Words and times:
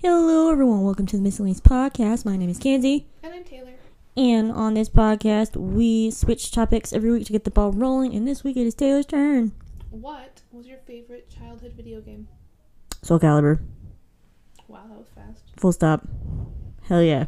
Hello, 0.00 0.52
everyone. 0.52 0.84
Welcome 0.84 1.06
to 1.06 1.16
the 1.16 1.22
Miscellaneous 1.24 1.60
Podcast. 1.60 2.24
My 2.24 2.36
name 2.36 2.48
is 2.48 2.58
Kenzie. 2.58 3.08
And 3.20 3.34
I'm 3.34 3.42
Taylor. 3.42 3.72
And 4.16 4.52
on 4.52 4.74
this 4.74 4.88
podcast, 4.88 5.56
we 5.56 6.12
switch 6.12 6.52
topics 6.52 6.92
every 6.92 7.10
week 7.10 7.26
to 7.26 7.32
get 7.32 7.42
the 7.42 7.50
ball 7.50 7.72
rolling. 7.72 8.14
And 8.14 8.26
this 8.26 8.44
week 8.44 8.56
it 8.56 8.64
is 8.64 8.76
Taylor's 8.76 9.06
turn. 9.06 9.50
What 9.90 10.42
was 10.52 10.68
your 10.68 10.78
favorite 10.86 11.28
childhood 11.28 11.72
video 11.72 12.00
game? 12.00 12.28
Soul 13.02 13.18
Calibur. 13.18 13.58
Wow, 14.68 14.84
that 14.88 14.98
was 14.98 15.08
fast. 15.16 15.42
Full 15.56 15.72
stop. 15.72 16.06
Hell 16.82 17.02
yeah. 17.02 17.26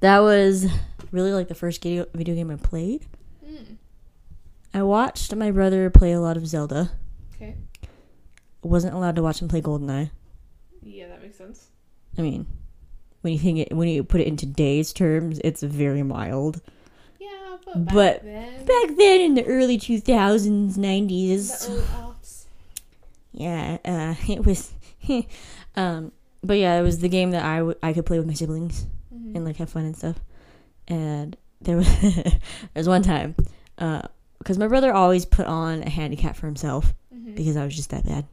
That 0.00 0.18
was 0.18 0.66
really 1.12 1.32
like 1.32 1.46
the 1.46 1.54
first 1.54 1.80
video, 1.80 2.06
video 2.12 2.34
game 2.34 2.50
I 2.50 2.56
played. 2.56 3.06
Mm. 3.48 3.76
I 4.74 4.82
watched 4.82 5.32
my 5.36 5.52
brother 5.52 5.88
play 5.88 6.10
a 6.10 6.20
lot 6.20 6.36
of 6.36 6.48
Zelda. 6.48 6.90
Okay. 7.36 7.54
Wasn't 8.60 8.92
allowed 8.92 9.14
to 9.14 9.22
watch 9.22 9.40
him 9.40 9.46
play 9.46 9.62
GoldenEye. 9.62 10.10
Yeah, 10.82 11.06
sense. 11.40 11.68
I 12.18 12.22
mean, 12.22 12.46
when 13.22 13.32
you 13.32 13.38
think 13.38 13.58
it, 13.58 13.72
when 13.74 13.88
you 13.88 14.04
put 14.04 14.20
it 14.20 14.26
in 14.26 14.36
today's 14.36 14.92
terms, 14.92 15.40
it's 15.44 15.62
very 15.62 16.02
mild. 16.02 16.60
Yeah, 17.18 17.28
but 17.64 17.84
back 17.86 17.94
But 17.94 18.22
then, 18.24 18.64
Back 18.66 18.96
then, 18.96 19.20
in 19.20 19.34
the 19.34 19.44
early 19.46 19.78
2000s, 19.78 20.76
90s, 20.76 21.82
yeah, 23.32 23.78
uh, 23.84 24.14
it 24.32 24.44
was. 24.44 24.72
um, 25.76 26.12
but 26.42 26.58
yeah, 26.58 26.78
it 26.78 26.82
was 26.82 26.98
the 27.00 27.08
game 27.08 27.30
that 27.32 27.44
I, 27.44 27.58
w- 27.58 27.78
I 27.82 27.92
could 27.92 28.06
play 28.06 28.18
with 28.18 28.26
my 28.26 28.34
siblings 28.34 28.86
Mhm. 29.14 29.36
and 29.36 29.44
like 29.44 29.56
have 29.56 29.70
fun 29.70 29.84
and 29.84 29.96
stuff. 29.96 30.18
And 30.88 31.36
there 31.60 31.76
was 31.76 31.86
there 32.00 32.32
was 32.74 32.88
one 32.88 33.02
time, 33.02 33.34
because 33.76 34.58
my 34.58 34.66
brother 34.68 34.92
always 34.92 35.24
put 35.24 35.46
on 35.46 35.82
a 35.82 35.90
handicap 35.90 36.36
for 36.36 36.46
himself 36.46 36.94
Mhm. 37.14 37.34
because 37.36 37.56
I 37.56 37.64
was 37.64 37.76
just 37.76 37.90
that 37.90 38.04
bad. 38.06 38.26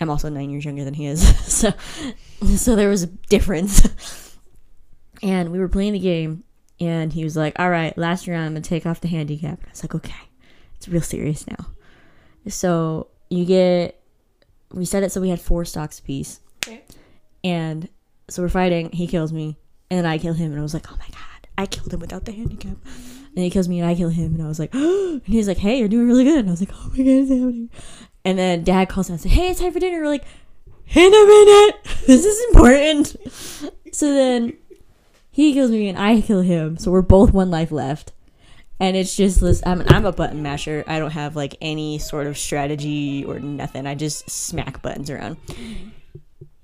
I'm 0.00 0.10
also 0.10 0.28
nine 0.28 0.50
years 0.50 0.64
younger 0.64 0.84
than 0.84 0.94
he 0.94 1.06
is, 1.06 1.20
so 1.52 1.72
so 2.56 2.74
there 2.76 2.88
was 2.88 3.02
a 3.02 3.06
difference. 3.06 4.36
and 5.22 5.50
we 5.52 5.58
were 5.58 5.68
playing 5.68 5.92
the 5.92 5.98
game, 5.98 6.44
and 6.80 7.12
he 7.12 7.24
was 7.24 7.36
like, 7.36 7.58
"All 7.58 7.70
right, 7.70 7.96
last 7.98 8.26
round, 8.26 8.46
I'm 8.46 8.52
gonna 8.52 8.62
take 8.62 8.86
off 8.86 9.00
the 9.00 9.08
handicap." 9.08 9.58
And 9.58 9.66
I 9.68 9.70
was 9.70 9.84
like, 9.84 9.94
"Okay, 9.94 10.14
it's 10.76 10.88
real 10.88 11.02
serious 11.02 11.46
now." 11.46 11.66
So 12.48 13.08
you 13.28 13.44
get, 13.44 14.00
we 14.72 14.84
set 14.84 15.02
it 15.02 15.12
so 15.12 15.20
we 15.20 15.28
had 15.28 15.40
four 15.40 15.64
stocks 15.64 15.98
apiece, 15.98 16.40
Okay. 16.66 16.82
and 17.44 17.88
so 18.28 18.42
we're 18.42 18.48
fighting. 18.48 18.90
He 18.92 19.06
kills 19.06 19.32
me, 19.32 19.58
and 19.90 19.98
then 19.98 20.06
I 20.06 20.16
kill 20.18 20.32
him, 20.34 20.50
and 20.52 20.58
I 20.58 20.62
was 20.62 20.72
like, 20.74 20.90
"Oh 20.90 20.96
my 20.96 21.08
god, 21.08 21.48
I 21.58 21.66
killed 21.66 21.92
him 21.92 22.00
without 22.00 22.24
the 22.24 22.32
handicap." 22.32 22.76
And 23.36 23.44
he 23.44 23.50
kills 23.50 23.68
me, 23.68 23.78
and 23.80 23.88
I 23.88 23.94
kill 23.94 24.08
him, 24.08 24.34
and 24.34 24.42
I 24.42 24.48
was 24.48 24.58
like, 24.58 24.74
and 24.74 25.22
he's 25.26 25.46
like, 25.46 25.58
"Hey, 25.58 25.78
you're 25.78 25.88
doing 25.88 26.08
really 26.08 26.24
good." 26.24 26.38
And 26.40 26.48
I 26.48 26.52
was 26.52 26.60
like, 26.60 26.72
"Oh 26.74 26.88
my 26.90 26.96
god, 26.96 27.06
it's 27.06 27.30
happening." 27.30 27.70
And 28.24 28.38
then 28.38 28.64
Dad 28.64 28.88
calls 28.88 29.08
and 29.08 29.20
says, 29.20 29.32
"Hey, 29.32 29.48
it's 29.48 29.60
time 29.60 29.72
for 29.72 29.80
dinner." 29.80 30.00
We're 30.00 30.08
like, 30.08 30.24
"In 30.94 31.14
a 31.14 31.26
minute, 31.26 31.76
this 32.06 32.24
is 32.24 32.46
important." 32.48 33.16
So 33.92 34.12
then 34.12 34.56
he 35.30 35.52
kills 35.52 35.70
me, 35.70 35.88
and 35.88 35.98
I 35.98 36.20
kill 36.20 36.42
him. 36.42 36.76
So 36.78 36.90
we're 36.90 37.02
both 37.02 37.32
one 37.32 37.50
life 37.50 37.72
left. 37.72 38.12
And 38.78 38.96
it's 38.96 39.14
just 39.14 39.40
this. 39.40 39.62
I'm, 39.66 39.82
I'm 39.88 40.06
a 40.06 40.12
button 40.12 40.42
masher. 40.42 40.84
I 40.86 40.98
don't 40.98 41.10
have 41.10 41.36
like 41.36 41.54
any 41.60 41.98
sort 41.98 42.26
of 42.26 42.38
strategy 42.38 43.24
or 43.26 43.38
nothing. 43.38 43.86
I 43.86 43.94
just 43.94 44.30
smack 44.30 44.80
buttons 44.80 45.10
around. 45.10 45.36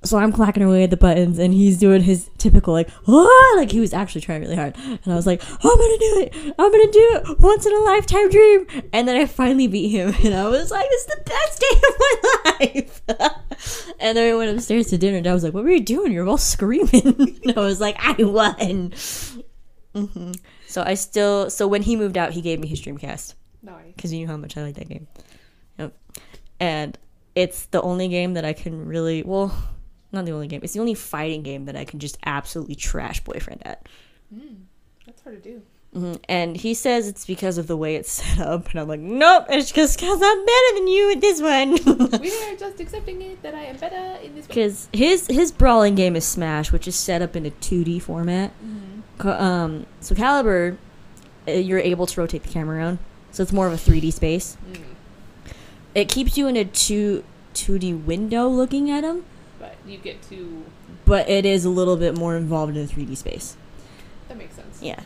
So 0.07 0.19
I'm 0.19 0.33
clacking 0.33 0.62
away 0.62 0.85
at 0.85 0.91
the 0.91 0.97
buttons, 0.97 1.39
and 1.39 1.53
he's 1.53 1.79
doing 1.79 2.03
his 2.03 2.31
typical 2.39 2.73
like, 2.73 2.89
ah! 3.09 3.55
like 3.57 3.71
he 3.71 3.81
was 3.81 3.93
actually 3.93 4.21
trying 4.23 4.41
really 4.41 4.57
hard. 4.57 4.77
And 4.77 5.01
I 5.07 5.15
was 5.15 5.27
like, 5.27 5.43
I'm 5.45 5.77
gonna 5.77 5.99
do 5.99 6.21
it. 6.21 6.55
I'm 6.59 6.71
gonna 6.71 6.93
do 6.93 7.11
it. 7.15 7.39
Once 7.41 7.67
in 7.67 7.73
a 7.73 7.81
lifetime 7.81 8.31
dream. 8.31 8.66
And 8.93 9.06
then 9.09 9.16
I 9.16 9.27
finally 9.27 9.66
beat 9.66 9.89
him, 9.89 10.15
and 10.25 10.34
I 10.34 10.49
was 10.49 10.71
like, 10.71 10.89
this 10.89 11.00
is 11.03 11.06
the 11.06 11.22
best 11.25 11.61
day 11.61 11.77
of 11.89 11.95
my 11.99 12.50
life. 12.61 13.91
and 14.00 14.16
then 14.16 14.33
we 14.33 14.39
went 14.39 14.56
upstairs 14.56 14.87
to 14.89 14.99
dinner, 14.99 15.19
and 15.19 15.27
I 15.27 15.34
was 15.34 15.45
like, 15.45 15.53
what 15.55 15.65
were 15.65 15.71
you 15.71 15.81
doing? 15.81 16.12
You're 16.12 16.28
all 16.28 16.39
screaming. 16.39 17.39
and 17.45 17.56
I 17.56 17.61
was 17.61 17.81
like, 17.81 17.97
I 17.99 18.22
won. 18.22 18.93
hmm 19.95 20.33
So 20.69 20.83
I 20.83 20.95
still. 20.95 21.50
So 21.50 21.66
when 21.66 21.83
he 21.83 21.97
moved 21.97 22.16
out, 22.16 22.33
he 22.33 22.41
gave 22.43 22.61
me 22.61 22.69
his 22.69 22.81
Dreamcast 22.81 23.34
Nice. 23.62 23.93
because 23.95 24.12
you 24.12 24.21
knew 24.21 24.27
how 24.28 24.37
much 24.37 24.56
I 24.56 24.62
like 24.62 24.77
that 24.77 24.89
game. 24.89 25.06
Yep. 25.78 25.93
And 26.61 26.99
it's 27.34 27.66
the 27.66 27.83
only 27.83 28.09
game 28.09 28.34
that 28.34 28.45
I 28.45 28.53
can 28.53 28.87
really 28.87 29.22
well, 29.22 29.55
not 30.16 30.25
the 30.25 30.32
only 30.32 30.49
game. 30.49 30.60
It's 30.62 30.72
the 30.72 30.81
only 30.81 30.94
fighting 30.94 31.43
game 31.43 31.66
that 31.66 31.77
I 31.77 31.84
can 31.84 32.00
just 32.00 32.19
absolutely 32.25 32.75
trash 32.75 33.22
boyfriend 33.22 33.62
at. 33.65 33.87
Mm. 34.34 34.62
That's 35.06 35.22
hard 35.22 35.43
to 35.43 35.49
do. 35.50 35.62
hmm 35.93 36.15
And 36.28 36.56
he 36.56 36.75
says 36.75 37.06
it's 37.06 37.25
because 37.25 37.59
of 37.59 37.69
the 37.69 37.77
way 37.77 37.94
it's 37.94 38.10
set 38.22 38.41
up, 38.41 38.71
and 38.71 38.81
I'm 38.81 38.88
like, 38.88 39.00
nope, 39.00 39.47
it's 39.49 39.71
just 39.71 40.00
because 40.00 40.21
I'm 40.22 40.47
better 40.47 40.75
than 40.75 40.88
you 40.88 41.12
at 41.12 41.21
this 41.21 41.41
one. 41.41 41.71
we 42.21 42.44
are 42.44 42.56
just 42.56 42.81
accepting 42.81 43.22
it 43.22 43.43
that 43.43 43.54
I 43.54 43.65
am 43.65 43.77
better 43.77 44.19
in 44.25 44.34
this. 44.34 44.47
Because 44.47 44.88
his 44.93 45.27
his 45.28 45.53
brawling 45.53 45.94
game 45.94 46.16
is 46.16 46.25
Smash, 46.25 46.72
which 46.72 46.88
is 46.88 46.97
set 46.97 47.22
up 47.22 47.37
in 47.37 47.47
a 47.47 47.50
2D 47.50 48.03
format. 48.03 48.50
Mm-hmm. 48.65 49.28
Um, 49.28 49.87
so 50.00 50.15
Calibur, 50.15 50.77
uh, 51.48 51.53
you're 51.53 51.78
able 51.78 52.06
to 52.06 52.21
rotate 52.21 52.43
the 52.43 52.48
camera 52.48 52.78
around, 52.78 52.98
so 53.31 53.43
it's 53.43 53.53
more 53.53 53.66
of 53.66 53.72
a 53.72 53.77
3D 53.77 54.12
space. 54.12 54.56
Mm. 54.71 54.83
It 55.94 56.10
keeps 56.10 56.37
you 56.37 56.47
in 56.47 56.56
a 56.59 56.65
two 56.65 57.25
2D 57.54 58.04
window 58.04 58.48
looking 58.48 58.91
at 58.91 59.03
But 59.03 59.22
you 59.86 59.98
get 59.98 60.22
to. 60.30 60.64
but 61.04 61.28
it 61.28 61.44
is 61.47 61.64
a 61.64 61.70
little 61.70 61.97
bit 61.97 62.16
more 62.16 62.36
involved 62.36 62.76
in 62.76 62.86
the 62.86 62.92
3D 62.92 63.16
space. 63.16 63.56
That 64.28 64.36
makes 64.38 64.54
sense. 64.56 64.80
Yeah. 64.82 65.00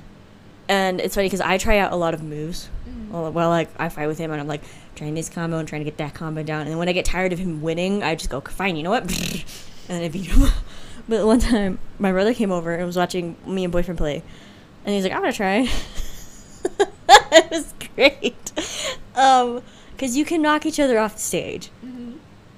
And 0.69 1.01
it's 1.01 1.15
funny 1.15 1.27
because 1.27 1.41
I 1.41 1.59
try 1.59 1.79
out 1.79 1.93
a 1.93 1.97
lot 1.97 2.15
of 2.15 2.23
moves. 2.23 2.69
Mhm. 2.89 3.11
Well, 3.11 3.33
well, 3.33 3.49
like 3.51 3.69
I 3.79 3.89
fight 3.89 4.07
with 4.07 4.19
him 4.19 4.31
and 4.31 4.41
I'm 4.41 4.47
like 4.47 4.63
trying 4.95 5.15
this 5.15 5.29
combo 5.29 5.59
and 5.59 5.69
trying 5.69 5.81
to 5.81 5.85
get 5.85 5.97
that 5.99 6.15
combo 6.15 6.43
down. 6.43 6.63
And 6.63 6.71
then 6.71 6.79
when 6.79 6.89
I 6.89 6.93
get 6.93 7.05
tired 7.05 7.33
of 7.33 7.39
him 7.39 7.61
winning, 7.61 8.03
I 8.03 8.15
just 8.15 8.31
go, 8.31 8.41
fine, 8.41 8.77
you 8.77 8.83
know 8.83 8.91
what? 8.91 9.03
and 9.03 9.45
then 9.89 10.03
I 10.03 10.09
beat 10.09 10.27
him. 10.27 10.49
but 11.09 11.27
one 11.27 11.41
time, 11.41 11.79
my 11.99 12.13
brother 12.13 12.33
came 12.35 12.53
over 12.53 12.73
and 12.75 12.87
was 12.87 12.97
watching 12.97 13.37
me 13.47 13.65
and 13.65 13.73
boyfriend 13.73 13.99
play, 13.99 14.23
and 14.85 14.95
he's 14.95 15.03
like, 15.05 15.13
I'm 15.13 15.21
gonna 15.21 15.33
try. 15.33 15.69
it 17.33 17.51
was 17.51 17.75
great. 17.97 18.53
Um, 19.17 19.63
because 19.93 20.17
you 20.17 20.25
can 20.25 20.41
knock 20.41 20.65
each 20.67 20.81
other 20.81 20.99
off 20.99 21.15
the 21.15 21.21
stage. 21.21 21.71
Mhm. 21.85 22.15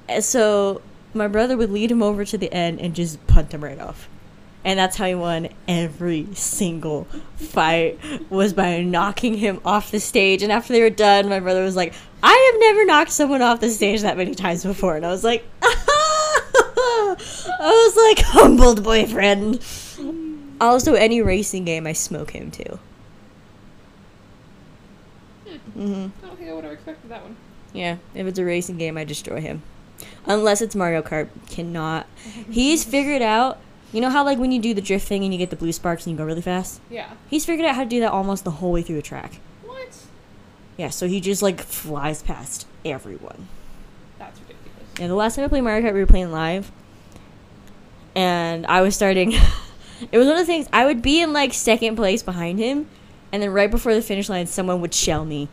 And 0.09 0.23
so 0.25 0.83
my 1.15 1.29
brother 1.29 1.57
would 1.57 1.71
lead 1.71 1.91
him 1.91 2.03
over 2.03 2.25
to 2.25 2.39
the 2.39 2.53
end 2.53 2.81
and 2.81 2.95
just 2.95 3.25
punt 3.27 3.53
him 3.53 3.63
right 3.65 3.79
off. 3.81 4.09
And 4.65 4.79
that's 4.79 4.97
how 4.97 5.07
he 5.07 5.15
won 5.17 5.49
every 5.67 6.29
single 6.35 7.05
fight 7.37 7.99
was 8.31 8.53
by 8.53 8.81
knocking 8.83 9.35
him 9.39 9.61
off 9.65 9.91
the 9.91 9.99
stage. 9.99 10.43
And 10.43 10.53
after 10.53 10.73
they 10.73 10.81
were 10.83 10.89
done, 10.91 11.29
my 11.29 11.41
brother 11.41 11.63
was 11.65 11.75
like, 11.75 11.95
I 12.23 12.51
have 12.53 12.61
never 12.61 12.85
knocked 12.85 13.11
someone 13.11 13.43
off 13.43 13.59
the 13.61 13.71
stage 13.71 14.03
that 14.03 14.17
many 14.17 14.37
times 14.37 14.63
before. 14.65 14.95
And 14.95 15.05
I 15.05 15.09
was 15.09 15.25
like, 15.25 15.45
I 15.63 17.17
was 17.59 17.97
like, 17.97 18.25
humbled 18.25 18.85
boyfriend. 18.85 19.61
Also, 20.61 20.95
any 20.95 21.21
racing 21.21 21.65
game, 21.65 21.87
I 21.89 21.93
smoke 21.93 22.31
him 22.31 22.53
too. 22.53 22.79
hmm 25.75 26.07
I 26.23 26.27
don't 26.27 26.39
think 26.39 26.49
I 26.51 26.53
would 26.53 26.63
have 26.65 26.73
expected 26.73 27.11
that 27.11 27.23
one. 27.23 27.37
yeah, 27.73 27.97
if 28.15 28.27
it's 28.29 28.39
a 28.39 28.45
racing 28.45 28.77
game, 28.79 28.97
I 28.97 29.03
destroy 29.05 29.41
him. 29.41 29.63
Unless 30.27 30.63
it's 30.63 30.75
Mario 30.75 31.03
Kart, 31.03 31.29
cannot. 31.49 32.07
He's 32.51 32.85
figured 32.85 33.23
out. 33.23 33.59
You 33.93 34.01
know 34.01 34.11
how 34.11 34.25
like 34.25 34.39
when 34.39 34.53
you 34.53 34.61
do 34.61 34.73
the 34.73 34.81
drift 34.81 35.07
thing 35.07 35.23
and 35.23 35.33
you 35.33 35.39
get 35.39 35.51
the 35.51 35.57
blue 35.57 35.73
sparks 35.73 36.07
and 36.07 36.13
you 36.13 36.19
go 36.19 36.25
really 36.25 36.41
fast. 36.41 36.81
Yeah. 36.89 37.11
He's 37.29 37.45
figured 37.45 37.69
out 37.69 37.75
how 37.75 37.85
to 37.85 37.89
do 37.89 38.01
that 38.01 38.11
almost 38.11 38.45
the 38.45 38.51
whole 38.53 38.73
way 38.73 38.83
through 38.83 38.97
the 38.97 39.03
track. 39.03 39.39
What? 39.65 39.95
Yeah, 40.79 40.89
so 40.89 41.07
he 41.07 41.21
just 41.21 41.43
like 41.43 41.61
flies 41.61 42.23
past 42.23 42.67
everyone. 42.85 43.49
That's 44.19 44.41
ridiculous. 44.41 44.99
Yeah, 44.99 45.09
the 45.09 45.15
last 45.15 45.37
time 45.37 45.45
I 45.45 45.49
played 45.49 45.63
Mario 45.63 45.87
Kart, 45.87 45.93
we 45.93 46.01
were 46.01 46.07
playing 46.07 46.33
live, 46.33 46.73
and 48.15 48.67
I 48.67 48.81
was 48.81 48.97
starting. 48.97 49.33
it 50.13 50.19
was 50.19 50.27
one 50.27 50.37
of 50.37 50.39
the 50.39 50.47
things 50.47 50.69
I 50.73 50.87
would 50.87 51.03
be 51.03 51.21
in 51.21 51.35
like 51.35 51.53
second 51.53 51.97
place 51.97 52.23
behind 52.23 52.59
him, 52.59 52.89
and 53.31 53.43
then 53.43 53.51
right 53.51 53.71
before 53.71 53.95
the 53.95 54.03
finish 54.03 54.29
line, 54.31 54.47
someone 54.47 54.81
would 54.81 54.95
shell 54.95 55.27
me, 55.27 55.49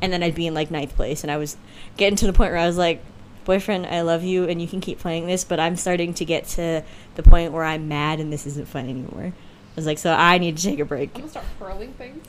and 0.00 0.12
then 0.12 0.22
I'd 0.22 0.34
be 0.34 0.46
in 0.46 0.54
like 0.54 0.70
ninth 0.70 0.96
place, 0.96 1.22
and 1.22 1.30
I 1.30 1.36
was 1.36 1.58
getting 1.98 2.16
to 2.16 2.26
the 2.26 2.32
point 2.32 2.52
where 2.52 2.60
I 2.60 2.66
was 2.66 2.78
like, 2.78 3.02
"Boyfriend, 3.46 3.86
I 3.86 4.02
love 4.02 4.22
you, 4.22 4.44
and 4.44 4.60
you 4.60 4.68
can 4.68 4.80
keep 4.80 4.98
playing 4.98 5.26
this, 5.26 5.42
but 5.44 5.58
I'm 5.58 5.76
starting 5.76 6.12
to 6.14 6.24
get 6.26 6.46
to 6.48 6.82
the 7.14 7.22
point 7.22 7.52
where 7.52 7.64
I'm 7.64 7.88
mad, 7.88 8.20
and 8.20 8.30
this 8.30 8.46
isn't 8.46 8.68
fun 8.68 8.84
anymore." 8.84 9.32
I 9.32 9.74
was 9.74 9.86
like, 9.86 9.98
"So 9.98 10.12
I 10.12 10.36
need 10.36 10.58
to 10.58 10.62
take 10.62 10.78
a 10.78 10.84
break." 10.84 11.12
I'm 11.14 11.22
gonna 11.22 11.30
start 11.30 11.46
hurling 11.58 11.94
things. 11.94 12.26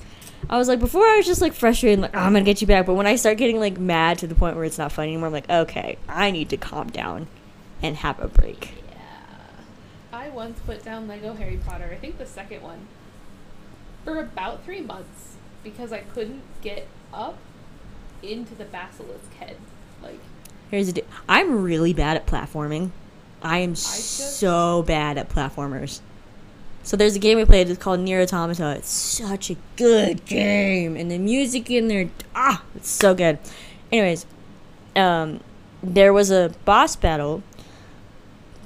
I 0.49 0.57
was 0.57 0.67
like, 0.67 0.79
before 0.79 1.05
I 1.05 1.17
was 1.17 1.25
just 1.25 1.41
like 1.41 1.53
frustrated, 1.53 1.99
like, 1.99 2.15
oh, 2.15 2.19
I'm 2.19 2.33
gonna 2.33 2.45
get 2.45 2.61
you 2.61 2.67
back. 2.67 2.85
But 2.85 2.93
when 2.93 3.07
I 3.07 3.15
start 3.15 3.37
getting 3.37 3.59
like 3.59 3.77
mad 3.77 4.19
to 4.19 4.27
the 4.27 4.35
point 4.35 4.55
where 4.55 4.65
it's 4.65 4.77
not 4.77 4.91
fun 4.91 5.05
anymore, 5.07 5.27
I'm 5.27 5.33
like, 5.33 5.49
okay, 5.49 5.97
I 6.07 6.31
need 6.31 6.49
to 6.49 6.57
calm 6.57 6.89
down 6.89 7.27
and 7.81 7.97
have 7.97 8.19
a 8.19 8.27
break. 8.27 8.73
Yeah. 8.91 8.97
I 10.13 10.29
once 10.29 10.59
put 10.59 10.83
down 10.83 11.07
Lego 11.07 11.33
Harry 11.33 11.59
Potter, 11.65 11.89
I 11.91 11.95
think 11.95 12.17
the 12.17 12.25
second 12.25 12.61
one, 12.61 12.87
for 14.05 14.19
about 14.19 14.63
three 14.63 14.81
months 14.81 15.35
because 15.63 15.91
I 15.91 15.99
couldn't 15.99 16.43
get 16.61 16.87
up 17.13 17.37
into 18.21 18.55
the 18.55 18.65
basilisk 18.65 19.33
head. 19.39 19.57
Like, 20.01 20.19
Here's 20.71 20.87
the 20.87 20.93
deal. 20.93 21.05
I'm 21.29 21.63
really 21.63 21.93
bad 21.93 22.17
at 22.17 22.25
platforming. 22.25 22.91
I 23.41 23.59
am 23.59 23.73
just- 23.73 24.37
so 24.39 24.83
bad 24.83 25.17
at 25.17 25.29
platformers. 25.29 25.99
So 26.83 26.95
there's 26.95 27.15
a 27.15 27.19
game 27.19 27.37
we 27.37 27.45
played. 27.45 27.69
It's 27.69 27.81
called 27.81 27.99
Nier 27.99 28.21
Automata. 28.21 28.71
It's 28.77 28.89
such 28.89 29.49
a 29.49 29.57
good 29.75 30.25
game, 30.25 30.95
and 30.95 31.11
the 31.11 31.17
music 31.17 31.69
in 31.69 31.89
there, 31.89 32.09
ah, 32.33 32.63
it's 32.75 32.89
so 32.89 33.13
good. 33.13 33.39
Anyways, 33.91 34.25
um, 34.95 35.41
there 35.83 36.13
was 36.13 36.31
a 36.31 36.53
boss 36.63 36.95
battle 36.95 37.43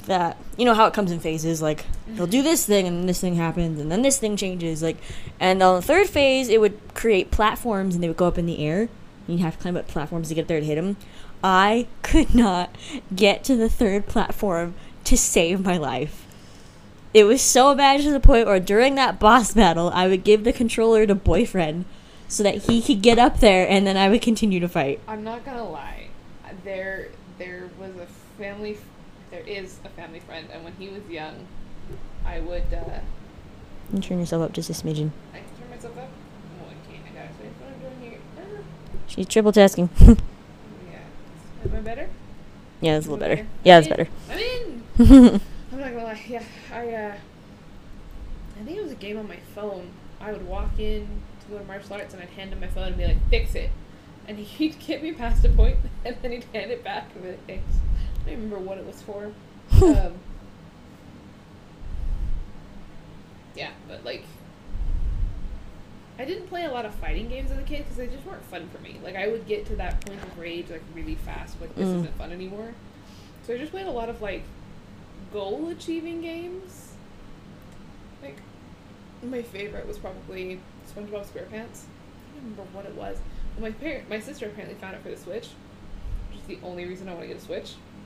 that 0.05 0.37
you 0.57 0.65
know 0.65 0.73
how 0.73 0.85
it 0.85 0.93
comes 0.93 1.11
in 1.11 1.19
phases. 1.19 1.61
Like 1.61 1.85
they'll 2.07 2.27
do 2.27 2.41
this 2.43 2.65
thing, 2.65 2.87
and 2.87 3.09
this 3.09 3.19
thing 3.19 3.35
happens, 3.35 3.79
and 3.79 3.91
then 3.91 4.01
this 4.03 4.17
thing 4.19 4.37
changes. 4.37 4.81
Like, 4.83 4.97
and 5.39 5.61
on 5.63 5.75
the 5.75 5.81
third 5.81 6.07
phase, 6.07 6.47
it 6.47 6.61
would 6.61 6.79
create 6.93 7.31
platforms, 7.31 7.95
and 7.95 8.03
they 8.03 8.07
would 8.07 8.17
go 8.17 8.27
up 8.27 8.37
in 8.37 8.45
the 8.45 8.63
air. 8.65 8.81
And 9.27 9.37
you'd 9.39 9.41
have 9.41 9.55
to 9.55 9.61
climb 9.61 9.77
up 9.77 9.87
platforms 9.87 10.29
to 10.29 10.35
get 10.35 10.47
there 10.47 10.59
to 10.59 10.65
hit 10.65 10.77
him. 10.77 10.97
I 11.43 11.87
could 12.03 12.35
not 12.35 12.75
get 13.15 13.43
to 13.45 13.55
the 13.55 13.69
third 13.69 14.07
platform 14.07 14.75
to 15.05 15.17
save 15.17 15.63
my 15.65 15.77
life. 15.77 16.25
It 17.13 17.23
was 17.25 17.41
so 17.41 17.75
bad 17.75 18.01
to 18.01 18.11
the 18.11 18.19
point 18.19 18.47
where 18.47 18.59
during 18.59 18.95
that 18.95 19.19
boss 19.19 19.53
battle, 19.53 19.89
I 19.93 20.07
would 20.07 20.23
give 20.23 20.43
the 20.43 20.53
controller 20.53 21.05
to 21.05 21.15
boyfriend 21.15 21.85
so 22.27 22.43
that 22.43 22.63
he 22.65 22.81
could 22.81 23.01
get 23.01 23.19
up 23.19 23.39
there, 23.39 23.67
and 23.67 23.85
then 23.85 23.97
I 23.97 24.07
would 24.07 24.21
continue 24.21 24.59
to 24.61 24.69
fight. 24.69 25.01
I'm 25.07 25.23
not 25.23 25.43
gonna 25.43 25.67
lie. 25.67 26.07
There, 26.63 27.09
there 27.37 27.69
was 27.79 27.91
a 27.97 28.05
family. 28.41 28.77
There 29.31 29.41
is 29.41 29.79
a 29.83 29.89
family 29.89 30.19
friend, 30.21 30.47
and 30.53 30.63
when 30.63 30.73
he 30.79 30.87
was 30.89 31.01
young, 31.09 31.47
I 32.25 32.39
would. 32.39 32.73
Uh, 32.73 32.99
You 33.93 33.99
turn 33.99 34.19
yourself 34.19 34.43
up 34.43 34.53
just 34.53 34.69
a 34.69 34.73
smidgen. 34.73 35.11
I 35.33 35.37
can 35.39 35.47
turn 35.59 35.69
myself 35.69 35.97
up. 35.97 36.07
No, 36.59 36.65
I 36.67 36.91
can't. 36.93 37.03
I 37.05 37.09
gotta 37.13 37.33
say 37.33 37.49
what 37.59 37.73
I'm 37.73 37.79
doing 37.99 38.11
here. 38.11 38.63
She's 39.07 39.25
triple 39.27 39.51
tasking. 39.51 39.89
yeah. 39.99 40.15
Am 41.65 41.75
I 41.75 41.79
better? 41.81 42.09
Yeah, 42.81 42.97
it's 42.97 43.07
a 43.07 43.11
little 43.11 43.25
better. 43.27 43.45
Yeah, 43.63 43.79
it's 43.79 43.87
better. 43.87 44.07
I'm 44.29 44.37
in. 44.37 44.83
I'm 45.71 45.79
not 45.79 45.91
gonna 45.91 46.03
lie. 46.03 46.21
Yeah, 46.27 46.43
I. 46.73 46.93
uh 46.93 47.15
I 48.59 48.63
think 48.63 48.77
it 48.77 48.83
was 48.83 48.91
a 48.91 48.95
game 48.95 49.17
on 49.17 49.27
my 49.27 49.37
phone. 49.55 49.89
I 50.19 50.31
would 50.31 50.45
walk 50.47 50.77
in 50.77 51.07
to 51.41 51.47
go 51.51 51.57
to 51.57 51.63
martial 51.63 51.93
arts, 51.95 52.13
and 52.13 52.21
I'd 52.21 52.29
hand 52.29 52.51
him 52.53 52.59
my 52.59 52.67
phone 52.67 52.87
and 52.89 52.97
be 52.97 53.05
like, 53.05 53.29
"Fix 53.29 53.55
it," 53.55 53.71
and 54.27 54.37
he'd 54.57 54.77
get 54.79 55.01
me 55.01 55.13
past 55.13 55.43
a 55.45 55.49
point, 55.49 55.77
and 56.05 56.15
then 56.21 56.31
he'd 56.31 56.45
hand 56.53 56.71
it 56.71 56.83
back 56.83 57.09
and 57.15 57.23
be 57.23 57.29
like, 57.29 57.47
"Thanks." 57.47 57.73
I 58.25 58.29
don't 58.29 58.41
remember 58.41 58.59
what 58.59 58.77
it 58.77 58.85
was 58.85 59.01
for. 59.01 59.31
um, 59.81 60.13
yeah, 63.55 63.71
but 63.87 64.03
like, 64.05 64.23
I 66.21 66.25
didn't 66.25 66.47
play 66.47 66.65
a 66.65 66.71
lot 66.71 66.85
of 66.85 66.93
fighting 66.95 67.29
games 67.29 67.49
as 67.51 67.57
a 67.57 67.63
kid 67.63 67.79
because 67.79 67.97
they 67.97 68.05
just 68.07 68.23
weren't 68.25 68.43
fun 68.45 68.69
for 68.69 68.79
me. 68.83 68.99
Like, 69.03 69.15
I 69.15 69.27
would 69.27 69.47
get 69.47 69.65
to 69.67 69.75
that 69.77 70.05
point 70.05 70.21
of 70.21 70.37
rage 70.37 70.69
like 70.69 70.83
really 70.93 71.15
fast. 71.15 71.59
Like, 71.59 71.75
this 71.75 71.87
Mm. 71.87 71.95
isn't 72.01 72.17
fun 72.17 72.31
anymore. 72.31 72.73
So 73.47 73.55
I 73.55 73.57
just 73.57 73.71
played 73.71 73.87
a 73.87 73.91
lot 73.91 74.07
of 74.09 74.21
like 74.21 74.43
goal 75.33 75.69
achieving 75.69 76.21
games. 76.21 76.93
Like, 78.21 78.37
my 79.23 79.41
favorite 79.41 79.87
was 79.87 79.97
probably 79.97 80.59
SpongeBob 80.93 81.25
SquarePants. 81.25 81.85
I 81.85 82.35
don't 82.35 82.43
remember 82.51 82.63
what 82.73 82.85
it 82.85 82.93
was. 82.95 83.17
Well, 83.57 83.69
my 83.69 83.71
parent, 83.71 84.07
my 84.09 84.19
sister 84.19 84.45
apparently 84.45 84.77
found 84.79 84.93
it 84.95 85.01
for 85.01 85.09
the 85.09 85.17
Switch, 85.17 85.47
which 86.29 86.39
is 86.41 86.45
the 86.47 86.59
only 86.65 86.85
reason 86.85 87.09
I 87.09 87.13
want 87.13 87.23
to 87.23 87.27
get 87.29 87.37
a 87.37 87.41
Switch, 87.41 87.73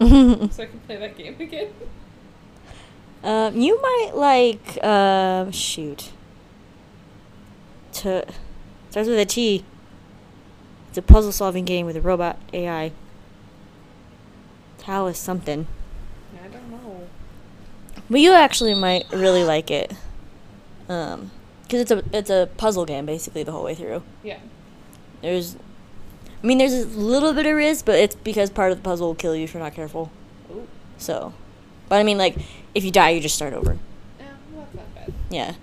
so 0.54 0.64
I 0.64 0.68
can 0.68 0.80
play 0.88 0.96
that 0.98 1.18
game 1.18 1.36
again. 1.40 1.68
um, 3.24 3.56
you 3.60 3.80
might 3.82 4.12
like 4.16 4.78
uh, 4.82 5.52
shoot. 5.52 6.12
To 7.96 8.26
starts 8.90 9.10
with 9.10 9.20
a 9.20 9.26
T. 9.26 9.64
It's 10.90 10.98
a 10.98 11.02
puzzle-solving 11.02 11.66
game 11.66 11.86
with 11.86 11.96
a 11.96 12.02
robot 12.02 12.40
AI. 12.54 12.92
Talos 14.80 15.16
something. 15.16 15.68
I 16.42 16.48
don't 16.48 16.70
know. 16.72 17.08
But 18.10 18.20
you 18.20 18.34
actually 18.34 18.76
might 18.76 19.06
really 19.12 19.44
like 19.44 19.72
it. 19.72 19.94
Um, 20.88 21.32
because 21.64 21.82
it's 21.82 21.92
a 21.92 22.04
it's 22.14 22.30
a 22.30 22.50
puzzle 22.58 22.86
game 22.86 23.06
basically 23.06 23.44
the 23.44 23.52
whole 23.52 23.64
way 23.64 23.76
through. 23.76 24.04
Yeah. 24.24 24.40
There's, 25.22 25.56
I 26.44 26.46
mean, 26.46 26.60
there's 26.60 26.74
a 26.74 26.86
little 26.86 27.34
bit 27.34 27.46
of 27.46 27.56
risk, 27.56 27.86
but 27.86 27.96
it's 27.96 28.16
because 28.16 28.50
part 28.50 28.72
of 28.72 28.78
the 28.78 28.84
puzzle 28.84 29.08
will 29.08 29.16
kill 29.16 29.36
you 29.36 29.46
if 29.46 29.54
you're 29.54 29.64
not 29.64 29.74
careful. 29.74 30.12
Ooh. 30.52 30.68
So, 30.98 31.34
but 31.90 31.96
I 31.96 32.04
mean, 32.04 32.18
like, 32.18 32.38
if 32.76 32.84
you 32.84 32.92
die, 32.92 33.10
you 33.10 33.22
just 33.22 33.36
start 33.36 33.54
over. 33.54 33.78
Yeah, 34.20 34.28
well, 34.54 34.68
that's 34.74 34.76
not 34.76 34.96
bad. 34.96 35.14
Yeah. 35.32 35.56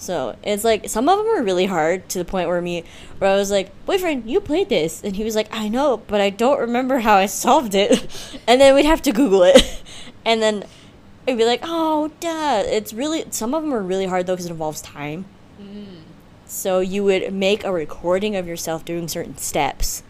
So 0.00 0.34
it's 0.42 0.64
like 0.64 0.88
some 0.88 1.10
of 1.10 1.18
them 1.18 1.26
are 1.28 1.42
really 1.42 1.66
hard 1.66 2.08
to 2.08 2.18
the 2.18 2.24
point 2.24 2.48
where 2.48 2.62
me, 2.62 2.84
where 3.18 3.30
I 3.30 3.36
was 3.36 3.50
like, 3.50 3.70
boyfriend, 3.84 4.30
you 4.30 4.40
played 4.40 4.70
this, 4.70 5.04
and 5.04 5.14
he 5.14 5.24
was 5.24 5.36
like, 5.36 5.48
I 5.52 5.68
know, 5.68 5.98
but 5.98 6.22
I 6.22 6.30
don't 6.30 6.58
remember 6.58 7.00
how 7.00 7.16
I 7.16 7.26
solved 7.26 7.74
it, 7.74 7.92
and 8.46 8.58
then 8.58 8.74
we'd 8.74 8.86
have 8.86 9.02
to 9.02 9.12
Google 9.12 9.42
it, 9.42 9.82
and 10.24 10.40
then 10.40 10.64
I'd 11.28 11.36
be 11.36 11.44
like, 11.44 11.60
oh, 11.64 12.10
duh. 12.18 12.62
It's 12.66 12.94
really 12.94 13.26
some 13.30 13.52
of 13.52 13.62
them 13.62 13.74
are 13.74 13.82
really 13.82 14.06
hard 14.06 14.26
though 14.26 14.32
because 14.32 14.46
it 14.46 14.52
involves 14.52 14.80
time. 14.80 15.26
Mm. 15.60 15.98
So 16.46 16.80
you 16.80 17.04
would 17.04 17.30
make 17.34 17.62
a 17.62 17.70
recording 17.70 18.36
of 18.36 18.48
yourself 18.48 18.86
doing 18.86 19.06
certain 19.06 19.36
steps, 19.36 20.02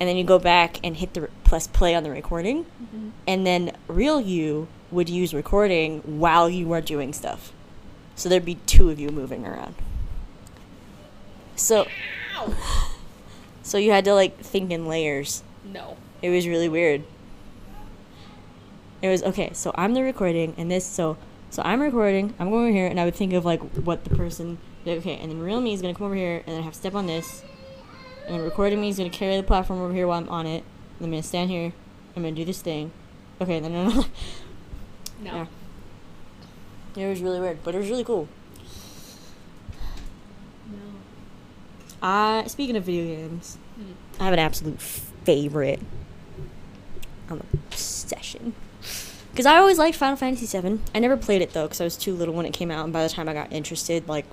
and 0.00 0.08
then 0.08 0.16
you 0.16 0.24
go 0.24 0.40
back 0.40 0.80
and 0.82 0.96
hit 0.96 1.14
the 1.14 1.28
plus 1.44 1.68
play 1.68 1.94
on 1.94 2.02
the 2.02 2.10
recording, 2.10 2.64
Mm-hmm. 2.64 3.10
and 3.28 3.46
then 3.46 3.76
real 3.86 4.20
you 4.20 4.66
would 4.90 5.08
use 5.08 5.32
recording 5.32 6.00
while 6.00 6.50
you 6.50 6.72
are 6.72 6.80
doing 6.80 7.12
stuff. 7.12 7.52
So 8.20 8.28
there'd 8.28 8.44
be 8.44 8.56
two 8.66 8.90
of 8.90 9.00
you 9.00 9.08
moving 9.08 9.46
around. 9.46 9.74
So 11.56 11.86
so 13.62 13.78
you 13.78 13.92
had 13.92 14.04
to 14.04 14.12
like 14.12 14.36
think 14.36 14.70
in 14.70 14.86
layers. 14.86 15.42
No. 15.64 15.96
It 16.20 16.28
was 16.28 16.46
really 16.46 16.68
weird. 16.68 17.02
It 19.00 19.08
was 19.08 19.22
okay, 19.22 19.54
so 19.54 19.72
I'm 19.74 19.94
the 19.94 20.02
recording 20.02 20.54
and 20.58 20.70
this 20.70 20.84
so 20.84 21.16
so 21.48 21.62
I'm 21.64 21.80
recording, 21.80 22.34
I'm 22.38 22.50
going 22.50 22.64
over 22.64 22.72
here 22.72 22.86
and 22.86 23.00
I 23.00 23.06
would 23.06 23.14
think 23.14 23.32
of 23.32 23.46
like 23.46 23.62
what 23.62 24.04
the 24.04 24.14
person 24.14 24.58
okay, 24.86 25.16
and 25.16 25.30
then 25.30 25.40
real 25.40 25.62
me 25.62 25.72
is 25.72 25.80
gonna 25.80 25.94
come 25.94 26.04
over 26.04 26.14
here 26.14 26.42
and 26.46 26.48
then 26.48 26.58
I 26.58 26.64
have 26.64 26.74
to 26.74 26.78
step 26.78 26.94
on 26.94 27.06
this. 27.06 27.42
And 28.26 28.34
then 28.34 28.42
recording 28.42 28.82
me 28.82 28.90
is 28.90 28.98
gonna 28.98 29.08
carry 29.08 29.38
the 29.38 29.42
platform 29.42 29.80
over 29.80 29.94
here 29.94 30.06
while 30.06 30.18
I'm 30.18 30.28
on 30.28 30.44
it. 30.44 30.62
And 30.98 31.06
I'm 31.06 31.10
gonna 31.10 31.22
stand 31.22 31.48
here, 31.48 31.72
I'm 32.14 32.22
gonna 32.22 32.36
do 32.36 32.44
this 32.44 32.60
thing. 32.60 32.92
Okay, 33.40 33.60
then 33.60 33.72
another 33.72 34.06
No. 35.22 35.32
Yeah. 35.32 35.46
It 36.96 37.06
was 37.08 37.20
really 37.20 37.40
weird, 37.40 37.62
but 37.64 37.74
it 37.74 37.78
was 37.78 37.88
really 37.88 38.04
cool. 38.04 38.28
No. 40.70 42.06
Uh 42.06 42.46
speaking 42.48 42.76
of 42.76 42.84
video 42.84 43.04
games, 43.16 43.58
Hmm. 43.76 43.92
I 44.20 44.24
have 44.24 44.32
an 44.32 44.38
absolute 44.38 44.80
favorite. 44.80 45.80
I'm 47.28 47.42
obsession. 47.70 48.54
Because 49.30 49.46
I 49.46 49.56
always 49.58 49.78
liked 49.78 49.96
Final 49.96 50.16
Fantasy 50.16 50.46
VII. 50.60 50.80
I 50.94 50.98
never 50.98 51.16
played 51.16 51.40
it 51.42 51.52
though, 51.52 51.62
because 51.66 51.80
I 51.80 51.84
was 51.84 51.96
too 51.96 52.14
little 52.14 52.34
when 52.34 52.44
it 52.46 52.52
came 52.52 52.70
out, 52.70 52.82
and 52.84 52.92
by 52.92 53.04
the 53.04 53.08
time 53.08 53.28
I 53.28 53.32
got 53.34 53.52
interested, 53.52 54.08
like 54.08 54.26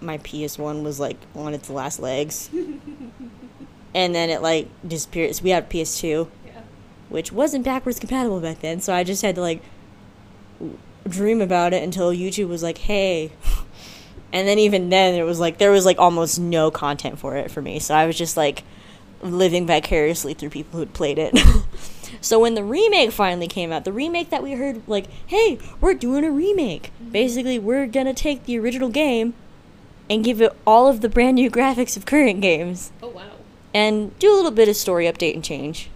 my 0.00 0.18
PS1 0.18 0.82
was 0.82 0.98
like 0.98 1.16
on 1.36 1.54
its 1.54 1.70
last 1.70 2.00
legs, 2.00 2.50
and 3.94 4.14
then 4.14 4.28
it 4.30 4.42
like 4.42 4.68
disappeared. 4.86 5.36
So 5.36 5.44
we 5.44 5.50
had 5.50 5.70
PS2, 5.70 6.28
Yeah. 6.44 6.52
which 7.08 7.30
wasn't 7.30 7.64
backwards 7.64 8.00
compatible 8.00 8.40
back 8.40 8.60
then, 8.60 8.80
so 8.80 8.92
I 8.92 9.04
just 9.04 9.22
had 9.22 9.36
to 9.36 9.40
like 9.40 9.62
dream 11.08 11.40
about 11.40 11.72
it 11.72 11.82
until 11.82 12.12
YouTube 12.12 12.48
was 12.48 12.62
like, 12.62 12.78
"Hey." 12.78 13.32
And 14.32 14.46
then 14.46 14.60
even 14.60 14.90
then 14.90 15.14
it 15.16 15.24
was 15.24 15.40
like 15.40 15.58
there 15.58 15.72
was 15.72 15.84
like 15.84 15.98
almost 15.98 16.38
no 16.38 16.70
content 16.70 17.18
for 17.18 17.34
it 17.36 17.50
for 17.50 17.60
me. 17.60 17.80
So 17.80 17.96
I 17.96 18.06
was 18.06 18.16
just 18.16 18.36
like 18.36 18.62
living 19.22 19.66
vicariously 19.66 20.34
through 20.34 20.50
people 20.50 20.78
who'd 20.78 20.92
played 20.94 21.18
it. 21.18 21.36
so 22.20 22.38
when 22.38 22.54
the 22.54 22.62
remake 22.62 23.10
finally 23.10 23.48
came 23.48 23.72
out, 23.72 23.84
the 23.84 23.92
remake 23.92 24.30
that 24.30 24.40
we 24.40 24.52
heard 24.52 24.82
like, 24.86 25.06
"Hey, 25.26 25.58
we're 25.80 25.94
doing 25.94 26.24
a 26.24 26.30
remake." 26.30 26.92
Basically, 27.10 27.58
we're 27.58 27.86
going 27.88 28.06
to 28.06 28.14
take 28.14 28.44
the 28.44 28.56
original 28.60 28.88
game 28.88 29.34
and 30.08 30.22
give 30.22 30.40
it 30.40 30.52
all 30.64 30.86
of 30.86 31.00
the 31.00 31.08
brand 31.08 31.34
new 31.34 31.50
graphics 31.50 31.96
of 31.96 32.06
current 32.06 32.40
games 32.40 32.92
Oh 33.02 33.08
wow. 33.08 33.30
and 33.74 34.16
do 34.20 34.32
a 34.32 34.36
little 34.36 34.52
bit 34.52 34.68
of 34.68 34.76
story 34.76 35.06
update 35.06 35.34
and 35.34 35.42
change, 35.42 35.90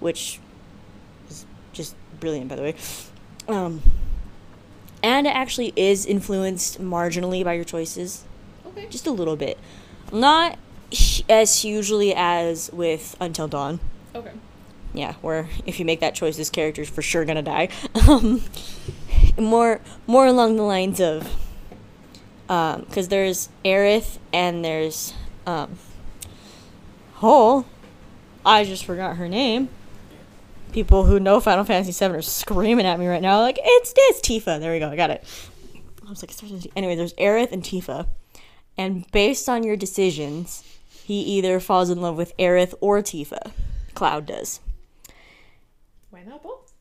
which 0.00 0.40
is 1.30 1.46
just 1.72 1.94
brilliant, 2.18 2.48
by 2.48 2.56
the 2.56 2.62
way. 2.62 2.74
Um, 3.46 3.82
and 5.02 5.26
it 5.26 5.30
actually 5.30 5.72
is 5.76 6.06
influenced 6.06 6.80
marginally 6.80 7.44
by 7.44 7.54
your 7.54 7.64
choices, 7.64 8.24
Okay. 8.66 8.86
just 8.88 9.06
a 9.06 9.10
little 9.10 9.36
bit. 9.36 9.58
Not 10.12 10.58
as 11.28 11.62
hugely 11.62 12.12
as 12.14 12.70
with 12.72 13.16
Until 13.20 13.48
Dawn. 13.48 13.80
Okay. 14.14 14.32
Yeah, 14.94 15.14
where 15.22 15.48
if 15.66 15.78
you 15.78 15.84
make 15.86 16.00
that 16.00 16.14
choice, 16.14 16.36
this 16.36 16.50
character's 16.50 16.88
for 16.90 17.00
sure 17.02 17.24
gonna 17.24 17.42
die. 17.42 17.68
Um, 18.08 18.42
more, 19.38 19.80
more 20.06 20.26
along 20.26 20.56
the 20.56 20.62
lines 20.62 21.00
of, 21.00 21.26
because 22.46 23.08
there's 23.08 23.48
Aerith 23.64 24.18
and 24.32 24.62
there's, 24.64 25.14
um, 25.46 25.78
oh, 27.22 27.64
I 28.44 28.64
just 28.64 28.84
forgot 28.84 29.16
her 29.16 29.28
name. 29.28 29.70
People 30.72 31.04
who 31.04 31.20
know 31.20 31.38
Final 31.38 31.64
Fantasy 31.64 31.92
VII 31.92 32.14
are 32.14 32.22
screaming 32.22 32.86
at 32.86 32.98
me 32.98 33.06
right 33.06 33.22
now, 33.22 33.40
like 33.40 33.58
it's 33.62 33.92
this 33.92 34.20
Tifa. 34.20 34.58
There 34.58 34.72
we 34.72 34.78
go, 34.78 34.88
I 34.88 34.96
got 34.96 35.10
it. 35.10 35.22
I 36.06 36.10
was 36.10 36.22
like, 36.22 36.30
it 36.30 36.34
starts 36.34 36.52
with 36.52 36.62
T- 36.64 36.72
anyway. 36.74 36.96
There's 36.96 37.14
Aerith 37.14 37.52
and 37.52 37.62
Tifa, 37.62 38.08
and 38.76 39.10
based 39.12 39.48
on 39.48 39.62
your 39.62 39.76
decisions, 39.76 40.64
he 41.04 41.20
either 41.20 41.60
falls 41.60 41.90
in 41.90 42.00
love 42.00 42.16
with 42.16 42.36
Aerith 42.38 42.74
or 42.80 43.02
Tifa. 43.02 43.52
Cloud 43.94 44.26
does. 44.26 44.60
Why 46.10 46.22
not 46.24 46.42
both? 46.42 46.72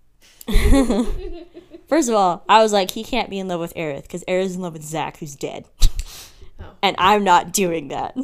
First 1.87 2.09
of 2.09 2.15
all, 2.15 2.43
I 2.47 2.61
was 2.61 2.71
like, 2.71 2.91
he 2.91 3.03
can't 3.03 3.29
be 3.29 3.39
in 3.39 3.47
love 3.47 3.59
with 3.59 3.73
Aerith 3.75 4.03
because 4.03 4.23
Aerith's 4.23 4.55
in 4.55 4.61
love 4.61 4.73
with 4.73 4.83
Zack, 4.83 5.17
who's 5.17 5.35
dead. 5.35 5.65
Oh. 6.59 6.65
And 6.81 6.95
I'm 6.97 7.23
not 7.23 7.51
doing 7.51 7.89
that. 7.89 8.15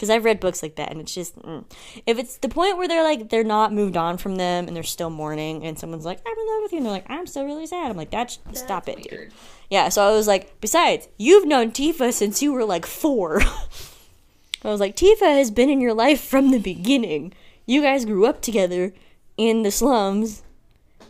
Because 0.00 0.08
I've 0.08 0.24
read 0.24 0.40
books 0.40 0.62
like 0.62 0.76
that, 0.76 0.90
and 0.90 0.98
it's 0.98 1.12
just 1.12 1.36
mm. 1.36 1.62
if 2.06 2.18
it's 2.18 2.38
the 2.38 2.48
point 2.48 2.78
where 2.78 2.88
they're 2.88 3.02
like 3.02 3.28
they're 3.28 3.44
not 3.44 3.70
moved 3.70 3.98
on 3.98 4.16
from 4.16 4.36
them 4.36 4.66
and 4.66 4.74
they're 4.74 4.82
still 4.82 5.10
mourning, 5.10 5.62
and 5.62 5.78
someone's 5.78 6.06
like 6.06 6.22
I'm 6.26 6.32
in 6.32 6.46
love 6.54 6.62
with 6.62 6.72
you, 6.72 6.78
and 6.78 6.86
they're 6.86 6.92
like 6.94 7.10
I'm 7.10 7.26
still 7.26 7.44
really 7.44 7.66
sad. 7.66 7.90
I'm 7.90 7.98
like 7.98 8.10
that's, 8.10 8.38
stop 8.54 8.88
it, 8.88 8.96
That's 8.96 9.08
dude. 9.08 9.32
Yeah, 9.68 9.90
so 9.90 10.02
I 10.02 10.12
was 10.12 10.26
like, 10.26 10.58
besides, 10.62 11.08
you've 11.18 11.46
known 11.46 11.70
Tifa 11.70 12.14
since 12.14 12.40
you 12.40 12.50
were 12.50 12.64
like 12.64 12.86
four. 12.86 13.42
I 14.64 14.70
was 14.70 14.80
like, 14.80 14.96
Tifa 14.96 15.36
has 15.36 15.50
been 15.50 15.68
in 15.68 15.82
your 15.82 15.92
life 15.92 16.22
from 16.22 16.50
the 16.50 16.58
beginning. 16.58 17.34
You 17.66 17.82
guys 17.82 18.06
grew 18.06 18.24
up 18.24 18.40
together 18.40 18.94
in 19.36 19.64
the 19.64 19.70
slums, 19.70 20.44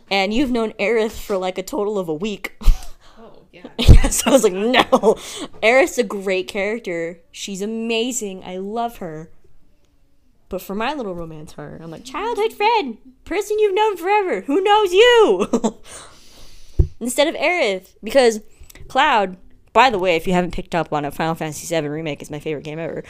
and 0.09 0.33
you've 0.33 0.51
known 0.51 0.73
Aerith 0.73 1.17
for 1.17 1.37
like 1.37 1.57
a 1.57 1.63
total 1.63 1.97
of 1.97 2.09
a 2.09 2.13
week. 2.13 2.57
Yeah. 3.63 3.69
yeah, 3.77 4.09
so 4.09 4.29
I 4.29 4.33
was 4.33 4.43
like, 4.43 4.53
no. 4.53 4.81
Aerith's 5.61 5.97
a 5.97 6.03
great 6.03 6.47
character. 6.47 7.19
She's 7.31 7.61
amazing. 7.61 8.43
I 8.43 8.57
love 8.57 8.97
her. 8.97 9.31
But 10.49 10.61
for 10.61 10.75
my 10.75 10.93
little 10.93 11.15
romance 11.15 11.53
heart, 11.53 11.81
I'm 11.81 11.91
like, 11.91 12.03
childhood 12.03 12.53
friend, 12.53 12.97
person 13.23 13.57
you've 13.59 13.73
known 13.73 13.95
forever. 13.95 14.41
Who 14.41 14.61
knows 14.61 14.91
you? 14.91 15.77
Instead 16.99 17.27
of 17.27 17.35
Aerith. 17.35 17.93
Because 18.03 18.41
Cloud, 18.89 19.37
by 19.71 19.89
the 19.89 19.99
way, 19.99 20.15
if 20.17 20.27
you 20.27 20.33
haven't 20.33 20.53
picked 20.53 20.75
up 20.75 20.91
on 20.91 21.05
it, 21.05 21.13
Final 21.13 21.35
Fantasy 21.35 21.73
VII 21.73 21.87
Remake 21.87 22.21
is 22.21 22.29
my 22.29 22.39
favorite 22.39 22.65
game 22.65 22.79
ever. 22.79 23.03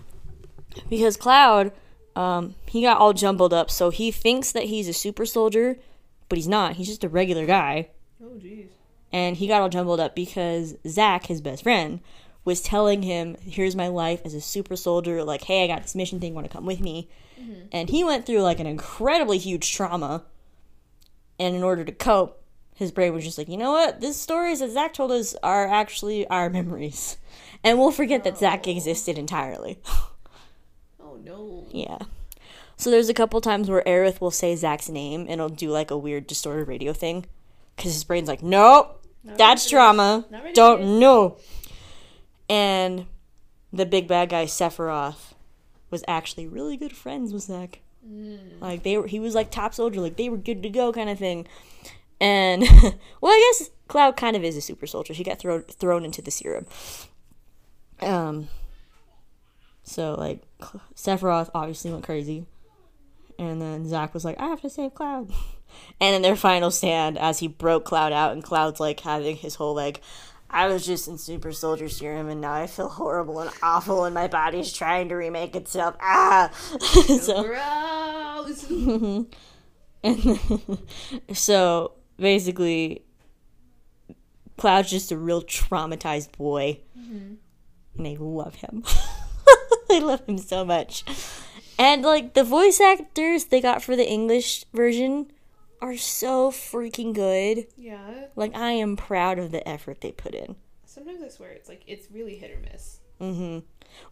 because 0.90 1.16
Cloud, 1.16 1.72
um, 2.14 2.54
he 2.66 2.82
got 2.82 2.98
all 2.98 3.14
jumbled 3.14 3.54
up, 3.54 3.70
so 3.70 3.88
he 3.88 4.10
thinks 4.10 4.52
that 4.52 4.64
he's 4.64 4.88
a 4.88 4.92
super 4.92 5.24
soldier, 5.24 5.78
but 6.28 6.36
he's 6.36 6.48
not. 6.48 6.74
He's 6.74 6.88
just 6.88 7.04
a 7.04 7.08
regular 7.08 7.46
guy 7.46 7.88
Oh 8.22 8.38
jeez. 8.38 8.68
And 9.12 9.36
he 9.36 9.46
got 9.46 9.60
all 9.60 9.68
jumbled 9.68 10.00
up 10.00 10.14
because 10.14 10.74
Zack, 10.86 11.26
his 11.26 11.40
best 11.40 11.62
friend, 11.62 12.00
was 12.44 12.62
telling 12.62 13.02
him, 13.02 13.36
"Here's 13.42 13.76
my 13.76 13.88
life 13.88 14.22
as 14.24 14.34
a 14.34 14.40
super 14.40 14.76
soldier. 14.76 15.22
Like, 15.22 15.44
hey, 15.44 15.64
I 15.64 15.66
got 15.66 15.82
this 15.82 15.94
mission 15.94 16.20
thing. 16.20 16.34
Want 16.34 16.46
to 16.46 16.52
come 16.52 16.66
with 16.66 16.80
me?" 16.80 17.08
Mm-hmm. 17.40 17.66
And 17.72 17.90
he 17.90 18.04
went 18.04 18.26
through 18.26 18.42
like 18.42 18.60
an 18.60 18.66
incredibly 18.66 19.38
huge 19.38 19.72
trauma, 19.72 20.24
and 21.38 21.54
in 21.54 21.62
order 21.62 21.84
to 21.84 21.92
cope, 21.92 22.42
his 22.74 22.90
brain 22.90 23.12
was 23.12 23.24
just 23.24 23.38
like, 23.38 23.48
"You 23.48 23.58
know 23.58 23.72
what? 23.72 24.00
These 24.00 24.16
stories 24.16 24.60
that 24.60 24.70
Zack 24.70 24.94
told 24.94 25.12
us 25.12 25.36
are 25.42 25.68
actually 25.68 26.26
our 26.28 26.48
memories, 26.50 27.18
and 27.62 27.78
we'll 27.78 27.90
forget 27.90 28.24
that 28.24 28.38
Zack 28.38 28.66
existed 28.66 29.18
entirely." 29.18 29.78
Oh 31.04 31.18
no. 31.22 31.66
Yeah. 31.70 31.98
So 32.76 32.90
there's 32.90 33.08
a 33.08 33.14
couple 33.14 33.40
times 33.40 33.68
where 33.68 33.82
Aerith 33.86 34.20
will 34.20 34.30
say 34.30 34.56
Zack's 34.56 34.88
name 34.88 35.22
and 35.22 35.32
it'll 35.32 35.48
do 35.50 35.70
like 35.70 35.90
a 35.90 35.96
weird 35.96 36.26
distorted 36.26 36.68
radio 36.68 36.92
thing. 36.92 37.26
Because 37.76 37.92
his 37.92 38.04
brain's 38.04 38.28
like, 38.28 38.42
nope, 38.42 39.01
Not 39.24 39.38
that's 39.38 39.64
ready 39.64 39.70
for 39.70 39.76
trauma. 39.76 40.20
this. 40.22 40.30
Not 40.30 40.42
ready 40.42 40.52
for 40.52 40.56
Don't 40.56 40.80
this." 40.80 41.00
know. 41.00 41.36
And 42.48 43.06
the 43.72 43.86
big 43.86 44.08
bad 44.08 44.28
guy, 44.28 44.44
Sephiroth, 44.44 45.32
was 45.90 46.04
actually 46.08 46.46
really 46.46 46.76
good 46.76 46.96
friends 46.96 47.32
with 47.32 47.44
Zack. 47.44 47.80
Mm. 48.06 48.60
Like 48.60 48.82
they 48.82 48.98
were, 48.98 49.06
he 49.06 49.20
was 49.20 49.34
like 49.34 49.50
top 49.50 49.74
soldier, 49.74 50.00
like 50.00 50.16
they 50.16 50.28
were 50.28 50.36
good 50.36 50.62
to 50.62 50.68
go 50.68 50.92
kind 50.92 51.08
of 51.08 51.18
thing. 51.18 51.46
And 52.20 52.62
well, 53.20 53.32
I 53.32 53.52
guess 53.58 53.70
Cloud 53.88 54.16
kind 54.16 54.36
of 54.36 54.44
is 54.44 54.56
a 54.56 54.60
super 54.60 54.86
soldier. 54.86 55.12
He 55.14 55.24
got 55.24 55.38
thrown 55.38 55.62
thrown 55.62 56.04
into 56.04 56.22
the 56.22 56.30
serum. 56.30 56.66
Um. 58.00 58.48
So 59.84 60.14
like, 60.14 60.42
Sephiroth 60.94 61.50
obviously 61.54 61.90
went 61.90 62.04
crazy, 62.04 62.46
and 63.38 63.60
then 63.60 63.86
Zack 63.88 64.14
was 64.14 64.24
like, 64.24 64.38
"I 64.40 64.46
have 64.46 64.60
to 64.62 64.70
save 64.70 64.94
Cloud." 64.94 65.30
And 66.00 66.14
in 66.16 66.22
their 66.22 66.36
final 66.36 66.70
stand, 66.70 67.18
as 67.18 67.38
he 67.38 67.46
broke 67.46 67.84
Cloud 67.84 68.12
out, 68.12 68.32
and 68.32 68.42
Cloud's 68.42 68.80
like 68.80 69.00
having 69.00 69.36
his 69.36 69.56
whole 69.56 69.74
like, 69.74 70.00
I 70.50 70.66
was 70.66 70.84
just 70.84 71.08
in 71.08 71.16
super 71.16 71.52
soldier 71.52 71.88
serum, 71.88 72.28
and 72.28 72.40
now 72.40 72.52
I 72.52 72.66
feel 72.66 72.88
horrible 72.88 73.40
and 73.40 73.50
awful, 73.62 74.04
and 74.04 74.14
my 74.14 74.28
body's 74.28 74.72
trying 74.72 75.08
to 75.08 75.14
remake 75.14 75.56
itself. 75.56 75.96
Ah. 76.00 76.50
so 77.20 77.42
Gross. 77.42 78.70
and 80.02 80.78
so 81.32 81.92
basically, 82.18 83.02
Cloud's 84.58 84.90
just 84.90 85.10
a 85.10 85.16
real 85.16 85.42
traumatized 85.42 86.32
boy, 86.32 86.80
and 87.96 88.06
I 88.06 88.16
love 88.18 88.56
him. 88.56 88.84
I 89.90 89.98
love 90.00 90.26
him 90.26 90.38
so 90.38 90.64
much. 90.64 91.04
And 91.78 92.02
like 92.02 92.34
the 92.34 92.44
voice 92.44 92.80
actors 92.80 93.46
they 93.46 93.60
got 93.60 93.82
for 93.82 93.96
the 93.96 94.08
English 94.08 94.64
version 94.72 95.30
are 95.82 95.96
so 95.98 96.50
freaking 96.50 97.12
good. 97.12 97.66
yeah. 97.76 98.26
Like 98.36 98.54
I 98.56 98.72
am 98.72 98.96
proud 98.96 99.38
of 99.38 99.50
the 99.50 99.66
effort 99.68 100.00
they 100.00 100.12
put 100.12 100.34
in. 100.34 100.56
Sometimes 100.86 101.22
I 101.22 101.28
swear 101.28 101.50
it's 101.50 101.68
like 101.68 101.82
it's 101.86 102.10
really 102.10 102.36
hit 102.36 102.50
or 102.50 102.60
miss. 102.72 103.00
hmm 103.18 103.58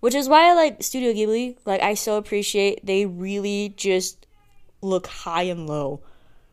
Which 0.01 0.15
is 0.15 0.29
why 0.29 0.51
I 0.51 0.55
like 0.55 0.83
Studio 0.83 1.13
Ghibli. 1.13 1.57
Like 1.65 1.81
I 1.81 1.95
so 1.95 2.17
appreciate 2.19 2.85
they 2.85 3.07
really 3.07 3.73
just 3.77 4.27
look 4.83 5.07
high 5.07 5.45
and 5.45 5.67
low 5.67 6.03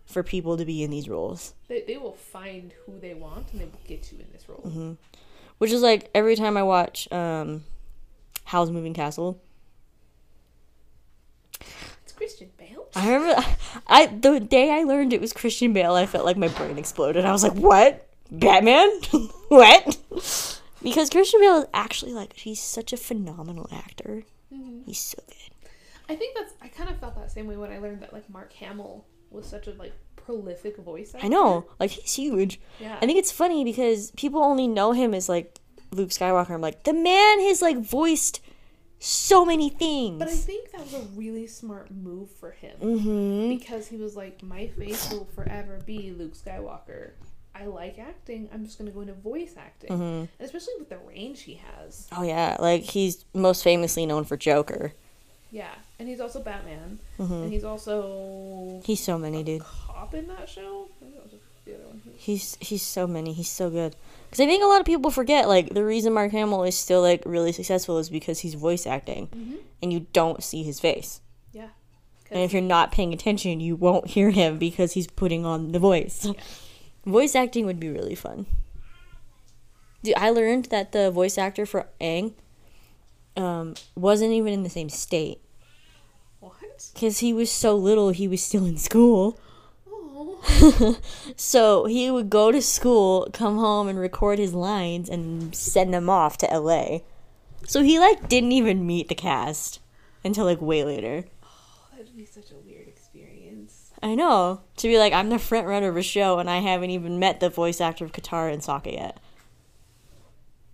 for 0.05 0.23
people 0.23 0.55
to 0.57 0.65
be 0.65 0.83
in 0.83 0.91
these 0.91 1.09
roles. 1.09 1.53
They, 1.67 1.81
they 1.81 1.97
will 1.97 2.13
find 2.15 2.73
who 2.85 2.99
they 2.99 3.13
want 3.13 3.51
and 3.51 3.59
they 3.61 3.65
will 3.65 3.79
get 3.87 4.11
you 4.11 4.19
in 4.19 4.27
this 4.31 4.47
role. 4.47 4.63
Mm-hmm. 4.65 4.91
Which 5.57 5.71
is 5.71 5.81
like 5.81 6.09
every 6.13 6.35
time 6.35 6.55
I 6.57 6.63
watch 6.63 7.11
um 7.11 7.63
Howl's 8.45 8.69
Moving 8.71 8.93
Castle, 8.93 9.41
It's 12.03 12.13
Christian. 12.15 12.49
I 12.97 13.13
remember 13.13 13.45
I 13.87 14.07
the 14.07 14.39
day 14.39 14.71
I 14.71 14.83
learned 14.83 15.13
it 15.13 15.21
was 15.21 15.33
Christian 15.33 15.73
Bale, 15.73 15.93
I 15.93 16.05
felt 16.05 16.25
like 16.25 16.37
my 16.37 16.47
brain 16.47 16.77
exploded. 16.77 17.25
I 17.25 17.31
was 17.31 17.43
like, 17.43 17.53
"What? 17.53 18.07
Batman? 18.31 18.89
what?" 19.49 19.97
Because 20.83 21.09
Christian 21.09 21.39
Bale 21.41 21.57
is 21.59 21.65
actually 21.73 22.13
like 22.13 22.33
he's 22.33 22.61
such 22.61 22.93
a 22.93 22.97
phenomenal 22.97 23.67
actor. 23.71 24.23
Mhm. 24.53 24.83
He's 24.85 24.99
so 24.99 25.19
good. 25.27 25.71
I 26.09 26.15
think 26.15 26.35
that's. 26.35 26.53
I 26.61 26.67
kind 26.69 26.89
of 26.89 26.99
felt 26.99 27.15
that 27.15 27.31
same 27.31 27.47
way 27.47 27.57
when 27.57 27.71
I 27.71 27.79
learned 27.79 28.01
that 28.01 28.13
like 28.13 28.29
Mark 28.29 28.53
Hamill 28.53 29.05
was 29.29 29.45
such 29.45 29.67
a 29.67 29.71
like 29.73 29.93
prolific 30.15 30.77
voice 30.77 31.13
actor. 31.13 31.25
I 31.25 31.29
know, 31.29 31.65
like 31.79 31.91
he's 31.91 32.15
huge. 32.15 32.59
Yeah. 32.79 32.97
I 33.01 33.05
think 33.05 33.17
it's 33.19 33.31
funny 33.31 33.63
because 33.63 34.11
people 34.11 34.41
only 34.41 34.67
know 34.67 34.91
him 34.93 35.13
as 35.13 35.27
like 35.29 35.59
Luke 35.91 36.09
Skywalker. 36.09 36.51
I'm 36.51 36.61
like, 36.61 36.83
the 36.83 36.93
man 36.93 37.39
has 37.41 37.61
like 37.61 37.77
voiced 37.77 38.41
so 38.99 39.45
many 39.45 39.69
things. 39.69 40.19
But 40.19 40.27
I 40.27 40.35
think 40.35 40.71
that 40.71 40.81
was 40.81 40.93
a 40.93 41.01
really 41.15 41.47
smart 41.47 41.91
move 41.91 42.29
for 42.31 42.51
him 42.51 42.77
mm-hmm. 42.81 43.49
because 43.49 43.87
he 43.87 43.97
was 43.97 44.15
like, 44.15 44.41
my 44.43 44.67
face 44.67 45.11
will 45.11 45.25
forever 45.35 45.79
be 45.85 46.11
Luke 46.11 46.33
Skywalker. 46.35 47.11
I 47.53 47.65
like 47.65 47.97
acting. 47.97 48.49
I'm 48.53 48.65
just 48.65 48.77
gonna 48.77 48.91
go 48.91 49.01
into 49.01 49.13
voice 49.13 49.55
acting, 49.57 49.89
Mm-hmm. 49.89 50.03
and 50.03 50.29
especially 50.39 50.73
with 50.77 50.89
the 50.89 50.97
range 50.99 51.41
he 51.41 51.55
has. 51.55 52.07
Oh 52.15 52.21
yeah, 52.21 52.55
like 52.59 52.83
he's 52.83 53.25
most 53.33 53.63
famously 53.63 54.05
known 54.05 54.25
for 54.25 54.37
Joker. 54.37 54.93
Yeah, 55.51 55.73
and 55.97 56.07
he's 56.07 56.19
also 56.19 56.39
Batman, 56.41 56.99
Mm-hmm. 57.17 57.33
and 57.33 57.51
he's 57.53 57.63
also 57.63 58.81
He's 58.83 59.03
so 59.03 59.17
many, 59.17 59.43
dude. 59.43 59.63
cop 59.63 60.13
in 60.13 60.27
that 60.27 60.47
show. 60.49 60.87
I 61.67 61.69
think 61.69 61.79
that 61.79 61.93
was 61.93 62.03
the 62.03 62.03
other 62.03 62.11
one. 62.13 62.13
He's 62.17 62.57
he's 62.59 62.81
so 62.81 63.07
many. 63.07 63.33
He's 63.33 63.49
so 63.49 63.69
good. 63.69 63.95
Because 64.29 64.41
I 64.43 64.45
think 64.47 64.63
a 64.63 64.67
lot 64.67 64.79
of 64.79 64.85
people 64.85 65.11
forget 65.11 65.47
like 65.47 65.73
the 65.73 65.83
reason 65.85 66.13
Mark 66.13 66.31
Hamill 66.31 66.63
is 66.63 66.77
still 66.77 67.01
like 67.01 67.23
really 67.25 67.51
successful 67.51 67.97
is 67.97 68.09
because 68.09 68.39
he's 68.39 68.53
voice 68.55 68.85
acting, 68.87 69.27
Mhm. 69.27 69.57
and 69.81 69.93
you 69.93 70.07
don't 70.13 70.43
see 70.43 70.63
his 70.63 70.79
face. 70.79 71.21
Yeah. 71.53 71.69
And 72.29 72.41
if 72.41 72.51
you're 72.51 72.61
not 72.61 72.91
paying 72.91 73.13
attention, 73.13 73.59
you 73.61 73.75
won't 73.75 74.07
hear 74.07 74.31
him 74.31 74.57
because 74.57 74.93
he's 74.93 75.07
putting 75.07 75.45
on 75.45 75.71
the 75.71 75.79
voice. 75.79 76.25
Yeah. 76.25 76.33
Voice 77.05 77.35
acting 77.35 77.65
would 77.65 77.79
be 77.79 77.89
really 77.89 78.15
fun. 78.15 78.47
Dude, 80.03 80.15
I 80.17 80.29
learned 80.29 80.65
that 80.65 80.91
the 80.91 81.09
voice 81.09 81.37
actor 81.37 81.65
for 81.65 81.87
Aang 82.01 82.33
um, 83.37 83.75
wasn't 83.95 84.31
even 84.33 84.51
in 84.53 84.63
the 84.63 84.69
same 84.69 84.89
state 84.89 85.39
What? 86.41 86.89
because 86.93 87.19
he 87.19 87.33
was 87.33 87.49
so 87.51 87.75
little. 87.75 88.09
He 88.09 88.27
was 88.27 88.43
still 88.43 88.65
in 88.65 88.77
school. 88.77 89.39
So 91.35 91.85
he 91.85 92.09
would 92.09 92.29
go 92.29 92.51
to 92.51 92.61
school, 92.61 93.29
come 93.31 93.57
home, 93.57 93.87
and 93.87 93.99
record 93.99 94.39
his 94.39 94.53
lines 94.53 95.07
and 95.07 95.55
send 95.55 95.93
them 95.93 96.09
off 96.09 96.37
to 96.39 96.47
LA. 96.47 96.99
So 97.65 97.83
he 97.83 97.99
like 97.99 98.27
didn't 98.27 98.53
even 98.53 98.87
meet 98.87 99.07
the 99.07 99.15
cast 99.15 99.79
until 100.23 100.45
like 100.45 100.61
way 100.61 100.83
later. 100.83 101.25
Oh, 101.43 101.47
That'd 101.95 102.15
be 102.15 102.25
such 102.25 102.51
a 102.51 102.55
weird 102.65 102.87
experience. 102.87 103.91
I 104.01 104.15
know. 104.15 104.61
To 104.77 104.87
be 104.87 104.97
like, 104.97 105.13
I'm 105.13 105.29
the 105.29 105.39
front 105.39 105.67
runner 105.67 105.89
of 105.89 105.97
a 105.97 106.01
show 106.01 106.39
and 106.39 106.49
I 106.49 106.57
haven't 106.57 106.89
even 106.89 107.19
met 107.19 107.39
the 107.39 107.49
voice 107.49 107.79
actor 107.79 108.05
of 108.05 108.11
Katara 108.11 108.51
and 108.51 108.61
Sokka 108.61 108.93
yet. 108.93 109.19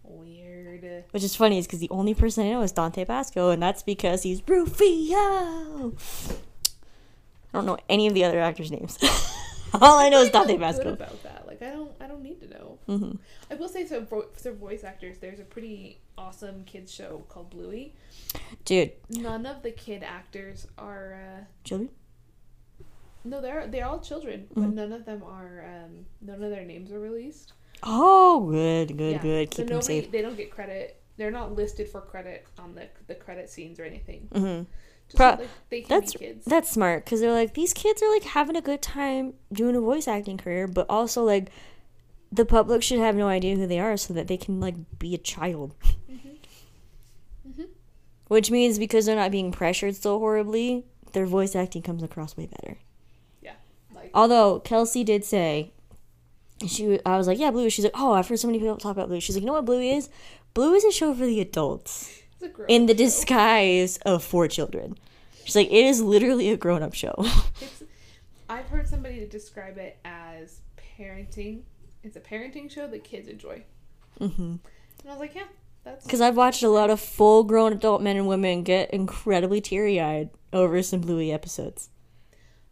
Weird. 0.03 1.05
Which 1.11 1.23
is 1.23 1.35
funny, 1.35 1.57
is 1.57 1.67
because 1.67 1.79
the 1.79 1.89
only 1.89 2.13
person 2.13 2.45
I 2.45 2.51
know 2.51 2.61
is 2.61 2.71
Dante 2.71 3.03
Basco, 3.03 3.49
and 3.49 3.61
that's 3.61 3.83
because 3.83 4.23
he's 4.23 4.41
Rufio. 4.47 5.93
I 7.53 7.57
don't 7.57 7.65
know 7.65 7.77
any 7.89 8.07
of 8.07 8.13
the 8.13 8.23
other 8.23 8.39
actors' 8.39 8.71
names. 8.71 8.97
All 9.81 9.97
I 9.99 10.09
know 10.09 10.21
is 10.21 10.29
Dante 10.31 10.57
good 10.57 10.87
about 10.87 11.23
that. 11.23 11.45
Like 11.47 11.61
I 11.61 11.71
don't, 11.71 11.91
I 11.99 12.07
don't 12.07 12.21
need 12.21 12.39
to 12.41 12.47
know. 12.49 12.77
hmm 12.87 13.11
I 13.51 13.55
will 13.55 13.69
say 13.69 13.85
so 13.85 14.05
for, 14.05 14.25
for 14.33 14.51
voice 14.51 14.83
actors. 14.83 15.17
There's 15.19 15.39
a 15.39 15.43
pretty 15.43 15.99
awesome 16.17 16.63
kids 16.65 16.91
show 16.93 17.23
called 17.29 17.49
Bluey. 17.49 17.93
Dude, 18.65 18.91
None 19.09 19.45
of 19.45 19.63
the 19.63 19.71
kid 19.71 20.03
actors 20.03 20.67
are. 20.77 21.13
Uh, 21.15 21.43
children? 21.63 21.89
no, 23.23 23.41
they're 23.41 23.67
they're 23.67 23.85
all 23.85 23.99
children, 23.99 24.47
Mm-hmm. 24.51 24.61
but 24.61 24.69
none 24.73 24.91
of 24.93 25.05
them 25.05 25.23
are. 25.23 25.65
Um, 25.65 26.05
none 26.21 26.43
of 26.43 26.49
their 26.51 26.65
names 26.65 26.91
are 26.91 26.99
released. 26.99 27.53
Oh, 27.81 28.47
good, 28.49 28.97
good, 28.97 29.13
Yeah. 29.13 29.21
good. 29.21 29.53
So 29.53 29.57
Keep 29.63 29.67
them 29.69 29.75
nobody, 29.77 30.01
safe. 30.01 30.11
they 30.11 30.21
don't 30.21 30.37
get 30.37 30.51
credit 30.51 30.99
they're 31.15 31.29
not 31.29 31.53
listed 31.53 31.87
for 31.87 32.01
credit 32.01 32.45
on 32.57 32.73
the 32.75 32.87
the 33.07 33.13
credit 33.15 33.49
scenes 33.49 33.79
or 33.79 33.83
anything. 33.83 34.27
hmm 34.33 34.39
Just 34.39 34.67
Pro- 35.15 35.37
so, 35.37 35.47
they 35.69 35.81
can 35.81 35.89
That's 35.89 36.15
that's 36.45 36.71
smart 36.71 37.05
because 37.05 37.21
they're 37.21 37.31
like 37.31 37.53
these 37.53 37.73
kids 37.73 38.01
are 38.01 38.11
like 38.11 38.23
having 38.23 38.55
a 38.55 38.61
good 38.61 38.81
time 38.81 39.33
doing 39.51 39.75
a 39.75 39.81
voice 39.81 40.07
acting 40.07 40.37
career, 40.37 40.67
but 40.67 40.85
also 40.89 41.23
like 41.23 41.49
the 42.31 42.45
public 42.45 42.81
should 42.81 42.99
have 42.99 43.15
no 43.15 43.27
idea 43.27 43.55
who 43.55 43.67
they 43.67 43.79
are 43.79 43.95
so 43.97 44.13
that 44.13 44.27
they 44.27 44.37
can 44.37 44.59
like 44.59 44.75
be 44.97 45.13
a 45.13 45.19
child. 45.19 45.75
Mhm. 47.47 47.67
Which 48.27 48.49
means 48.49 48.79
because 48.79 49.05
they're 49.05 49.15
not 49.15 49.31
being 49.31 49.51
pressured 49.51 49.95
so 49.95 50.17
horribly, 50.17 50.85
their 51.11 51.25
voice 51.25 51.55
acting 51.55 51.83
comes 51.83 52.01
across 52.01 52.35
way 52.35 52.47
better. 52.47 52.77
like 53.93 54.09
Although 54.13 54.59
Kelsey 54.61 55.03
did 55.03 55.23
say, 55.23 55.73
she 56.65 56.99
I 57.05 57.17
was 57.17 57.27
like, 57.27 57.37
yeah, 57.37 57.51
Bluey. 57.51 57.69
She's 57.69 57.85
like, 57.85 57.93
oh, 57.95 58.13
I've 58.13 58.27
heard 58.27 58.39
so 58.39 58.47
many 58.47 58.59
people 58.59 58.77
talk 58.77 58.93
about 58.93 59.07
Bluey. 59.09 59.19
She's 59.19 59.35
like, 59.35 59.43
you 59.43 59.47
know 59.47 59.53
what 59.53 59.65
Bluey 59.65 59.91
is? 59.91 60.09
Bluey 60.53 60.77
is 60.77 60.85
a 60.85 60.91
show 60.91 61.13
for 61.13 61.25
the 61.25 61.41
adults 61.41 61.43
it's 61.83 61.91
a 61.93 62.09
grown 62.09 62.22
in 62.67 62.85
the 62.85 62.93
show. 62.93 62.97
disguise 62.97 63.97
of 64.05 64.23
four 64.23 64.47
children. 64.47 64.97
She's 65.43 65.55
like, 65.55 65.67
it 65.67 65.85
is 65.85 66.01
literally 66.01 66.49
a 66.49 66.57
grown 66.57 66.83
up 66.83 66.93
show. 66.93 67.13
It's, 67.61 67.83
I've 68.49 68.67
heard 68.67 68.87
somebody 68.87 69.25
describe 69.25 69.77
it 69.77 69.97
as 70.05 70.59
parenting. 70.99 71.61
It's 72.03 72.15
a 72.15 72.19
parenting 72.21 72.69
show 72.69 72.87
that 72.87 73.03
kids 73.03 73.27
enjoy. 73.27 73.63
hmm 74.17 74.27
And 74.29 74.59
I 75.05 75.09
was 75.09 75.19
like, 75.19 75.35
yeah, 75.35 75.43
that's 75.83 76.05
Because 76.05 76.21
I've 76.21 76.37
watched 76.37 76.63
a 76.63 76.69
lot 76.69 76.89
of 76.89 76.99
full 76.99 77.43
grown 77.43 77.73
adult 77.73 78.01
men 78.01 78.17
and 78.17 78.27
women 78.27 78.63
get 78.63 78.91
incredibly 78.91 79.59
teary 79.61 79.99
eyed 79.99 80.29
over 80.51 80.81
some 80.83 81.01
Bluey 81.01 81.31
episodes. 81.31 81.89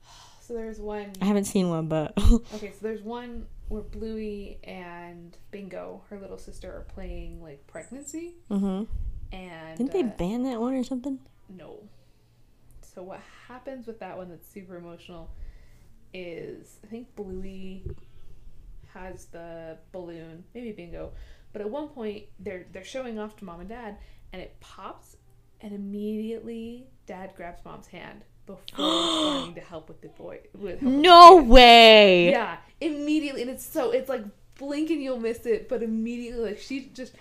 so 0.42 0.54
there's 0.54 0.80
one 0.80 1.12
I 1.22 1.26
haven't 1.26 1.46
seen 1.46 1.70
one, 1.70 1.88
but 1.88 2.14
okay, 2.56 2.72
so 2.72 2.78
there's 2.82 3.02
one 3.02 3.46
where 3.70 3.82
Bluey 3.82 4.60
and 4.66 5.36
Bingo, 5.52 6.02
her 6.10 6.20
little 6.20 6.38
sister, 6.38 6.70
are 6.70 6.86
playing 6.94 7.42
like 7.42 7.66
pregnancy 7.68 8.36
hmm 8.50 8.84
and 9.32 9.78
didn't 9.78 9.94
they 9.94 10.04
uh, 10.04 10.12
ban 10.18 10.44
that 10.44 10.60
one 10.60 10.74
or 10.74 10.84
something? 10.84 11.20
No. 11.50 11.80
So 12.82 13.04
what 13.04 13.22
happens 13.48 13.88
with 13.88 14.00
that 14.00 14.18
one 14.18 14.30
that's 14.30 14.48
super 14.48 14.76
emotional 14.76 15.30
is 16.14 16.80
I 16.84 16.88
think 16.88 17.16
Bluey 17.16 17.86
has 18.94 19.26
the 19.26 19.78
balloon, 19.92 20.44
maybe 20.54 20.72
Bingo, 20.72 21.14
but 21.54 21.62
at 21.62 21.70
one 21.70 21.88
point 21.90 22.26
they're 22.40 22.66
they're 22.72 22.84
showing 22.84 23.20
off 23.20 23.38
to 23.38 23.46
mom 23.46 23.62
and 23.62 23.70
dad 23.70 23.98
and 24.34 24.42
it 24.42 24.60
pops 24.60 25.18
and 25.62 25.74
immediately 25.74 26.88
dad 27.06 27.32
grabs 27.36 27.64
mom's 27.64 27.88
hand 27.88 28.24
before 28.46 28.60
starting 28.76 29.56
to 29.56 29.62
help 29.62 29.88
with 29.88 30.02
the 30.02 30.08
boy 30.10 30.40
with 30.54 30.80
help 30.80 30.82
with 30.82 31.02
No 31.02 31.38
way! 31.38 32.32
Yeah, 32.32 32.58
immediately 32.80 33.42
and 33.42 33.52
it's 33.52 33.66
so 33.66 33.92
it's 33.92 34.10
like 34.10 34.26
blink 34.58 34.90
and 34.90 35.02
you'll 35.02 35.20
miss 35.20 35.46
it, 35.46 35.70
but 35.70 35.82
immediately 35.82 36.44
like 36.44 36.60
she 36.60 36.92
just 36.94 37.14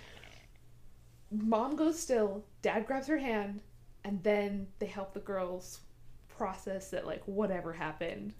mom 1.31 1.75
goes 1.75 1.99
still, 1.99 2.43
dad 2.61 2.85
grabs 2.85 3.07
her 3.07 3.17
hand, 3.17 3.61
and 4.03 4.21
then 4.23 4.67
they 4.79 4.85
help 4.85 5.13
the 5.13 5.19
girls 5.19 5.79
process 6.37 6.89
that 6.89 7.05
like 7.05 7.23
whatever 7.25 7.73
happened. 7.73 8.33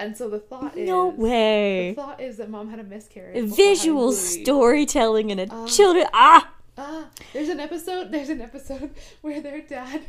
And 0.00 0.16
so 0.16 0.28
the 0.30 0.38
thought 0.38 0.76
is 0.76 0.86
No 0.88 1.08
way. 1.08 1.90
The 1.90 1.94
thought 2.00 2.20
is 2.20 2.36
that 2.36 2.48
mom 2.48 2.70
had 2.70 2.78
a 2.78 2.84
miscarriage. 2.84 3.48
Visual 3.50 4.06
Bluey. 4.08 4.14
storytelling 4.14 5.30
in 5.30 5.38
a 5.40 5.66
children. 5.66 6.06
Ah! 6.12 6.52
Ah, 6.80 7.08
there's 7.32 7.48
an 7.48 7.58
episode. 7.58 8.12
There's 8.12 8.28
an 8.28 8.40
episode 8.40 8.94
where 9.22 9.40
their 9.40 9.60
dad 9.60 10.02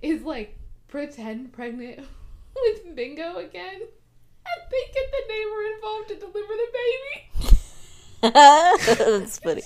is 0.00 0.22
like 0.22 0.56
pretend 0.88 1.52
pregnant 1.52 1.98
with 2.56 2.94
Bingo 2.94 3.36
again, 3.36 3.74
and 3.82 4.62
they 4.70 4.92
get 4.94 5.10
the 5.10 5.22
neighbor 5.28 5.62
involved 5.74 6.08
to 6.08 6.14
deliver 6.16 6.54
the 6.54 6.68
baby. 6.72 7.58
That's 9.20 9.38
funny. 9.38 9.62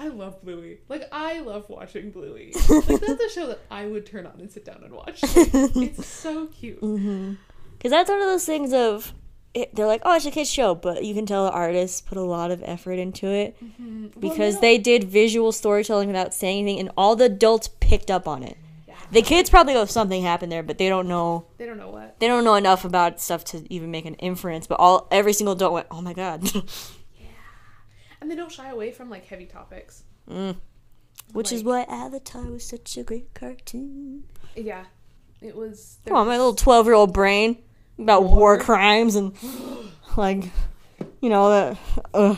I 0.00 0.08
love 0.08 0.40
Bluey. 0.42 0.78
Like 0.88 1.08
I 1.10 1.40
love 1.40 1.68
watching 1.68 2.10
Bluey. 2.12 2.54
Like 2.68 3.00
that's 3.00 3.22
a 3.22 3.28
show 3.30 3.48
that 3.48 3.58
I 3.70 3.86
would 3.86 4.06
turn 4.06 4.26
on 4.26 4.38
and 4.38 4.50
sit 4.50 4.64
down 4.64 4.82
and 4.84 4.94
watch. 4.94 5.20
It's 5.22 6.06
so 6.22 6.46
cute. 6.46 6.80
Mm-hmm. 6.80 7.34
Because 7.72 7.90
that's 7.90 8.08
one 8.08 8.20
of 8.20 8.26
those 8.26 8.44
things 8.46 8.72
of 8.72 9.12
it, 9.54 9.74
they're 9.74 9.86
like, 9.86 10.02
oh, 10.04 10.14
it's 10.14 10.26
a 10.26 10.30
kids 10.30 10.50
show, 10.50 10.74
but 10.74 11.04
you 11.04 11.14
can 11.14 11.26
tell 11.26 11.44
the 11.46 11.50
artists 11.50 12.00
put 12.00 12.16
a 12.18 12.22
lot 12.22 12.50
of 12.50 12.62
effort 12.64 12.92
into 12.92 13.26
it 13.26 13.56
Well, 13.78 14.10
because 14.20 14.60
they 14.60 14.78
did 14.78 15.04
visual 15.04 15.52
storytelling 15.52 16.06
without 16.08 16.34
saying 16.34 16.62
anything, 16.62 16.80
and 16.80 16.90
all 16.96 17.16
the 17.16 17.24
adults 17.24 17.68
picked 17.80 18.10
up 18.10 18.28
on 18.28 18.42
it. 18.42 18.56
Yeah. 18.86 18.94
The 19.10 19.22
kids 19.22 19.50
probably 19.50 19.74
know 19.74 19.84
something 19.86 20.22
happened 20.22 20.52
there, 20.52 20.62
but 20.62 20.78
they 20.78 20.88
don't 20.88 21.08
know. 21.08 21.46
they 21.56 21.66
don't 21.66 21.78
know 21.78 21.90
what. 21.90 22.20
They 22.20 22.26
don't 22.28 22.44
know 22.44 22.54
enough 22.54 22.84
about 22.84 23.20
stuff 23.20 23.44
to 23.46 23.64
even 23.72 23.90
make 23.90 24.04
an 24.06 24.14
inference. 24.16 24.66
But 24.66 24.78
all 24.80 25.08
every 25.10 25.32
single 25.32 25.54
adult 25.54 25.72
went, 25.72 25.86
oh 25.90 26.02
my 26.02 26.12
god, 26.12 26.48
And 28.20 28.30
they 28.30 28.34
don't 28.36 28.50
shy 28.52 28.68
away 28.70 28.90
from 28.90 29.10
like 29.10 29.26
heavy 29.26 29.46
topics. 29.46 30.02
mm. 30.28 30.56
which 31.32 31.52
is 31.52 31.62
why 31.62 31.82
Avatar 31.82 32.42
was 32.50 32.64
such 32.66 32.96
a 32.96 33.02
great 33.02 33.32
cartoon. 33.34 34.24
Yeah. 34.56 34.84
It 35.40 35.54
was 35.54 35.98
Come 36.06 36.16
on, 36.16 36.26
my 36.26 36.36
little 36.36 36.54
twelve-year-old 36.54 37.12
brain 37.12 37.58
about 37.98 38.24
war, 38.24 38.36
War. 38.54 38.58
crimes 38.58 39.14
and 39.14 39.32
like, 40.16 40.44
you 41.20 41.28
know 41.30 41.48
that, 41.50 41.78
uh, 42.14 42.36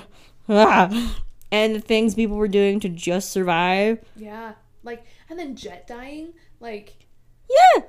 ah. 0.48 1.16
and 1.50 1.74
the 1.74 1.80
things 1.80 2.14
people 2.14 2.36
were 2.36 2.48
doing 2.48 2.78
to 2.80 2.88
just 2.90 3.30
survive. 3.30 4.04
Yeah. 4.16 4.52
Like 4.82 5.04
and 5.30 5.38
then 5.38 5.56
Jet 5.56 5.86
dying, 5.86 6.34
like 6.60 6.96
Yeah, 7.48 7.82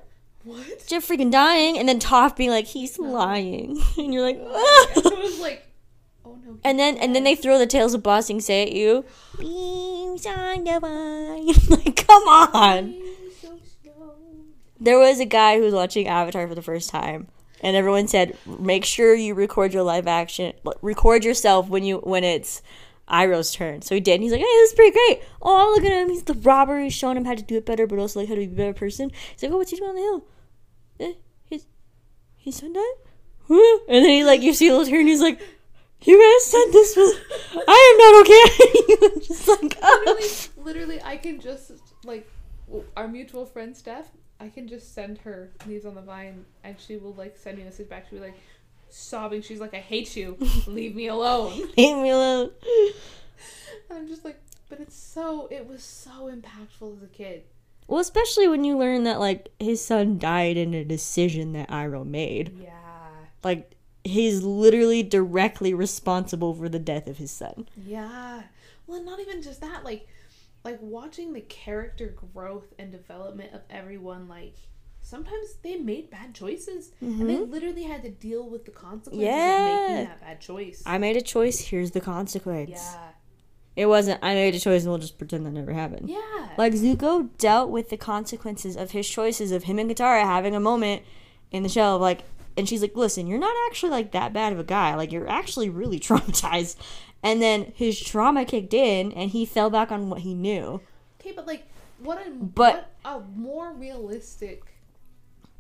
what? 0.44 0.86
just 0.88 1.10
freaking 1.10 1.32
dying, 1.32 1.78
and 1.78 1.88
then 1.90 2.00
Toph 2.00 2.36
being 2.38 2.50
like, 2.52 2.66
he's 2.68 2.98
lying, 3.00 3.82
and 3.98 4.14
you're 4.14 4.24
like, 4.24 4.38
it 4.40 4.46
ah. 4.48 5.20
was 5.20 5.40
like 5.42 5.68
oh 6.26 6.38
no. 6.46 6.60
and 6.64 6.80
then 6.80 6.98
and 6.98 7.16
then 7.16 7.24
they 7.24 7.36
throw 7.36 7.58
the 7.58 7.68
tales 7.68 7.94
of 7.94 8.04
Ba 8.04 8.22
Sing 8.22 8.40
Se 8.40 8.64
at 8.64 8.72
you. 8.72 9.06
Beams 9.38 10.26
on 10.26 10.64
the 10.64 10.80
vine. 10.80 11.48
like, 11.86 12.08
come 12.08 12.24
on. 12.28 12.96
so. 13.42 13.60
There 14.80 14.98
was 14.98 15.20
a 15.20 15.26
guy 15.26 15.58
who 15.58 15.64
was 15.64 15.76
watching 15.76 16.08
Avatar 16.08 16.48
for 16.48 16.56
the 16.56 16.62
first 16.64 16.90
time, 16.90 17.28
and 17.62 17.76
everyone 17.76 18.08
said, 18.08 18.36
"Make 18.48 18.84
sure 18.84 19.14
you 19.14 19.36
record 19.36 19.74
your 19.74 19.84
live 19.84 20.08
action, 20.08 20.54
record 20.82 21.24
yourself 21.24 21.70
when 21.70 21.84
you 21.84 21.98
when 21.98 22.24
it's 22.24 22.64
Iroh's 23.08 23.52
turn." 23.54 23.84
So 23.84 23.94
he 23.94 24.02
did. 24.02 24.16
And 24.16 24.24
he's 24.24 24.32
like, 24.32 24.42
"Hey, 24.42 24.46
this 24.46 24.72
is 24.72 24.76
pretty 24.76 24.92
great. 24.92 25.22
Oh, 25.40 25.74
look 25.76 25.86
at 25.86 25.92
him. 25.92 26.10
He's 26.10 26.24
the 26.24 26.34
robber. 26.34 26.80
He's 26.80 26.94
showing 26.94 27.16
him 27.16 27.26
how 27.26 27.36
to 27.36 27.44
do 27.44 27.58
it 27.58 27.66
better, 27.66 27.86
but 27.86 28.00
also 28.00 28.22
like 28.22 28.30
how 28.30 28.36
to 28.36 28.42
be 28.42 28.46
a 28.46 28.58
better 28.58 28.74
person." 28.74 29.12
He's 29.34 29.44
like, 29.44 29.52
"Oh, 29.52 29.58
what's 29.58 29.70
he 29.70 29.78
doing 29.78 29.90
on 29.92 29.96
the 29.96 30.02
hill? 30.02 30.26
Eh, 31.00 31.14
his 31.46 31.66
his 32.38 32.56
son 32.56 32.74
died." 32.74 32.94
And 33.88 34.04
then 34.04 34.10
he 34.10 34.24
like 34.24 34.42
you 34.42 34.54
see 34.54 34.68
a 34.68 34.72
little 34.76 34.92
turn. 34.92 35.06
He's 35.06 35.22
like. 35.22 35.40
You 36.04 36.18
guys 36.18 36.46
said 36.46 36.66
this 36.72 36.96
was. 36.96 37.16
I 37.68 37.92
am 37.92 37.98
not 37.98 39.10
okay. 39.10 39.20
just 39.28 39.48
like, 39.48 39.78
ah. 39.84 40.02
literally, 40.06 40.28
literally, 40.58 41.02
I 41.04 41.18
can 41.18 41.40
just 41.40 41.72
like 42.04 42.28
our 42.98 43.08
mutual 43.08 43.46
friend 43.46 43.76
Steph. 43.76 44.10
I 44.40 44.50
can 44.50 44.68
just 44.68 44.96
send 44.96 45.20
her 45.20 45.52
leaves 45.68 45.86
on 45.86 45.94
the 45.94 46.02
vine, 46.02 46.46
and 46.64 46.80
she 46.80 46.98
will 46.98 47.14
like 47.14 47.38
send 47.38 47.58
me 47.58 47.64
a 47.64 47.66
message 47.66 47.88
back. 47.88 48.08
She'll 48.10 48.18
be 48.20 48.26
like 48.26 48.38
sobbing. 48.90 49.44
She's 49.44 49.60
like, 49.60 49.76
"I 49.76 49.80
hate 49.80 50.16
you. 50.16 50.38
Leave 50.68 50.96
me 50.96 51.08
alone." 51.08 51.52
leave 51.78 51.98
me 51.98 52.10
alone. 52.10 52.52
And 53.90 54.00
I'm 54.00 54.08
just 54.08 54.26
like, 54.26 54.40
but 54.70 54.80
it's 54.80 54.96
so. 54.96 55.48
It 55.52 55.68
was 55.68 55.84
so 55.84 56.32
impactful 56.34 56.98
as 56.98 57.04
a 57.04 57.08
kid. 57.08 57.44
Well, 57.88 58.00
especially 58.00 58.48
when 58.48 58.64
you 58.64 58.78
learn 58.78 59.04
that 59.04 59.20
like 59.20 59.50
his 59.60 59.84
son 59.86 60.18
died 60.18 60.58
in 60.58 60.74
a 60.74 60.84
decision 60.84 61.54
that 61.54 61.70
Iroh 61.70 62.06
made. 62.06 62.58
Yeah. 62.60 62.72
Like 63.44 63.76
he's 64.04 64.44
literally 64.44 65.04
directly 65.04 65.74
responsible 65.74 66.54
for 66.54 66.70
the 66.70 66.80
death 66.80 67.08
of 67.08 67.18
his 67.18 67.32
son. 67.32 67.68
Yeah. 67.86 68.44
Well, 68.88 69.04
not 69.04 69.20
even 69.20 69.42
just 69.42 69.62
that. 69.62 69.84
Like, 69.84 70.08
like 70.64 70.80
watching 70.82 71.34
the 71.34 71.42
character 71.42 72.16
growth 72.34 72.74
and 72.78 72.92
development 72.92 73.54
of 73.54 73.62
everyone. 73.70 74.28
Like, 74.28 74.56
sometimes 75.02 75.56
they 75.64 75.78
made 75.78 76.10
bad 76.10 76.34
choices, 76.34 76.92
and 77.02 77.30
they 77.30 77.36
mm-hmm. 77.36 77.52
literally 77.52 77.84
had 77.84 78.04
to 78.04 78.10
deal 78.10 78.50
with 78.50 78.66
the 78.66 78.72
consequences 78.72 79.20
of 79.20 79.24
Yeah. 79.24 79.88
making 79.90 80.06
that 80.06 80.22
bad 80.22 80.42
choice. 80.42 80.84
I 80.86 80.98
made 80.98 81.18
a 81.18 81.22
choice, 81.22 81.60
here's 81.60 81.92
the 81.92 82.02
consequence. 82.02 82.72
yeah. 82.72 83.12
It 83.76 83.86
wasn't 83.86 84.20
I 84.22 84.34
made 84.34 84.54
a 84.54 84.60
choice 84.60 84.82
and 84.82 84.92
we'll 84.92 85.00
just 85.00 85.18
pretend 85.18 85.46
that 85.46 85.52
never 85.52 85.72
happened. 85.72 86.10
Yeah. 86.10 86.50
Like 86.58 86.74
Zuko 86.74 87.30
dealt 87.38 87.70
with 87.70 87.90
the 87.90 87.96
consequences 87.96 88.76
of 88.76 88.92
his 88.92 89.08
choices 89.08 89.54
of 89.54 89.64
him 89.64 89.80
and 89.80 89.90
Katara 89.90 90.24
having 90.24 90.56
a 90.56 90.60
moment 90.60 91.04
in 91.52 91.64
the 91.64 91.70
show 91.70 91.96
of 91.96 92.02
like 92.02 92.24
and 92.58 92.68
she's 92.68 92.82
like, 92.82 92.96
Listen, 92.96 93.28
you're 93.28 93.40
not 93.40 93.56
actually 93.68 93.92
like 93.92 94.12
that 94.12 94.34
bad 94.34 94.54
of 94.54 94.60
a 94.60 94.64
guy. 94.64 94.96
Like 94.96 95.12
you're 95.12 95.30
actually 95.30 95.70
really 95.70 96.00
traumatized. 96.08 96.76
And 97.24 97.42
then 97.42 97.72
his 97.76 98.00
trauma 98.00 98.46
kicked 98.46 98.74
in 98.74 99.12
and 99.12 99.30
he 99.32 99.46
fell 99.46 99.70
back 99.70 99.92
on 99.92 100.10
what 100.10 100.22
he 100.22 100.34
knew. 100.34 100.82
okay, 101.20 101.32
but 101.36 101.46
like, 101.48 101.68
what 102.00 102.18
a 102.26 102.32
But- 102.32 102.90
what 103.04 103.16
a 103.16 103.20
more 103.36 103.72
realistic 103.74 104.64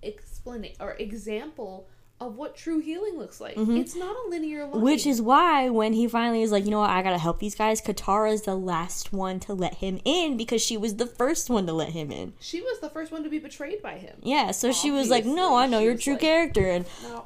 explanation 0.04 0.76
or 0.80 0.94
example 0.94 1.88
of 2.22 2.38
what 2.38 2.56
true 2.56 2.80
healing 2.80 3.18
looks 3.18 3.42
like. 3.42 3.56
It's 3.58 3.96
not 3.96 4.16
a 4.16 4.30
linear 4.30 4.64
line. 4.64 4.72
Mm-hmm. 4.74 4.82
Which 4.84 5.06
is 5.06 5.22
why 5.22 5.70
when 5.70 5.92
he 5.94 6.08
finally 6.08 6.42
is 6.44 6.52
like, 6.52 6.64
you 6.64 6.72
know 6.72 6.80
what, 6.80 6.90
I 6.90 7.02
gotta 7.02 7.18
help 7.18 7.40
these 7.40 7.56
guys, 7.56 7.82
Katara's 7.82 8.44
the 8.44 8.56
last 8.56 9.12
one 9.12 9.40
to 9.42 9.54
let 9.54 9.76
him 9.76 10.00
in 10.06 10.38
because 10.38 10.62
she 10.62 10.78
was 10.78 10.96
the 10.96 11.06
first 11.08 11.50
one 11.50 11.66
to 11.66 11.74
let 11.74 11.90
him 11.90 12.12
in. 12.12 12.34
she 12.40 12.62
was 12.62 12.80
the 12.80 12.90
first 12.90 13.12
one 13.12 13.24
to 13.24 13.30
be 13.30 13.40
betrayed 13.40 13.82
by 13.82 13.96
him. 13.98 14.16
Yeah, 14.22 14.52
so 14.52 14.72
she 14.72 14.92
was 14.92 15.10
like, 15.10 15.26
no, 15.26 15.56
I 15.58 15.66
know 15.66 15.80
she 15.80 15.86
your 15.86 15.98
true 15.98 16.14
like- 16.14 16.22
character. 16.22 16.70
And 16.70 16.86
No. 17.04 17.26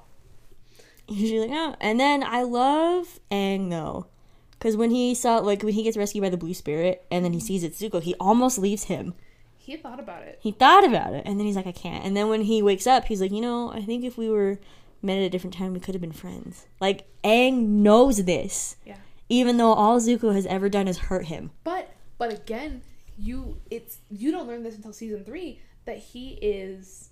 she's 1.10 1.32
like, 1.34 1.52
oh. 1.52 1.76
And 1.80 2.00
then 2.00 2.24
I 2.24 2.42
love 2.44 3.20
Aang 3.32 3.70
though. 3.70 4.08
Because 4.52 4.78
when 4.78 4.90
he 4.92 5.14
saw, 5.14 5.38
like, 5.40 5.62
when 5.62 5.74
he 5.74 5.84
gets 5.84 5.98
rescued 5.98 6.24
by 6.24 6.30
the 6.30 6.38
blue 6.38 6.54
spirit 6.54 7.06
and 7.12 7.24
then 7.24 7.34
he 7.34 7.40
sees 7.40 7.64
it's 7.64 7.80
Zuko, 7.80 8.02
he 8.02 8.16
almost 8.16 8.58
leaves 8.58 8.86
him. 8.86 9.14
He 9.58 9.76
thought 9.78 10.00
about 10.00 10.22
it. 10.24 10.40
He 10.42 10.52
thought 10.52 10.86
about 10.86 11.14
it 11.14 11.24
and 11.26 11.40
then 11.40 11.46
he's 11.46 11.56
like, 11.56 11.68
I 11.68 11.72
can't. 11.72 12.06
And 12.06 12.16
then 12.16 12.30
when 12.30 12.42
he 12.42 12.62
wakes 12.62 12.88
up, 12.88 13.06
he's 13.06 13.20
like, 13.22 13.32
you 13.32 13.42
know, 13.42 13.72
I 13.72 13.82
think 13.82 14.04
if 14.06 14.18
we 14.18 14.30
were 14.30 14.60
met 15.02 15.18
at 15.18 15.24
a 15.24 15.30
different 15.30 15.54
time, 15.54 15.74
we 15.74 15.80
could 15.80 15.94
have 15.96 16.02
been 16.02 16.12
friends. 16.12 16.66
Like, 16.80 17.06
Aang 17.24 17.68
knows 17.68 18.24
this, 18.26 18.76
Yeah. 18.86 18.98
even 19.30 19.58
though 19.58 19.74
all 19.74 20.00
Zuko 20.00 20.34
has 20.34 20.46
ever 20.48 20.70
done 20.70 20.88
is 20.88 20.98
hurt 20.98 21.26
him. 21.26 21.52
But 21.64 21.92
but 22.18 22.32
again, 22.34 22.82
you 23.18 23.62
it's 23.70 24.00
you 24.10 24.32
don't 24.32 24.48
learn 24.48 24.64
this 24.64 24.76
until 24.76 24.94
season 24.94 25.24
three 25.24 25.60
that 25.86 25.98
he 25.98 26.30
is 26.42 27.10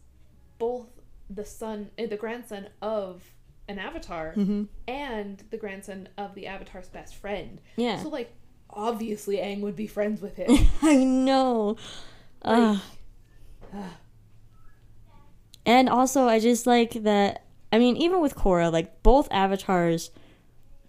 both 0.59 0.87
the 1.29 1.45
son, 1.45 1.89
uh, 1.99 2.05
the 2.07 2.17
grandson 2.17 2.67
of 2.81 3.23
an 3.67 3.79
avatar, 3.79 4.33
Mm-hmm. 4.35 4.63
and 4.87 5.43
the 5.51 5.57
grandson 5.57 6.09
of 6.17 6.35
the 6.35 6.47
avatar's 6.47 6.87
best 6.89 7.15
friend. 7.15 7.61
Yeah. 7.77 8.01
So 8.01 8.09
like, 8.09 8.33
obviously, 8.69 9.37
Aang 9.37 9.61
would 9.61 9.75
be 9.75 9.87
friends 9.87 10.21
with 10.21 10.35
him. 10.35 10.49
I 10.81 11.03
know. 11.03 11.77
Ugh. 12.43 12.79
and 15.65 15.89
also, 15.89 16.27
I 16.27 16.39
just 16.39 16.67
like 16.67 16.91
that. 17.03 17.42
I 17.73 17.79
mean, 17.79 17.97
even 17.97 18.21
with 18.21 18.35
Korra, 18.35 18.71
like 18.71 19.01
both 19.01 19.27
avatars, 19.31 20.11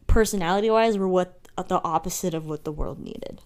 personality 0.07 0.69
wise, 0.69 0.99
were 0.99 1.09
what 1.09 1.49
the 1.57 1.81
opposite 1.83 2.35
of 2.35 2.47
what 2.47 2.65
the 2.65 2.73
world 2.73 3.01
needed. 3.01 3.41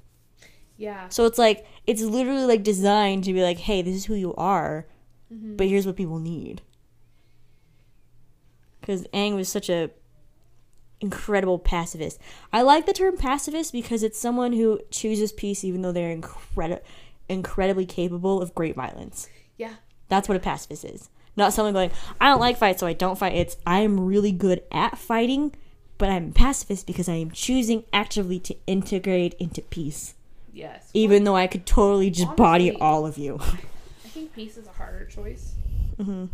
yeah. 0.77 1.09
So 1.09 1.25
it's 1.25 1.39
like 1.39 1.65
it's 1.87 2.03
literally 2.03 2.47
like 2.47 2.65
designed 2.65 3.23
to 3.25 3.33
be 3.33 3.43
like, 3.43 3.59
hey, 3.59 3.81
this 3.81 3.95
is 3.95 4.05
who 4.07 4.15
you 4.15 4.35
are, 4.35 4.89
mm-hmm. 5.33 5.55
but 5.55 5.69
here's 5.69 5.87
what 5.87 5.95
people 5.95 6.19
need. 6.19 6.63
Because 8.81 9.05
Aang 9.15 9.37
was 9.37 9.49
such 9.49 9.71
a 9.71 9.91
incredible 11.01 11.61
pacifist. 11.61 12.19
I 12.53 12.63
like 12.63 12.87
the 12.87 12.93
term 12.93 13.17
pacifist 13.17 13.73
because 13.73 14.03
it's 14.03 14.19
someone 14.19 14.53
who 14.53 14.81
chooses 14.91 15.31
peace 15.31 15.63
even 15.63 15.83
though 15.83 15.93
they're 15.93 16.17
incredi- 16.17 16.81
incredibly 17.29 17.87
capable 17.87 18.43
of 18.43 18.53
great 18.53 18.75
violence. 18.75 19.29
Yeah. 19.57 19.75
That's 20.09 20.29
what 20.29 20.37
a 20.37 20.41
pacifist 20.41 20.85
is. 20.85 21.09
Not 21.39 21.53
someone 21.53 21.73
going, 21.73 21.93
I 22.21 22.29
don't 22.29 22.41
like 22.41 22.57
fight, 22.59 22.81
so 22.81 22.87
I 22.87 22.93
don't 22.93 23.17
fight. 23.17 23.35
It's 23.35 23.57
I 23.65 23.81
am 23.81 24.01
really 24.01 24.33
good 24.33 24.61
at 24.73 24.99
fighting, 24.99 25.55
but 25.97 26.11
I'm 26.11 26.31
a 26.31 26.33
pacifist 26.33 26.85
because 26.87 27.09
I 27.09 27.15
am 27.15 27.31
choosing 27.31 27.85
actively 27.93 28.41
to 28.41 28.57
integrate 28.67 29.35
into 29.35 29.63
peace 29.63 30.15
Yes. 30.53 30.91
even 30.93 31.23
though 31.23 31.37
I 31.37 31.47
could 31.47 31.65
totally 31.65 32.11
just 32.11 32.35
body 32.35 32.73
all 32.73 33.07
of 33.07 33.17
you. 33.19 33.39
I 33.41 34.09
think 34.09 34.35
peace 34.35 34.57
is 34.57 34.67
a 34.67 34.73
harder 34.73 35.05
choice. 35.05 35.55
hmm 35.97 36.25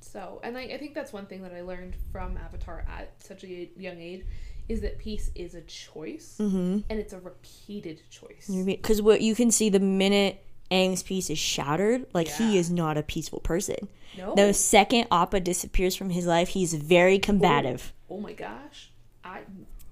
So, 0.00 0.40
and 0.42 0.56
I, 0.56 0.62
I 0.62 0.78
think 0.78 0.94
that's 0.94 1.12
one 1.12 1.26
thing 1.26 1.42
that 1.42 1.52
I 1.52 1.60
learned 1.60 1.94
from 2.10 2.38
Avatar 2.38 2.86
at 2.88 3.12
such 3.22 3.44
a 3.44 3.68
young 3.76 4.00
age 4.00 4.24
is 4.66 4.80
that 4.80 4.98
peace 4.98 5.30
is 5.34 5.54
a 5.54 5.60
choice 5.62 6.36
hmm 6.38 6.78
and 6.88 6.98
it's 6.98 7.12
a 7.12 7.20
repeated 7.20 8.00
choice. 8.10 8.48
Because 8.64 9.02
what 9.02 9.20
you 9.20 9.34
can 9.34 9.50
see 9.50 9.68
the 9.68 9.80
minute 9.80 10.42
Aang's 10.70 11.02
peace 11.02 11.30
is 11.30 11.38
shattered, 11.38 12.06
like 12.12 12.28
he 12.28 12.58
is 12.58 12.70
not 12.70 12.96
a 12.98 13.02
peaceful 13.02 13.40
person. 13.40 13.88
No. 14.16 14.34
The 14.34 14.52
second 14.52 15.06
Appa 15.10 15.40
disappears 15.40 15.94
from 15.96 16.10
his 16.10 16.26
life, 16.26 16.48
he's 16.48 16.74
very 16.74 17.18
combative. 17.18 17.92
oh 18.10 18.18
my 18.20 18.32
gosh. 18.32 18.90
I 19.24 19.40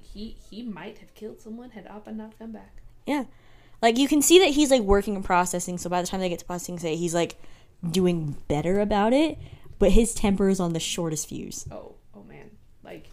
he 0.00 0.36
he 0.50 0.62
might 0.62 0.98
have 0.98 1.14
killed 1.14 1.40
someone 1.40 1.70
had 1.70 1.86
Appa 1.86 2.12
not 2.12 2.38
come 2.38 2.52
back. 2.52 2.76
Yeah. 3.06 3.24
Like 3.82 3.98
you 3.98 4.08
can 4.08 4.22
see 4.22 4.38
that 4.38 4.50
he's 4.50 4.70
like 4.70 4.82
working 4.82 5.16
and 5.16 5.24
processing, 5.24 5.78
so 5.78 5.88
by 5.90 6.00
the 6.00 6.06
time 6.08 6.20
they 6.20 6.28
get 6.28 6.38
to 6.40 6.44
processing 6.44 6.78
say 6.78 6.96
he's 6.96 7.14
like 7.14 7.36
doing 7.90 8.36
better 8.48 8.80
about 8.80 9.12
it, 9.12 9.38
but 9.78 9.92
his 9.92 10.14
temper 10.14 10.48
is 10.48 10.60
on 10.60 10.72
the 10.72 10.80
shortest 10.80 11.28
fuse. 11.28 11.66
Oh, 11.70 11.94
oh 12.14 12.22
man. 12.24 12.50
Like 12.82 13.08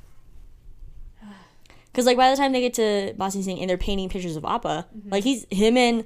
Because 1.92 2.06
like 2.06 2.18
by 2.18 2.30
the 2.32 2.38
time 2.38 2.52
they 2.54 2.62
get 2.62 2.74
to 2.76 3.14
Ba 3.18 3.30
Sing 3.32 3.44
Se 3.44 3.60
and 3.60 3.70
they're 3.70 3.78
painting 3.78 4.10
pictures 4.10 4.36
of 4.36 4.46
Appa, 4.46 4.88
Mm-hmm. 4.98 5.10
like 5.10 5.24
he's 5.24 5.46
him 5.50 5.78
and 5.78 6.06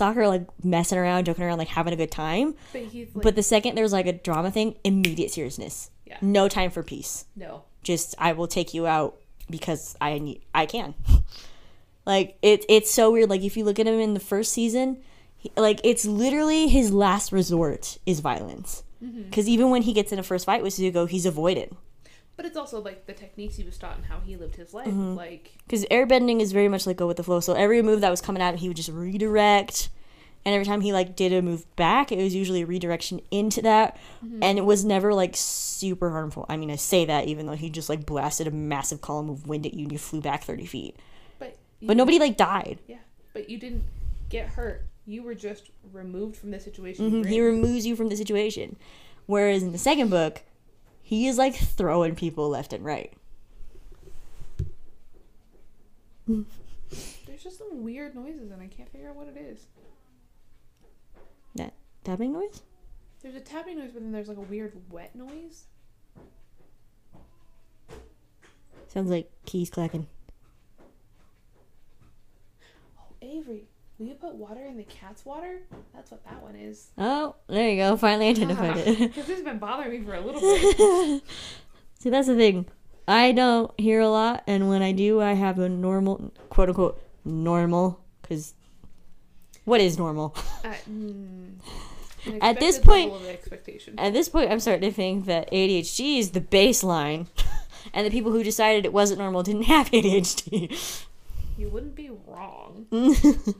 Are 0.00 0.28
like 0.28 0.46
messing 0.64 0.98
around, 0.98 1.24
joking 1.24 1.44
around, 1.44 1.58
like 1.58 1.68
having 1.68 1.92
a 1.92 1.96
good 1.96 2.10
time. 2.10 2.54
but 2.72 2.82
he's 2.82 3.14
like 3.14 3.24
But 3.24 3.36
the 3.36 3.42
second 3.42 3.74
there's 3.74 3.92
like 3.92 4.06
a 4.06 4.12
drama 4.12 4.50
thing, 4.50 4.76
immediate 4.84 5.30
seriousness. 5.30 5.90
Yeah. 6.06 6.18
No 6.20 6.48
time 6.48 6.70
for 6.70 6.82
peace. 6.82 7.26
no. 7.36 7.64
Just 7.82 8.14
I 8.18 8.32
will 8.32 8.46
take 8.46 8.74
you 8.74 8.86
out 8.86 9.18
because 9.48 9.96
I 10.00 10.18
need 10.18 10.42
I 10.54 10.66
can. 10.66 10.94
like 12.06 12.36
it 12.42 12.64
it's 12.68 12.90
so 12.90 13.10
weird. 13.10 13.30
Like 13.30 13.42
if 13.42 13.56
you 13.56 13.64
look 13.64 13.78
at 13.78 13.86
him 13.86 13.98
in 13.98 14.14
the 14.14 14.20
first 14.20 14.52
season, 14.52 15.02
he, 15.36 15.50
like 15.56 15.80
it's 15.82 16.04
literally 16.04 16.68
his 16.68 16.92
last 16.92 17.32
resort 17.32 17.96
is 18.04 18.20
violence. 18.20 18.82
Mm-hmm. 19.02 19.22
Because 19.22 19.48
even 19.48 19.70
when 19.70 19.82
he 19.82 19.92
gets 19.94 20.12
in 20.12 20.18
a 20.18 20.22
first 20.22 20.44
fight 20.44 20.62
with 20.62 20.74
Zuko, 20.74 21.08
he's 21.08 21.24
avoided. 21.24 21.74
But 22.40 22.46
it's 22.46 22.56
also 22.56 22.80
like 22.80 23.04
the 23.04 23.12
techniques 23.12 23.56
he 23.56 23.64
was 23.64 23.76
taught 23.76 23.96
and 23.98 24.06
how 24.06 24.20
he 24.20 24.34
lived 24.34 24.56
his 24.56 24.72
life. 24.72 24.86
Mm-hmm. 24.86 25.14
Like 25.14 25.52
Because 25.66 25.84
airbending 25.90 26.40
is 26.40 26.52
very 26.52 26.68
much 26.68 26.86
like 26.86 26.96
go 26.96 27.06
with 27.06 27.18
the 27.18 27.22
flow. 27.22 27.40
So 27.40 27.52
every 27.52 27.82
move 27.82 28.00
that 28.00 28.08
was 28.08 28.22
coming 28.22 28.40
at 28.40 28.54
him, 28.54 28.60
he 28.60 28.68
would 28.68 28.78
just 28.78 28.88
redirect. 28.88 29.90
And 30.46 30.54
every 30.54 30.64
time 30.64 30.80
he 30.80 30.90
like 30.94 31.16
did 31.16 31.34
a 31.34 31.42
move 31.42 31.66
back, 31.76 32.10
it 32.10 32.16
was 32.16 32.34
usually 32.34 32.62
a 32.62 32.66
redirection 32.66 33.20
into 33.30 33.60
that, 33.60 33.98
and 34.40 34.56
it 34.56 34.64
was 34.64 34.86
never 34.86 35.12
like 35.12 35.34
super 35.36 36.12
harmful. 36.12 36.46
I 36.48 36.56
mean, 36.56 36.70
I 36.70 36.76
say 36.76 37.04
that 37.04 37.26
even 37.26 37.44
though 37.44 37.52
he 37.56 37.68
just 37.68 37.90
like 37.90 38.06
blasted 38.06 38.46
a 38.46 38.50
massive 38.50 39.02
column 39.02 39.28
of 39.28 39.46
wind 39.46 39.66
at 39.66 39.74
you 39.74 39.82
and 39.82 39.92
you 39.92 39.98
flew 39.98 40.22
back 40.22 40.44
thirty 40.44 40.64
feet, 40.64 40.96
but 41.38 41.58
but 41.82 41.94
nobody 41.94 42.18
like 42.18 42.38
died. 42.38 42.78
Yeah. 42.86 43.00
But 43.34 43.50
you 43.50 43.58
didn't 43.58 43.84
get 44.30 44.48
hurt. 44.48 44.86
You 45.04 45.24
were 45.24 45.34
just 45.34 45.72
removed 45.92 46.38
from 46.38 46.52
the 46.52 46.60
situation. 46.60 47.10
Mhm, 47.10 47.28
He 47.28 47.42
removes 47.42 47.84
you 47.84 47.94
from 47.94 48.08
the 48.08 48.16
situation. 48.16 48.76
Whereas 49.26 49.62
in 49.62 49.72
the 49.72 49.78
second 49.78 50.08
book, 50.08 50.40
he 51.10 51.26
is 51.26 51.36
like 51.38 51.56
throwing 51.56 52.14
people 52.14 52.48
left 52.48 52.72
and 52.72 52.84
right. 52.84 53.12
There's 56.28 57.42
just 57.42 57.58
some 57.58 57.82
weird 57.82 58.14
noises 58.14 58.52
and 58.52 58.62
I 58.62 58.68
can't 58.68 58.88
figure 58.88 59.08
out 59.08 59.16
what 59.16 59.26
it 59.26 59.36
is. 59.36 59.66
That 61.56 61.74
tapping 62.04 62.32
noise? 62.32 62.62
There's 63.24 63.34
a 63.34 63.40
tapping 63.40 63.80
noise, 63.80 63.90
but 63.92 64.04
then 64.04 64.12
there's 64.12 64.28
like 64.28 64.36
a 64.36 64.42
weird 64.42 64.72
wet 64.88 65.16
noise. 65.16 65.64
Sounds 68.86 69.10
like 69.10 69.32
keys 69.46 69.68
clacking. 69.68 70.06
Oh, 73.00 73.16
Avery, 73.20 73.64
will 74.00 74.06
you 74.06 74.14
put 74.14 74.34
water 74.34 74.64
in 74.64 74.78
the 74.78 74.82
cat's 74.84 75.24
water? 75.26 75.60
That's 75.94 76.10
what 76.10 76.24
that 76.24 76.42
one 76.42 76.56
is. 76.56 76.88
Oh, 76.96 77.36
there 77.48 77.68
you 77.70 77.76
go. 77.76 77.96
Finally 77.98 78.28
identified 78.30 78.78
it. 78.78 78.98
Because 78.98 79.26
this 79.26 79.36
has 79.36 79.42
been 79.44 79.58
bothering 79.58 79.90
me 80.00 80.04
for 80.06 80.14
a 80.14 80.20
little 80.20 80.40
bit. 80.40 81.22
See, 82.00 82.08
that's 82.10 82.26
the 82.26 82.34
thing. 82.34 82.66
I 83.06 83.32
don't 83.32 83.78
hear 83.78 84.00
a 84.00 84.08
lot, 84.08 84.42
and 84.46 84.68
when 84.70 84.80
I 84.82 84.92
do, 84.92 85.20
I 85.20 85.34
have 85.34 85.58
a 85.58 85.68
normal, 85.68 86.32
quote 86.48 86.70
unquote, 86.70 87.02
normal. 87.24 88.00
Because 88.22 88.54
what 89.64 89.80
is 89.80 89.98
normal? 89.98 90.34
Uh, 90.64 90.74
mm, 90.90 91.54
At 92.42 92.60
this 92.60 92.78
point- 92.78 93.10
level 93.12 93.26
of 93.26 93.32
expectation. 93.34 93.98
At 93.98 94.12
this 94.12 94.28
point, 94.28 94.50
I'm 94.50 94.60
starting 94.60 94.88
to 94.90 94.94
think 94.94 95.24
that 95.26 95.50
ADHD 95.50 96.18
is 96.18 96.30
the 96.32 96.40
baseline, 96.40 97.26
and 97.94 98.06
the 98.06 98.10
people 98.10 98.30
who 98.32 98.42
decided 98.42 98.84
it 98.84 98.92
wasn't 98.92 99.20
normal 99.20 99.42
didn't 99.42 99.62
have 99.64 99.90
ADHD. 99.90 101.04
You 101.60 101.68
wouldn't 101.68 101.94
be 101.94 102.10
wrong. 102.26 102.86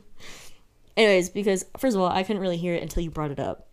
Anyways, 0.97 1.29
because 1.29 1.65
first 1.77 1.95
of 1.95 2.01
all, 2.01 2.09
I 2.09 2.23
couldn't 2.23 2.41
really 2.41 2.57
hear 2.57 2.73
it 2.73 2.81
until 2.81 3.03
you 3.03 3.11
brought 3.11 3.29
it 3.29 3.39
up. 3.39 3.67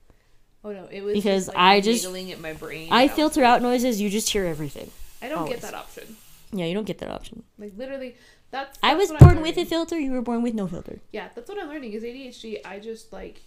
Oh 0.63 0.71
no, 0.71 0.87
it 0.91 1.01
was 1.01 1.15
Because 1.15 1.47
just, 1.47 1.57
like, 1.57 1.57
I 1.57 1.81
just- 1.81 2.05
at 2.05 2.41
my 2.41 2.53
brain. 2.53 2.89
I 2.93 3.09
filter 3.09 3.43
out 3.43 3.63
noises, 3.63 4.01
you 4.01 4.11
just 4.11 4.29
hear 4.29 4.45
everything. 4.45 4.91
I 5.23 5.29
don't 5.29 5.39
always. 5.39 5.55
get 5.55 5.63
that 5.63 5.75
option. 5.75 6.17
Yeah, 6.53 6.67
you 6.67 6.75
don't 6.75 6.85
get 6.87 6.99
that 6.99 7.11
option. 7.11 7.43
Like 7.59 7.73
literally, 7.77 8.17
that's. 8.51 8.79
I 8.83 8.89
that's 8.95 9.01
was 9.01 9.11
what 9.11 9.23
I'm 9.23 9.35
born 9.35 9.43
with 9.43 9.57
a 9.57 9.65
filter, 9.65 9.99
you 9.99 10.13
were 10.13 10.23
born 10.23 10.43
with 10.43 10.55
no 10.55 10.67
filter. 10.67 11.01
Yeah, 11.11 11.29
that's 11.35 11.49
what 11.49 11.59
I'm 11.61 11.69
learning 11.69 11.93
is 11.95 12.03
ADHD. 12.03 12.59
I 12.67 12.79
just 12.81 13.13
like, 13.13 13.41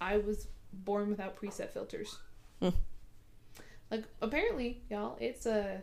I 0.00 0.18
was 0.18 0.48
born 0.72 1.08
without 1.08 1.40
preset 1.40 1.70
filters. 1.70 2.18
Hmm. 2.60 2.70
Like 3.90 4.04
apparently, 4.20 4.82
y'all, 4.90 5.16
it's 5.20 5.46
a, 5.46 5.80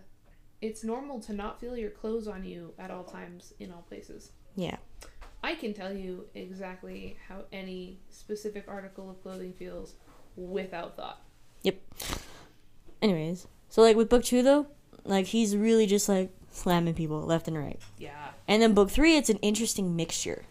it's 0.61 0.83
normal 0.83 1.19
to 1.21 1.33
not 1.33 1.59
feel 1.59 1.75
your 1.75 1.89
clothes 1.89 2.27
on 2.27 2.43
you 2.45 2.73
at 2.77 2.91
all 2.91 3.03
times 3.03 3.53
in 3.59 3.71
all 3.71 3.81
places. 3.83 4.31
Yeah. 4.55 4.77
I 5.43 5.55
can 5.55 5.73
tell 5.73 5.93
you 5.93 6.25
exactly 6.35 7.17
how 7.27 7.43
any 7.51 7.99
specific 8.09 8.65
article 8.67 9.09
of 9.09 9.21
clothing 9.21 9.53
feels 9.53 9.95
without 10.35 10.95
thought. 10.95 11.21
Yep. 11.63 11.75
Anyways, 13.01 13.47
so 13.69 13.81
like 13.81 13.97
with 13.97 14.09
book 14.09 14.23
two 14.23 14.41
though, 14.43 14.67
like 15.03 15.27
he's 15.27 15.55
really 15.57 15.85
just 15.85 16.07
like 16.07 16.31
slamming 16.51 16.93
people 16.93 17.21
left 17.21 17.47
and 17.47 17.57
right. 17.57 17.79
Yeah. 17.97 18.29
And 18.47 18.61
then 18.61 18.73
book 18.73 18.89
three, 18.89 19.17
it's 19.17 19.29
an 19.29 19.37
interesting 19.37 19.95
mixture 19.95 20.45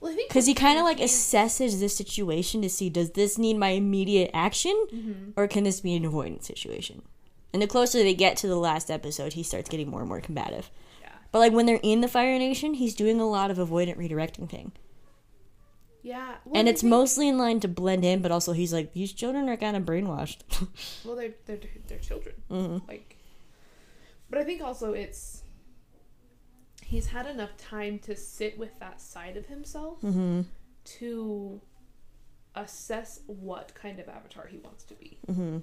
Well, 0.00 0.12
I 0.12 0.14
think 0.14 0.30
because 0.30 0.46
he 0.46 0.54
kind 0.54 0.78
of 0.78 0.84
like 0.84 0.98
assesses 0.98 1.78
this 1.80 1.96
situation 1.96 2.62
to 2.62 2.70
see 2.70 2.88
does 2.88 3.10
this 3.10 3.36
need 3.38 3.58
my 3.58 3.70
immediate 3.70 4.30
action 4.32 4.86
Mm-hmm. 4.94 5.30
or 5.36 5.46
can 5.48 5.64
this 5.64 5.80
be 5.80 5.94
an 5.94 6.04
avoidance 6.04 6.46
situation. 6.46 7.02
And 7.52 7.60
the 7.60 7.66
closer 7.66 7.98
they 7.98 8.14
get 8.14 8.38
to 8.38 8.48
the 8.48 8.56
last 8.56 8.90
episode, 8.90 9.34
he 9.34 9.42
starts 9.42 9.68
getting 9.68 9.90
more 9.90 10.00
and 10.00 10.08
more 10.08 10.22
combative. 10.22 10.70
But 11.32 11.38
like 11.40 11.52
when 11.52 11.66
they're 11.66 11.80
in 11.82 12.00
the 12.02 12.08
Fire 12.08 12.38
Nation, 12.38 12.74
he's 12.74 12.94
doing 12.94 13.18
a 13.20 13.26
lot 13.28 13.50
of 13.50 13.56
avoidant 13.58 13.96
redirecting 13.96 14.48
thing. 14.48 14.72
Yeah. 16.02 16.34
Well, 16.44 16.56
and 16.58 16.68
it's 16.68 16.80
think- 16.82 16.90
mostly 16.90 17.28
in 17.28 17.38
line 17.38 17.60
to 17.60 17.68
blend 17.68 18.04
in, 18.04 18.22
but 18.22 18.30
also 18.32 18.52
he's 18.52 18.72
like, 18.72 18.92
these 18.92 19.12
children 19.12 19.48
are 19.48 19.56
kind 19.56 19.76
of 19.76 19.84
brainwashed. 19.84 20.38
Well, 21.04 21.16
they're 21.16 21.34
they're 21.46 21.58
they're 21.88 21.98
children. 21.98 22.34
hmm 22.48 22.78
Like, 22.88 23.16
but 24.30 24.38
I 24.38 24.44
think 24.44 24.62
also 24.62 24.92
it's 24.92 25.42
he's 26.84 27.06
had 27.06 27.26
enough 27.26 27.56
time 27.56 27.98
to 28.00 28.14
sit 28.14 28.58
with 28.58 28.78
that 28.80 29.00
side 29.00 29.36
of 29.36 29.46
himself 29.46 30.00
Mm-hmm. 30.02 30.42
to 30.98 31.60
assess 32.54 33.20
what 33.26 33.72
kind 33.74 33.98
of 33.98 34.08
avatar 34.08 34.46
he 34.46 34.58
wants 34.58 34.84
to 34.84 34.94
be. 34.94 35.18
Mm-hmm. 35.26 35.58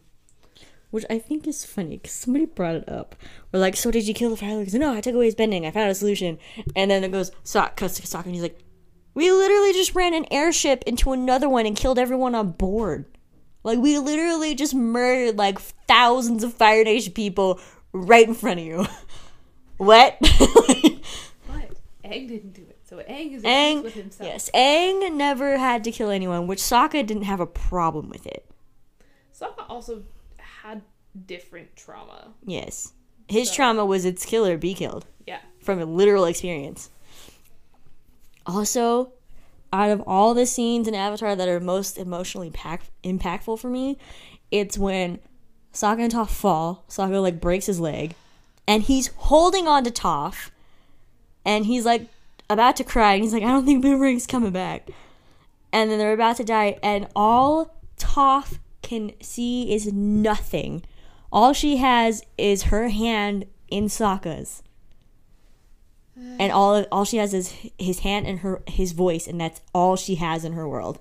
Which 0.92 1.06
I 1.10 1.20
think 1.20 1.48
is 1.48 1.66
funny 1.66 1.98
because 1.98 2.14
somebody 2.14 2.46
brought 2.46 2.76
it 2.76 2.90
up. 2.90 3.16
We're 3.52 3.60
like, 3.60 3.76
so 3.76 3.92
did 3.92 4.08
you 4.08 4.14
kill 4.14 4.32
the 4.32 4.38
fire? 4.38 4.58
Because 4.58 4.74
no, 4.74 4.94
I 4.94 5.02
took 5.02 5.14
away 5.14 5.26
his 5.26 5.36
bending. 5.36 5.66
I 5.66 5.72
found 5.72 5.92
a 5.92 5.96
solution. 5.96 6.40
And 6.76 6.90
then 6.90 7.04
it 7.04 7.12
goes, 7.12 7.32
Sock, 7.44 7.76
cuts 7.76 8.00
to 8.00 8.08
Sock, 8.08 8.26
and 8.26 8.34
he's 8.34 8.42
like, 8.42 8.58
we 9.14 9.32
literally 9.32 9.74
just 9.74 9.94
ran 9.94 10.14
an 10.14 10.26
airship 10.32 10.84
into 10.88 11.12
another 11.12 11.48
one 11.48 11.66
and 11.66 11.76
killed 11.76 12.00
everyone 12.00 12.34
on 12.36 12.52
board. 12.52 13.06
Like 13.64 13.80
we 13.80 14.00
literally 14.00 14.56
just 14.56 14.74
murdered 14.74 15.38
like 15.38 15.60
thousands 15.60 16.44
of 16.44 16.54
Fire 16.54 16.84
Nation 16.84 17.14
people 17.14 17.60
right 17.92 18.28
in 18.28 18.34
front 18.34 18.60
of 18.60 18.66
you. 18.66 18.86
what? 19.78 20.18
But 20.22 21.72
Aang 22.06 22.28
didn't 22.28 22.54
do 22.54 22.62
it, 22.62 22.80
so 22.86 22.98
Aang 23.00 23.34
is 23.34 23.44
Aang, 23.44 23.84
with 23.84 23.94
himself. 23.94 24.28
yes, 24.28 24.50
Aang 24.54 25.14
never 25.14 25.58
had 25.58 25.84
to 25.84 25.92
kill 25.92 26.10
anyone, 26.10 26.48
which 26.48 26.60
Sokka 26.60 27.06
didn't 27.06 27.24
have 27.24 27.40
a 27.40 27.46
problem 27.46 28.10
with 28.10 28.26
it. 28.26 28.50
Sokka 29.38 29.66
also 29.70 30.04
different 31.26 31.76
trauma. 31.76 32.34
Yes, 32.46 32.94
his 33.28 33.50
So- 33.50 33.56
trauma 33.56 33.86
was 33.86 34.06
its 34.06 34.26
kill 34.26 34.46
or 34.46 34.58
be 34.58 34.74
killed. 34.74 35.06
Yeah. 35.28 35.40
from 35.62 35.80
a 35.80 35.86
literal 35.86 36.26
experience. 36.26 36.90
Also, 38.46 39.12
out 39.72 39.92
of 39.92 40.02
all 40.08 40.34
the 40.34 40.46
scenes 40.46 40.88
in 40.88 40.96
Avatar 40.96 41.36
that 41.36 41.48
are 41.48 41.60
most 41.60 41.98
emotionally 41.98 42.50
pack- 42.50 42.90
impactful 43.04 43.60
for 43.60 43.70
me, 43.70 43.98
it's 44.50 44.78
when 44.78 45.20
Sokka 45.74 46.00
and 46.00 46.12
Toph 46.14 46.30
fall. 46.30 46.84
Sokka 46.90 47.22
like 47.22 47.40
breaks 47.40 47.68
his 47.68 47.80
leg, 47.80 48.16
and 48.68 48.84
he's 48.84 49.08
holding 49.18 49.68
on 49.68 49.84
to 49.84 49.92
Toph, 49.92 50.50
and 51.46 51.66
he's 51.68 51.86
like 51.86 52.08
about 52.50 52.76
to 52.78 52.84
cry, 52.84 53.14
and 53.14 53.24
he's 53.24 53.34
like, 53.34 53.44
"I 53.44 53.48
don't 53.52 53.66
think 53.66 53.84
Boomerang's 53.84 54.26
coming 54.26 54.52
back." 54.52 54.90
And 55.72 55.92
then 55.92 56.00
they're 56.00 56.14
about 56.14 56.38
to 56.38 56.44
die, 56.44 56.80
and 56.82 57.08
all 57.16 57.76
Toph 58.00 58.58
can 58.82 59.12
see 59.22 59.72
is 59.72 59.94
nothing. 59.94 60.84
All 61.32 61.54
she 61.54 61.78
has 61.78 62.24
is 62.38 62.64
her 62.64 62.90
hand 62.90 63.46
in 63.70 63.86
Sokka's 63.86 64.64
and 66.38 66.52
all 66.52 66.84
all 66.92 67.06
she 67.06 67.18
has 67.18 67.34
is 67.34 67.54
his 67.78 68.00
hand 68.00 68.28
and 68.28 68.40
her 68.40 68.62
his 68.68 68.92
voice, 68.92 69.28
and 69.28 69.40
that's 69.40 69.62
all 69.74 69.96
she 69.96 70.16
has 70.16 70.44
in 70.44 70.54
her 70.54 70.68
world. 70.68 71.00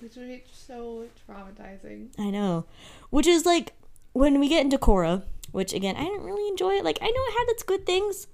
Which 0.00 0.16
was 0.16 0.40
so 0.52 1.04
traumatizing. 1.28 2.08
I 2.18 2.30
know, 2.30 2.64
which 3.10 3.26
is 3.26 3.46
like 3.46 3.72
when 4.12 4.40
we 4.40 4.48
get 4.48 4.62
into 4.64 4.78
Korra, 4.78 5.22
which 5.52 5.72
again 5.72 5.96
I 5.96 6.04
didn't 6.04 6.24
really 6.24 6.48
enjoy 6.48 6.74
it. 6.74 6.84
Like 6.84 6.98
I 7.00 7.06
know 7.06 7.10
it 7.10 7.38
had 7.38 7.52
its 7.52 7.62
good 7.62 7.86
things 7.86 8.26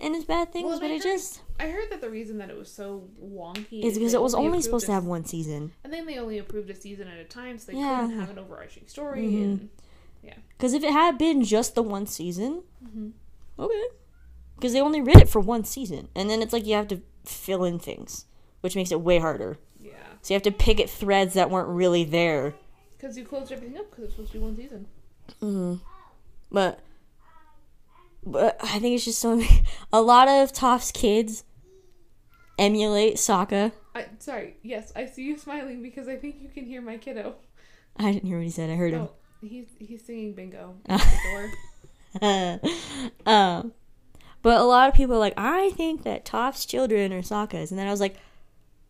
and 0.00 0.14
its 0.16 0.24
bad 0.24 0.52
things, 0.52 0.66
Well, 0.66 0.80
but 0.80 0.90
I 0.90 0.94
it 0.94 1.02
heard- 1.02 1.02
just 1.02 1.42
I 1.60 1.68
heard 1.68 1.90
that 1.90 2.00
the 2.00 2.10
reason 2.10 2.38
that 2.38 2.50
it 2.50 2.56
was 2.56 2.70
so 2.70 3.08
wonky 3.22 3.84
is 3.84 3.94
because 3.98 4.14
it 4.14 4.20
was 4.22 4.34
only 4.34 4.60
supposed 4.62 4.86
to 4.86 4.92
have 4.92 5.04
one 5.04 5.24
season. 5.24 5.72
and 5.84 5.92
then 5.92 6.06
they 6.06 6.18
only 6.18 6.38
approved 6.38 6.70
a 6.70 6.74
season 6.74 7.06
at 7.08 7.18
a 7.18 7.24
time, 7.24 7.58
so 7.58 7.70
they 7.72 7.78
Yeah. 7.78 8.00
couldn't 8.02 8.18
have 8.18 8.30
an 8.30 8.38
overarching 8.38 8.86
story. 8.86 9.22
Mhm. 9.22 9.42
And 9.42 9.68
Because 10.56 10.72
if 10.74 10.84
it 10.84 10.92
had 10.92 11.18
been 11.18 11.42
just 11.42 11.74
the 11.74 11.82
one 11.82 12.06
season, 12.06 12.62
Mhm. 12.84 13.12
okay. 13.58 13.84
Because 14.56 14.72
they 14.72 14.80
only 14.80 15.00
read 15.00 15.16
it 15.16 15.28
for 15.28 15.40
one 15.40 15.64
season, 15.64 16.08
and 16.14 16.30
then 16.30 16.40
it's 16.42 16.52
like 16.52 16.64
you 16.66 16.74
have 16.74 16.86
to 16.88 17.00
fill 17.24 17.64
in 17.64 17.78
things, 17.80 18.26
which 18.60 18.76
makes 18.76 18.92
it 18.92 19.00
way 19.00 19.18
harder. 19.18 19.58
yeah, 19.80 19.90
So 20.22 20.32
you 20.32 20.36
have 20.36 20.42
to 20.44 20.52
pick 20.52 20.78
at 20.80 20.88
threads 20.88 21.34
that 21.34 21.50
weren't 21.50 21.68
really 21.68 22.04
there. 22.04 22.54
because 22.96 23.18
you 23.18 23.24
closed 23.24 23.50
everything 23.50 23.76
up 23.76 23.90
because 23.90 24.04
it's 24.04 24.12
supposed 24.14 24.30
to 24.32 24.38
be 24.38 24.44
one 24.44 24.56
season. 24.56 24.86
hmm 25.40 25.74
But, 26.52 26.78
but 28.24 28.56
I 28.62 28.78
think 28.78 28.94
it's 28.94 29.04
just 29.04 29.18
so. 29.18 29.42
A 29.92 30.00
lot 30.00 30.28
of 30.28 30.52
Toph's 30.52 30.92
kids 30.92 31.44
emulate 32.58 33.16
Sokka. 33.16 33.72
I 33.94 34.06
sorry. 34.18 34.56
Yes, 34.62 34.92
I 34.94 35.06
see 35.06 35.22
you 35.22 35.36
smiling 35.36 35.82
because 35.82 36.08
I 36.08 36.16
think 36.16 36.36
you 36.40 36.48
can 36.48 36.64
hear 36.64 36.80
my 36.80 36.96
kiddo. 36.96 37.36
I 37.96 38.12
didn't 38.12 38.28
hear 38.28 38.38
what 38.38 38.44
he 38.44 38.50
said. 38.50 38.70
I 38.70 38.76
heard 38.76 38.94
him. 38.94 39.02
Oh, 39.02 39.12
he's 39.40 39.68
he's 39.78 40.04
singing 40.04 40.34
bingo 40.34 40.76
at 40.88 41.00
the 41.00 41.50
door. 42.20 42.60
um, 43.26 43.72
but 44.42 44.60
a 44.60 44.64
lot 44.64 44.88
of 44.88 44.94
people 44.94 45.16
are 45.16 45.20
like, 45.20 45.34
I 45.36 45.70
think 45.70 46.02
that 46.04 46.24
Toph's 46.24 46.64
children 46.64 47.12
are 47.12 47.22
Sokka's, 47.22 47.70
and 47.70 47.78
then 47.78 47.86
I 47.86 47.90
was 47.90 48.00
like, 48.00 48.16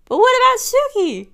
but 0.06 0.18
what 0.18 0.34
about 0.36 0.60
Suki? 0.60 1.28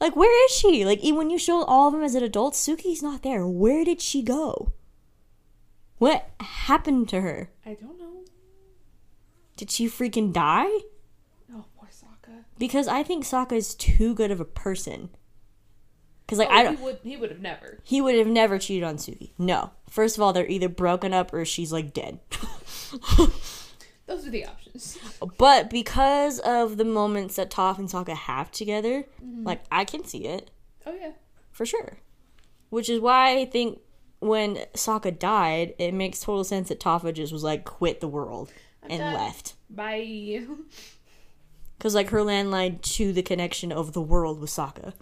Like, 0.00 0.16
where 0.16 0.44
is 0.46 0.50
she? 0.50 0.84
Like, 0.84 0.98
even 1.00 1.18
when 1.18 1.30
you 1.30 1.38
show 1.38 1.62
all 1.62 1.86
of 1.86 1.94
them 1.94 2.02
as 2.02 2.16
an 2.16 2.24
adult, 2.24 2.54
Suki's 2.54 3.02
not 3.02 3.22
there. 3.22 3.46
Where 3.46 3.84
did 3.84 4.00
she 4.00 4.22
go? 4.22 4.71
What 6.02 6.28
happened 6.40 7.08
to 7.10 7.20
her? 7.20 7.50
I 7.64 7.74
don't 7.74 7.98
know. 7.98 8.24
Did 9.56 9.70
she 9.70 9.86
freaking 9.86 10.32
die? 10.32 10.66
Oh, 11.54 11.64
poor 11.78 11.88
Sokka. 11.90 12.44
Because 12.58 12.88
I 12.88 13.02
think 13.04 13.24
Sokka 13.24 13.52
is 13.52 13.74
too 13.74 14.12
good 14.14 14.30
of 14.32 14.40
a 14.40 14.44
person. 14.44 15.10
Because 16.26 16.38
like 16.38 16.48
Oh, 16.50 16.54
I 16.54 16.62
don't, 16.64 16.76
He 16.78 16.82
would 16.84 16.98
he 17.04 17.16
would 17.16 17.30
have 17.30 17.40
never. 17.40 17.78
he 17.84 18.00
would 18.00 18.16
have 18.16 18.26
never 18.26 18.58
cheated 18.58 18.82
on 18.82 18.96
Suki. 18.96 19.30
No. 19.38 19.70
First 19.90 20.16
of 20.16 20.22
all, 20.22 20.32
they're 20.32 20.46
either 20.48 20.68
broken 20.68 21.12
up 21.14 21.32
or 21.32 21.44
she's 21.44 21.72
like 21.72 21.92
dead. 21.92 22.18
Those 24.06 24.26
are 24.26 24.30
the 24.30 24.46
options. 24.46 24.98
but 25.38 25.70
because 25.70 26.38
of 26.40 26.76
the 26.78 26.84
moments 26.84 27.36
that 27.36 27.50
Toph 27.50 27.78
and 27.78 27.88
Sokka 27.88 28.14
have 28.16 28.50
together, 28.50 29.04
Mm-hmm. 29.24 29.44
like 29.46 29.62
I 29.70 29.84
can 29.84 30.04
see 30.04 30.24
it 30.26 30.50
Oh 30.84 30.94
yeah. 31.00 31.12
for 31.52 31.64
sure. 31.64 31.98
Which 32.70 32.88
is 32.90 32.98
why 33.00 33.36
I 33.38 33.44
think 33.44 33.78
when 34.22 34.56
Sokka 34.74 35.18
died, 35.18 35.74
it 35.78 35.92
makes 35.92 36.20
total 36.20 36.44
sense 36.44 36.68
that 36.68 36.78
Toph 36.80 37.12
just 37.12 37.32
was 37.32 37.42
like 37.42 37.64
quit 37.64 38.00
the 38.00 38.08
world 38.08 38.52
I'm 38.82 38.90
and 38.92 39.00
done. 39.00 39.14
left. 39.14 39.54
Bye. 39.68 40.46
Because 41.78 41.96
like 41.96 42.10
her 42.10 42.20
landline 42.20 42.80
to 42.94 43.12
the 43.12 43.24
connection 43.24 43.72
of 43.72 43.92
the 43.92 44.00
world 44.00 44.40
was 44.40 44.52
Sokka. 44.52 44.92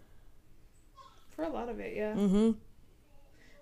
For 1.29 1.43
a 1.43 1.51
lot 1.51 1.69
of 1.69 1.79
it, 1.79 1.95
yeah. 1.95 2.15
Mm-hmm. 2.15 2.53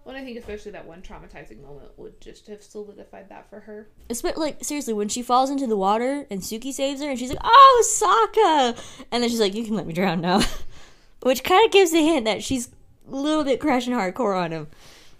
Well, 0.04 0.16
I 0.16 0.22
think 0.22 0.38
especially 0.38 0.70
that 0.70 0.86
one 0.86 1.02
traumatizing 1.02 1.60
moment 1.60 1.90
would 1.96 2.20
just 2.20 2.46
have 2.46 2.62
solidified 2.62 3.28
that 3.28 3.50
for 3.50 3.58
her. 3.58 3.88
It's 4.08 4.22
like 4.22 4.62
seriously, 4.62 4.94
when 4.94 5.08
she 5.08 5.22
falls 5.22 5.50
into 5.50 5.66
the 5.66 5.76
water 5.76 6.28
and 6.30 6.42
Suki 6.42 6.72
saves 6.72 7.02
her, 7.02 7.10
and 7.10 7.18
she's 7.18 7.30
like, 7.30 7.40
"Oh, 7.42 7.84
Sokka," 7.84 9.04
and 9.10 9.20
then 9.20 9.28
she's 9.28 9.40
like, 9.40 9.54
"You 9.56 9.64
can 9.64 9.74
let 9.74 9.86
me 9.88 9.92
drown 9.94 10.20
now," 10.20 10.40
which 11.22 11.42
kind 11.42 11.66
of 11.66 11.72
gives 11.72 11.92
a 11.92 12.00
hint 12.00 12.24
that 12.26 12.44
she's 12.44 12.68
a 13.10 13.16
little 13.16 13.42
bit 13.42 13.58
crashing 13.58 13.94
hardcore 13.94 14.40
on 14.40 14.52
him. 14.52 14.68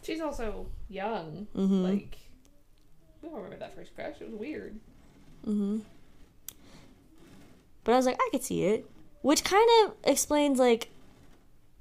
She's 0.08 0.22
also 0.22 0.64
young. 0.88 1.48
Mhm. 1.54 1.82
Like, 1.82 2.16
we 3.20 3.28
don't 3.28 3.36
remember 3.36 3.58
that 3.58 3.74
first 3.74 3.94
crash. 3.94 4.14
It 4.22 4.30
was 4.30 4.40
weird. 4.40 4.80
Mm-hmm. 5.46 5.80
But 7.84 7.92
I 7.92 7.96
was 7.96 8.06
like, 8.06 8.16
I 8.18 8.28
could 8.30 8.42
see 8.42 8.64
it, 8.64 8.90
which 9.20 9.44
kind 9.44 9.68
of 9.84 9.92
explains 10.04 10.58
like 10.58 10.88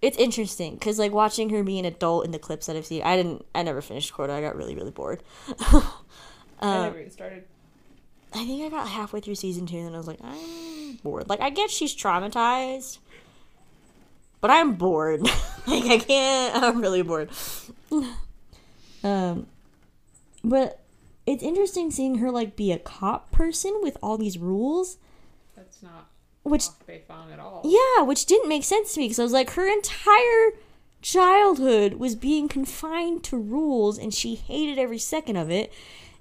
it's 0.02 0.18
interesting 0.18 0.74
because 0.74 1.00
like 1.00 1.14
watching 1.14 1.52
her 1.52 1.64
be 1.64 1.80
an 1.80 1.86
adult 1.86 2.26
in 2.26 2.32
the 2.32 2.38
clips 2.38 2.66
that 2.66 2.76
I've 2.76 2.86
seen. 2.86 3.02
I 3.02 3.16
didn't. 3.16 3.46
I 3.56 3.64
never 3.64 3.82
finished 3.82 4.14
Korra. 4.14 4.32
I 4.32 4.42
got 4.42 4.58
really 4.58 4.76
really 4.76 4.92
bored. 4.92 5.24
I 5.60 5.82
um, 6.60 6.84
never 6.84 7.00
even 7.00 7.12
started. 7.12 7.46
I 8.34 8.46
think 8.46 8.62
I 8.66 8.68
got 8.68 8.90
halfway 8.90 9.22
through 9.22 9.36
season 9.36 9.68
two 9.68 9.78
and 9.78 9.96
I 9.96 9.98
was 9.98 10.08
like, 10.08 10.20
I'm 10.22 10.98
bored. 10.98 11.30
Like, 11.30 11.40
I 11.40 11.50
get 11.50 11.72
she's 11.72 11.96
traumatized, 11.96 12.98
but 14.42 14.52
I'm 14.52 14.74
bored. 14.74 15.22
like, 15.66 15.86
I 15.86 15.98
can't. 15.98 16.56
I'm 16.64 16.82
really 16.82 17.04
bored. 17.04 17.30
um, 19.04 19.48
but 20.44 20.80
it's 21.26 21.44
interesting 21.44 21.92
seeing 21.92 22.20
her 22.20 22.32
like 22.32 22.56
be 22.56 22.72
a 22.72 22.80
cop 22.80 23.32
person 23.32 23.80
with 23.82 23.98
all 24.02 24.18
these 24.18 24.38
rules, 24.38 24.98
That's 25.56 25.82
not 25.84 26.10
which 26.44 26.64
Toph 26.64 26.86
Beifong 26.88 27.34
at 27.34 27.40
all. 27.40 27.62
yeah, 27.66 28.04
which 28.04 28.26
didn't 28.26 28.48
make 28.50 28.64
sense 28.64 28.94
to 28.94 29.00
me 29.00 29.06
because 29.06 29.20
I 29.20 29.24
was 29.24 29.34
like, 29.34 29.52
her 29.52 29.68
entire 29.68 30.52
childhood 31.02 31.96
was 31.96 32.16
being 32.16 32.48
confined 32.48 33.24
to 33.26 33.38
rules 33.38 33.98
and 33.98 34.14
she 34.14 34.36
hated 34.36 34.80
every 34.80 34.98
second 34.98 35.36
of 35.36 35.52
it. 35.52 35.72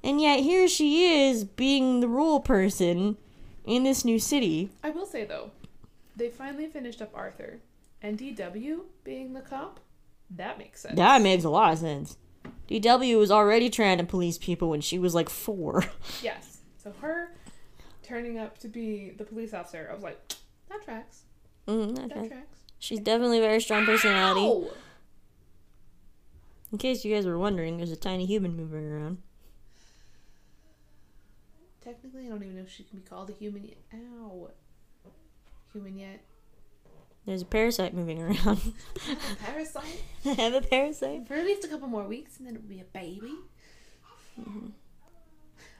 And 0.03 0.21
yet 0.21 0.41
here 0.41 0.69
she 0.69 1.07
is 1.07 1.45
being 1.45 2.01
the 2.01 2.09
rule 2.09 2.41
person 2.41 3.17
in 3.65 3.85
this 3.85 4.05
new 4.05 4.19
city. 4.19 4.71
I 4.83 4.91
will 4.91 5.07
say 5.07 5.25
though, 5.25 5.51
they 6.17 6.29
finally 6.29 6.67
finished 6.67 7.03
up 7.03 7.11
Arthur, 7.15 7.59
and 8.03 8.19
DW 8.19 8.81
being 9.05 9.33
the 9.33 9.41
cop. 9.41 9.81
That 10.31 10.59
makes 10.59 10.81
sense. 10.83 10.97
That 10.97 11.23
makes 11.23 11.45
a 11.45 11.51
lot 11.51 11.73
of 11.73 11.79
sense. 11.79 12.17
DW 12.69 13.19
was 13.19 13.31
already 13.31 13.71
trying 13.71 13.99
to 13.99 14.05
police 14.05 14.39
people 14.39 14.69
when 14.71 14.81
she 14.81 14.99
was 14.99 15.15
like 15.15 15.29
four. 15.29 15.85
Yes. 16.23 16.59
So 16.79 16.93
her 17.01 17.35
turning 18.03 18.39
up 18.39 18.59
to 18.59 18.69
be 18.69 19.11
the 19.17 19.25
police 19.25 19.53
officer, 19.55 19.89
I 19.91 19.95
was 19.95 20.03
like, 20.03 20.21
that 20.69 20.83
tracks. 20.85 21.23
Mm, 21.67 21.97
That 21.97 22.17
okay. 22.17 22.29
tracks. 22.29 22.61
She's 22.79 23.01
definitely 23.01 23.39
a 23.39 23.43
very 23.43 23.61
strong 23.61 23.85
personality. 23.85 24.41
Ow! 24.43 24.69
In 26.73 26.79
case 26.79 27.05
you 27.05 27.15
guys 27.15 27.27
were 27.27 27.39
wondering, 27.39 27.77
there's 27.77 27.91
a 27.93 27.97
tiny 27.97 28.27
human 28.27 28.57
moving 28.57 28.85
around. 28.85 29.19
Technically, 31.83 32.27
I 32.27 32.31
don't 32.31 32.43
even 32.43 32.57
know 32.57 32.63
if 32.63 32.71
she 32.71 32.83
can 32.83 32.99
be 32.99 33.05
called 33.05 33.31
a 33.31 33.33
human 33.33 33.65
yet. 33.65 33.77
Ow. 33.95 34.51
Human 35.73 35.97
yet. 35.99 36.21
There's 37.27 37.43
a 37.43 37.47
parasite 37.47 37.93
moving 37.93 38.23
around. 38.23 38.73
Parasite. 39.45 40.03
I 40.25 40.29
have 40.35 40.55
a 40.55 40.61
parasite. 40.61 41.27
For 41.27 41.35
at 41.35 41.45
least 41.45 41.65
a 41.65 41.69
couple 41.69 41.89
more 41.89 42.05
weeks, 42.05 42.39
and 42.39 42.47
then 42.47 42.55
it'll 42.55 42.69
be 42.69 42.81
a 42.81 42.85
baby. 42.85 43.35
Mm-hmm. 44.41 44.67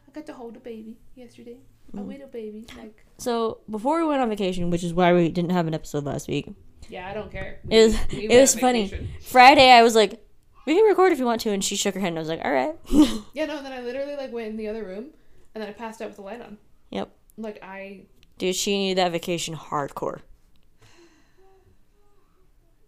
I 0.09 0.11
got 0.13 0.27
to 0.27 0.33
hold 0.35 0.57
a 0.57 0.61
baby 0.61 0.97
yesterday. 1.15 1.59
A 1.95 1.99
Mm. 1.99 2.07
widow 2.07 2.27
baby. 2.27 2.67
Like, 2.77 3.05
So 3.19 3.59
before 3.71 4.01
we 4.03 4.09
went 4.09 4.21
on 4.21 4.29
vacation, 4.29 4.71
which 4.71 4.83
is 4.83 4.93
why 4.93 5.13
we 5.13 5.29
didn't 5.29 5.53
have 5.53 5.69
an 5.69 5.75
episode 5.75 6.03
last 6.05 6.27
week, 6.27 6.49
yeah, 6.89 7.09
I 7.09 7.15
don't 7.15 7.31
care. 7.31 7.61
It 7.71 7.85
was- 7.87 7.97
We 8.13 8.29
it 8.29 8.41
was 8.41 8.55
funny. 8.59 9.09
Friday 9.21 9.71
I 9.71 9.85
was 9.85 9.95
like, 9.95 10.21
"We 10.67 10.75
can 10.75 10.85
record 10.85 11.13
if 11.13 11.21
you 11.21 11.25
want 11.27 11.41
to," 11.43 11.51
and 11.51 11.65
she 11.65 11.77
shook 11.77 11.95
her 11.95 12.01
head, 12.01 12.09
and 12.09 12.19
I 12.19 12.23
was 12.23 12.29
like, 12.29 12.45
"All 12.45 12.51
right." 12.53 12.75
Yeah, 13.35 13.47
no, 13.47 13.59
and 13.59 13.65
then 13.67 13.73
I 13.73 13.81
literally 13.83 14.17
like 14.17 14.33
went 14.33 14.49
in 14.49 14.57
the 14.57 14.67
other 14.67 14.83
room 14.85 15.11
and 15.55 15.63
then 15.63 15.69
I 15.69 15.73
passed 15.73 16.03
out 16.03 16.09
with 16.09 16.17
the 16.17 16.23
light 16.23 16.41
on. 16.41 16.59
Yep. 16.91 17.09
Like 17.37 17.61
I 17.63 18.07
Dude, 18.37 18.57
she 18.57 18.77
needed 18.77 18.99
that 18.99 19.13
vacation 19.13 19.55
hardcore. 19.55 20.21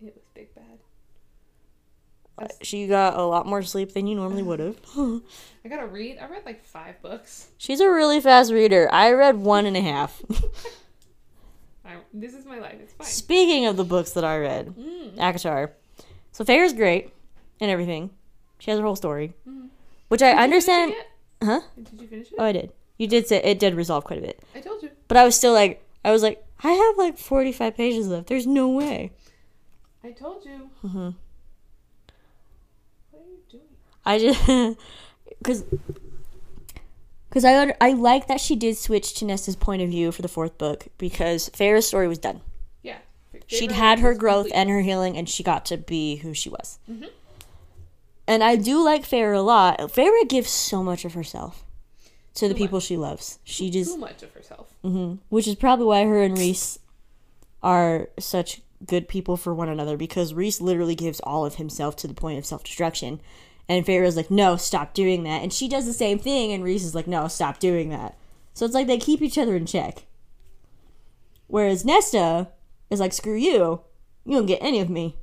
it 0.02 0.14
was 0.14 0.24
big 0.34 0.52
bad. 0.56 0.64
Uh, 2.24 2.27
She 2.62 2.86
got 2.86 3.16
a 3.18 3.22
lot 3.22 3.46
more 3.46 3.62
sleep 3.62 3.92
than 3.94 4.06
you 4.06 4.14
normally 4.16 4.42
would 4.42 4.60
have. 4.60 4.76
I 5.64 5.68
gotta 5.68 5.86
read. 5.86 6.18
I 6.18 6.26
read 6.28 6.44
like 6.46 6.64
five 6.64 7.00
books. 7.02 7.48
She's 7.58 7.80
a 7.80 7.90
really 7.90 8.20
fast 8.20 8.52
reader. 8.52 8.88
I 8.92 9.12
read 9.12 9.36
one 9.36 9.66
and 9.66 9.76
a 9.76 9.80
half. 9.80 10.22
I, 11.84 11.96
this 12.12 12.34
is 12.34 12.44
my 12.44 12.58
life. 12.58 12.76
It's 12.80 12.92
fine. 12.92 13.06
Speaking 13.06 13.66
of 13.66 13.76
the 13.76 13.84
books 13.84 14.12
that 14.12 14.24
I 14.24 14.38
read, 14.38 14.68
Mm. 14.76 15.16
ACOTAR. 15.16 15.70
So 16.32 16.44
Feyre's 16.44 16.72
great 16.74 17.12
and 17.60 17.70
everything. 17.70 18.10
She 18.58 18.70
has 18.70 18.78
her 18.78 18.84
whole 18.86 18.96
story, 18.96 19.34
Mhm. 19.48 19.68
which 20.08 20.22
I 20.22 20.32
Did 20.32 20.38
understand. 20.40 20.94
Huh? 21.42 21.60
Did 21.76 22.00
you 22.00 22.06
finish 22.08 22.28
it? 22.32 22.34
Oh, 22.38 22.44
I 22.44 22.52
did. 22.52 22.72
You 22.98 23.06
did 23.06 23.26
say 23.28 23.38
it 23.42 23.58
did 23.58 23.74
resolve 23.74 24.04
quite 24.04 24.18
a 24.18 24.22
bit, 24.22 24.42
I 24.54 24.60
told 24.60 24.82
you. 24.82 24.90
but 25.06 25.16
I 25.16 25.24
was 25.24 25.36
still 25.36 25.52
like, 25.52 25.82
I 26.04 26.10
was 26.10 26.22
like, 26.22 26.44
I 26.62 26.72
have 26.72 26.98
like 26.98 27.16
forty-five 27.16 27.76
pages 27.76 28.08
left. 28.08 28.26
There's 28.26 28.46
no 28.46 28.68
way. 28.68 29.12
I 30.02 30.10
told 30.10 30.44
you. 30.44 30.70
hmm 30.82 31.10
What 33.10 33.22
are 33.22 33.26
you 33.30 33.38
doing? 33.50 33.62
I 34.08 34.18
just 34.18 34.46
because 35.38 35.64
because 37.28 37.44
I 37.44 37.74
I 37.80 37.92
like 37.92 38.26
that 38.28 38.40
she 38.40 38.56
did 38.56 38.76
switch 38.76 39.14
to 39.14 39.24
Nesta's 39.24 39.56
point 39.56 39.82
of 39.82 39.88
view 39.90 40.10
for 40.12 40.22
the 40.22 40.28
fourth 40.28 40.56
book 40.58 40.86
because 40.98 41.50
Feyre's 41.50 41.86
story 41.86 42.08
was 42.08 42.18
done. 42.18 42.40
Yeah. 42.82 42.98
She'd 43.46 43.72
had 43.72 43.98
her 44.00 44.14
growth 44.14 44.46
complete. 44.46 44.58
and 44.58 44.70
her 44.70 44.80
healing, 44.80 45.16
and 45.16 45.28
she 45.28 45.42
got 45.42 45.64
to 45.66 45.76
be 45.76 46.16
who 46.16 46.32
she 46.34 46.48
was. 46.48 46.78
Mhm. 46.90 47.08
And 48.26 48.42
I 48.44 48.56
do 48.56 48.82
like 48.84 49.04
Feyre 49.08 49.34
a 49.36 49.40
lot. 49.40 49.78
Feyre 49.78 50.28
gives 50.28 50.50
so 50.50 50.82
much 50.82 51.04
of 51.04 51.14
herself 51.14 51.64
to 52.34 52.46
the 52.48 52.54
Too 52.54 52.58
people 52.60 52.80
she 52.80 52.96
loves. 52.96 53.38
She 53.44 53.70
just, 53.70 53.94
too 53.94 53.98
much 54.00 54.22
of 54.22 54.32
herself. 54.32 54.72
hmm 54.82 55.14
which 55.28 55.46
is 55.48 55.54
probably 55.54 55.86
why 55.86 56.04
her 56.04 56.22
and 56.22 56.36
Rhys 56.36 56.78
are 57.62 58.08
such 58.18 58.60
good 58.86 59.08
people 59.08 59.36
for 59.36 59.52
one 59.54 59.68
another 59.68 59.96
because 59.96 60.32
Rhys 60.34 60.60
literally 60.60 60.94
gives 60.94 61.20
all 61.20 61.44
of 61.44 61.56
himself 61.56 61.96
to 61.96 62.06
the 62.06 62.14
point 62.14 62.38
of 62.38 62.46
self 62.46 62.62
destruction. 62.64 63.20
And 63.68 63.84
Feyre's 63.84 64.16
like, 64.16 64.30
no, 64.30 64.56
stop 64.56 64.94
doing 64.94 65.24
that. 65.24 65.42
And 65.42 65.52
she 65.52 65.68
does 65.68 65.84
the 65.84 65.92
same 65.92 66.18
thing, 66.18 66.52
and 66.52 66.64
Rhys 66.64 66.84
is 66.84 66.94
like, 66.94 67.06
no, 67.06 67.28
stop 67.28 67.58
doing 67.58 67.90
that. 67.90 68.16
So 68.54 68.64
it's 68.64 68.74
like 68.74 68.86
they 68.86 68.98
keep 68.98 69.20
each 69.20 69.36
other 69.38 69.54
in 69.56 69.66
check. 69.66 70.06
Whereas 71.46 71.84
Nesta 71.84 72.48
is 72.90 73.00
like, 73.00 73.12
screw 73.12 73.36
you. 73.36 73.82
You 74.24 74.36
don't 74.36 74.46
get 74.46 74.62
any 74.62 74.80
of 74.80 74.88
me. 74.88 75.16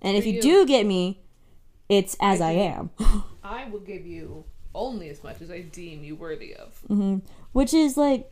And 0.00 0.16
if 0.16 0.26
you, 0.26 0.34
you. 0.34 0.42
do 0.42 0.66
get 0.66 0.84
me, 0.84 1.22
it's 1.88 2.16
as 2.20 2.40
I, 2.40 2.54
do. 2.54 2.60
am. 2.60 2.90
I 3.44 3.68
will 3.70 3.80
give 3.80 4.04
you 4.04 4.44
only 4.74 5.08
as 5.08 5.22
much 5.22 5.40
as 5.40 5.50
I 5.50 5.60
deem 5.60 6.02
you 6.02 6.16
worthy 6.16 6.54
of. 6.54 6.76
hmm 6.88 7.18
Which 7.52 7.72
is 7.72 7.96
like, 7.96 8.30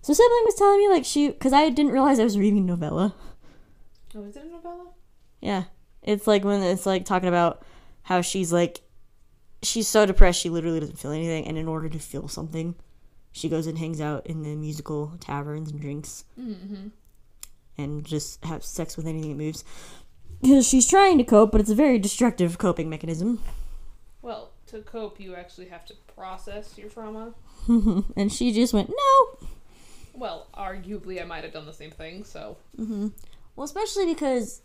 so 0.00 0.14
Sibling 0.14 0.44
was 0.44 0.54
telling 0.54 0.78
me, 0.78 0.88
like, 0.88 1.04
she, 1.04 1.28
because 1.28 1.52
I 1.52 1.68
didn't 1.68 1.92
realize 1.92 2.18
I 2.18 2.24
was 2.24 2.38
reading 2.38 2.64
novella. 2.64 3.14
Oh, 4.14 4.24
is 4.24 4.36
it 4.36 4.44
a 4.44 4.48
novella? 4.48 4.86
Yeah. 5.40 5.64
It's 6.02 6.26
like 6.26 6.42
when 6.42 6.62
it's 6.62 6.86
like 6.86 7.04
talking 7.04 7.28
about 7.28 7.62
how 8.02 8.22
she's 8.22 8.52
like 8.52 8.80
she's 9.62 9.86
so 9.88 10.06
depressed 10.06 10.40
she 10.40 10.48
literally 10.50 10.80
doesn't 10.80 10.98
feel 10.98 11.10
anything 11.12 11.46
and 11.46 11.58
in 11.58 11.68
order 11.68 11.88
to 11.88 11.98
feel 11.98 12.28
something 12.28 12.74
she 13.32 13.48
goes 13.48 13.66
and 13.66 13.78
hangs 13.78 14.00
out 14.00 14.26
in 14.26 14.42
the 14.42 14.54
musical 14.56 15.12
taverns 15.20 15.70
and 15.70 15.80
drinks 15.80 16.24
Mm-hmm. 16.40 16.88
and 17.78 18.04
just 18.04 18.44
have 18.44 18.64
sex 18.64 18.96
with 18.96 19.06
anything 19.06 19.30
that 19.30 19.36
moves. 19.42 19.64
Because 20.42 20.66
she's 20.68 20.88
trying 20.88 21.18
to 21.18 21.24
cope, 21.24 21.52
but 21.52 21.60
it's 21.60 21.70
a 21.70 21.74
very 21.74 21.98
destructive 21.98 22.58
coping 22.58 22.88
mechanism. 22.90 23.40
Well, 24.22 24.50
to 24.68 24.80
cope, 24.80 25.20
you 25.20 25.34
actually 25.36 25.68
have 25.68 25.84
to 25.86 25.94
process 26.14 26.76
your 26.76 26.88
trauma. 26.88 27.34
and 27.68 28.32
she 28.32 28.52
just 28.52 28.72
went, 28.74 28.88
no. 28.90 29.48
Well, 30.14 30.48
arguably, 30.54 31.20
I 31.22 31.24
might 31.24 31.44
have 31.44 31.52
done 31.52 31.66
the 31.66 31.72
same 31.72 31.90
thing. 31.92 32.24
So 32.24 32.56
hmm 32.76 33.08
Well, 33.56 33.64
especially 33.64 34.06
because 34.06 34.60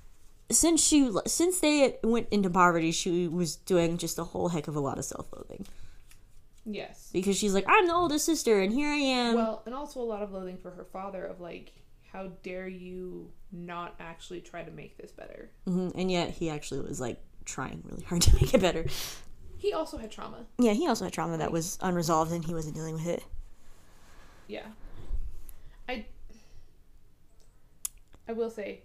since 0.51 0.83
she 0.83 1.11
since 1.27 1.59
they 1.59 1.97
went 2.03 2.27
into 2.31 2.49
poverty, 2.49 2.91
she 2.91 3.27
was 3.27 3.55
doing 3.55 3.97
just 3.97 4.19
a 4.19 4.23
whole 4.23 4.49
heck 4.49 4.67
of 4.67 4.75
a 4.75 4.79
lot 4.79 4.97
of 4.97 5.05
self-loathing. 5.05 5.65
yes. 6.65 7.09
Because 7.13 7.37
she's 7.37 7.53
like, 7.53 7.65
I'm 7.67 7.87
the 7.87 7.93
oldest 7.93 8.25
sister, 8.25 8.59
and 8.61 8.71
here 8.73 8.89
I 8.89 8.97
am. 8.97 9.35
Well, 9.35 9.63
and 9.65 9.73
also 9.75 10.01
a 10.01 10.03
lot 10.03 10.21
of 10.21 10.31
loathing 10.31 10.57
for 10.57 10.71
her 10.71 10.85
father 10.85 11.25
of 11.25 11.39
like, 11.39 11.71
how 12.11 12.31
dare 12.43 12.67
you 12.67 13.31
not 13.51 13.95
actually 13.99 14.41
try 14.41 14.63
to 14.63 14.71
make 14.71 14.97
this 14.97 15.11
better? 15.11 15.49
hmm 15.65 15.89
And 15.95 16.11
yet 16.11 16.29
he 16.31 16.49
actually 16.49 16.81
was 16.81 16.99
like 17.01 17.19
trying 17.45 17.83
really 17.85 18.03
hard 18.03 18.21
to 18.23 18.33
make 18.41 18.53
it 18.53 18.61
better. 18.61 18.85
He 19.57 19.73
also 19.73 19.97
had 19.97 20.11
trauma. 20.11 20.45
Yeah, 20.59 20.73
he 20.73 20.87
also 20.87 21.05
had 21.05 21.13
trauma 21.13 21.37
that 21.37 21.51
was 21.51 21.77
unresolved 21.81 22.31
and 22.31 22.45
he 22.45 22.53
wasn't 22.53 22.75
dealing 22.75 22.93
with 22.95 23.07
it. 23.07 23.23
Yeah. 24.47 24.65
I 25.89 26.05
I 28.27 28.33
will 28.33 28.49
say 28.49 28.81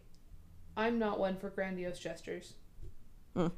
I'm 0.81 0.99
not 0.99 1.19
one 1.21 1.37
for 1.37 1.51
grandiose 1.51 1.99
gestures. 1.99 2.55
Mm. 3.37 3.53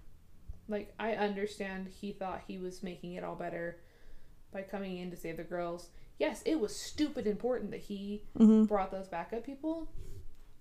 Like 0.68 0.92
I 0.98 1.12
understand 1.12 1.88
he 2.00 2.10
thought 2.12 2.42
he 2.48 2.58
was 2.58 2.82
making 2.82 3.12
it 3.14 3.22
all 3.22 3.36
better 3.36 3.78
by 4.52 4.62
coming 4.62 4.98
in 4.98 5.10
to 5.12 5.16
save 5.16 5.36
the 5.36 5.44
girls. 5.44 5.88
Yes, 6.18 6.42
it 6.44 6.58
was 6.58 6.74
stupid 6.74 7.26
important 7.28 7.70
that 7.70 7.80
he 7.80 8.24
hmm 8.36 8.64
brought 8.64 8.90
those 8.90 9.06
backup 9.06 9.46
people. 9.46 9.88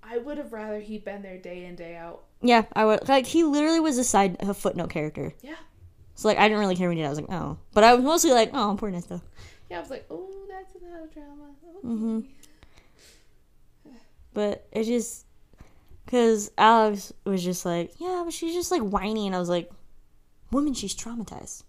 I 0.04 0.20
would 0.20 0.38
have 0.38 0.54
rather 0.54 0.80
he'd 0.80 1.04
been 1.04 1.24
there 1.24 1.40
day 1.40 1.66
in 1.66 1.76
day 1.76 1.96
out. 1.96 2.26
Yeah, 2.44 2.66
I 2.74 2.86
would 2.86 3.10
like 3.10 3.26
he 3.26 3.44
literally 3.44 3.80
was 3.80 3.98
a 3.98 4.04
side 4.04 4.38
a 4.40 4.54
footnote 4.54 4.92
character. 4.92 5.34
Yeah. 5.42 5.56
So 6.14 6.28
like 6.28 6.38
I 6.38 6.44
didn't 6.48 6.60
really 6.60 6.76
care 6.76 6.90
when 6.90 6.98
he 6.98 7.02
did. 7.02 7.08
I 7.08 7.10
was 7.10 7.20
like, 7.20 7.32
oh, 7.32 7.58
but 7.74 7.84
I 7.84 7.96
was 7.96 8.04
mostly 8.04 8.34
like, 8.34 8.52
oh, 8.54 8.76
poor 8.80 8.92
Nesta. 8.92 9.20
Yeah, 9.72 9.78
I 9.78 9.80
was 9.80 9.90
like, 9.90 10.06
"Oh, 10.12 10.30
that's 10.48 10.76
another 10.76 11.08
drama." 11.14 11.56
Okay. 11.64 11.88
Mhm. 11.88 12.26
But 14.34 14.68
it 14.72 14.84
just 14.84 15.26
because 16.12 16.52
Alex 16.58 17.14
was 17.24 17.42
just 17.42 17.64
like, 17.66 17.94
yeah, 17.98 18.22
but 18.26 18.34
she's 18.34 18.54
just 18.54 18.70
like 18.70 18.82
whiny, 18.82 19.28
and 19.28 19.34
I 19.36 19.40
was 19.40 19.48
like, 19.48 19.72
woman, 20.52 20.74
she's 20.74 20.94
traumatized. 20.94 21.64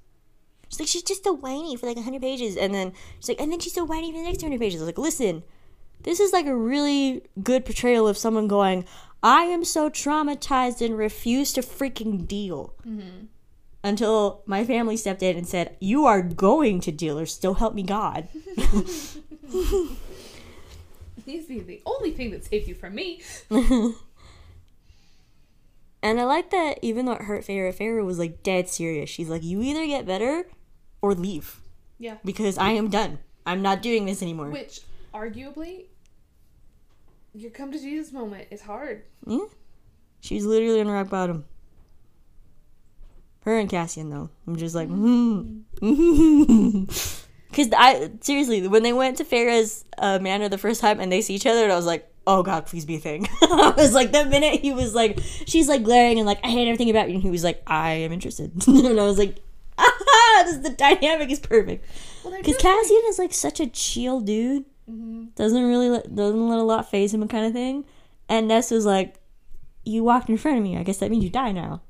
She's 0.69 0.81
like, 0.81 0.89
she's 0.89 1.05
just 1.05 1.23
so 1.23 1.33
whiny 1.35 1.77
for 1.77 1.87
like 1.87 1.97
hundred 1.97 2.23
pages, 2.23 2.57
and 2.57 2.75
then 2.75 2.93
she's 3.21 3.29
like, 3.29 3.41
and 3.41 3.53
then 3.53 3.61
she's 3.61 3.73
so 3.75 3.85
whiny 3.85 4.11
for 4.11 4.19
the 4.19 4.25
next 4.25 4.43
hundred 4.43 4.59
pages. 4.59 4.81
I 4.81 4.85
was 4.85 4.89
like, 4.89 4.99
listen, 4.99 5.45
this 6.03 6.19
is 6.19 6.33
like 6.33 6.47
a 6.47 6.57
really 6.57 7.23
good 7.41 7.65
portrayal 7.65 8.09
of 8.09 8.19
someone 8.19 8.49
going, 8.49 8.85
I 9.23 9.45
am 9.45 9.63
so 9.65 9.89
traumatized 9.89 10.85
and 10.85 10.99
refuse 10.99 11.53
to 11.53 11.61
freaking 11.61 12.27
deal. 12.27 12.75
Mhm. 12.85 13.29
Until 13.85 14.43
my 14.47 14.65
family 14.65 14.97
stepped 14.97 15.23
in 15.23 15.37
and 15.37 15.47
said, 15.47 15.77
You 15.81 16.05
are 16.07 16.21
going 16.23 16.81
to 16.81 16.91
deal, 16.91 17.17
or 17.19 17.27
still 17.27 17.55
help 17.55 17.75
me 17.75 17.83
God. 17.85 18.29
These 21.25 21.47
be 21.47 21.61
the 21.61 21.81
only 21.87 22.11
thing 22.11 22.33
that 22.33 22.45
saved 22.45 22.67
you 22.67 22.75
from 22.75 22.97
me. 22.97 23.23
and 26.03 26.21
I 26.21 26.25
like 26.25 26.51
that 26.51 26.79
even 26.83 27.07
though 27.07 27.13
it 27.13 27.23
hurt 27.23 27.45
Feyre, 27.45 27.73
Feyre 27.75 28.05
was 28.05 28.19
like 28.19 28.43
dead 28.43 28.69
serious. 28.69 29.09
She's 29.09 29.29
like, 29.29 29.43
You 29.43 29.63
either 29.63 29.87
get 29.87 30.07
better 30.07 30.47
or 31.01 31.15
leave. 31.15 31.61
Yeah. 31.99 32.17
Because 32.25 32.59
I 32.59 32.71
am 32.73 32.89
done. 32.89 33.21
I'm 33.47 33.63
not 33.63 33.83
doing 33.83 34.07
this 34.07 34.23
anymore. 34.23 34.51
Which, 34.51 34.81
arguably, 35.15 35.87
your 37.35 37.51
come 37.51 37.73
to 37.73 37.79
Jesus 37.79 38.13
moment 38.13 38.49
is 38.51 38.63
hard. 38.63 39.05
Yeah. 39.27 39.47
She's 40.21 40.45
literally 40.45 40.81
on 40.81 40.89
rock 40.89 41.09
bottom. 41.09 41.45
Her 43.45 43.59
and 43.59 43.71
Cassian 43.71 44.11
though. 44.11 44.31
I'm 44.47 44.57
just 44.57 44.75
like, 44.75 44.89
hmm. 44.89 45.61
Because 47.51 47.69
I 47.77 48.11
seriously, 48.21 48.67
when 48.67 48.83
they 48.83 48.93
went 48.93 49.19
to 49.19 49.25
Feyre's 49.25 49.85
uh, 49.99 50.19
manor 50.21 50.49
the 50.49 50.59
first 50.59 50.81
time 50.81 51.01
and 51.01 51.13
they 51.13 51.21
see 51.21 51.35
each 51.35 51.47
other, 51.47 51.65
and 51.65 51.73
I 51.73 51.77
was 51.77 51.87
like, 51.87 52.12
"Oh 52.27 52.43
God, 52.43 52.67
please 52.67 52.85
be 52.85 52.97
a 52.97 53.01
thing." 53.01 53.29
I 53.43 53.75
was 53.77 53.93
like, 53.95 54.13
the 54.13 54.25
minute 54.25 54.61
he 54.61 54.73
was 54.73 54.95
like, 54.95 55.19
she's 55.47 55.69
like 55.69 55.83
glaring 55.83 56.19
and 56.19 56.27
like, 56.27 56.41
"I 56.45 56.49
hate 56.49 56.69
everything 56.69 56.91
about 56.91 57.09
you," 57.09 57.15
and 57.15 57.23
he 57.23 57.31
was 57.31 57.45
like, 57.45 57.63
"I 57.67 57.91
am 57.93 58.13
interested," 58.13 58.53
and 58.67 59.01
I 59.01 59.05
was 59.05 59.19
like, 59.19 59.37
"Ah, 59.79 60.43
this 60.47 60.59
the 60.59 60.71
dynamic 60.71 61.31
is 61.31 61.41
perfect." 61.41 61.85
Well, 62.25 62.37
Because 62.37 62.57
Cassian 62.59 63.03
is 63.09 63.19
like 63.19 63.33
such 63.33 63.61
a 63.61 63.67
chill 63.67 64.21
dude, 64.21 64.65
hmm 64.87 65.25
doesn't 65.35 65.65
really 65.65 65.89
let, 65.89 66.15
doesn't 66.15 66.49
let 66.49 66.59
a 66.59 66.63
lot 66.63 66.91
phase 66.91 67.15
him, 67.15 67.27
kind 67.29 67.47
of 67.47 67.53
thing. 67.53 67.85
And 68.29 68.49
Ness 68.49 68.71
was 68.71 68.87
like, 68.87 69.15
"You 69.85 70.05
walked 70.05 70.29
in 70.29 70.37
front 70.39 70.59
of 70.59 70.65
me. 70.65 70.77
I 70.77 70.83
guess 70.83 70.99
that 70.99 71.11
means 71.11 71.25
you 71.25 71.31
die 71.31 71.53
now." 71.53 71.83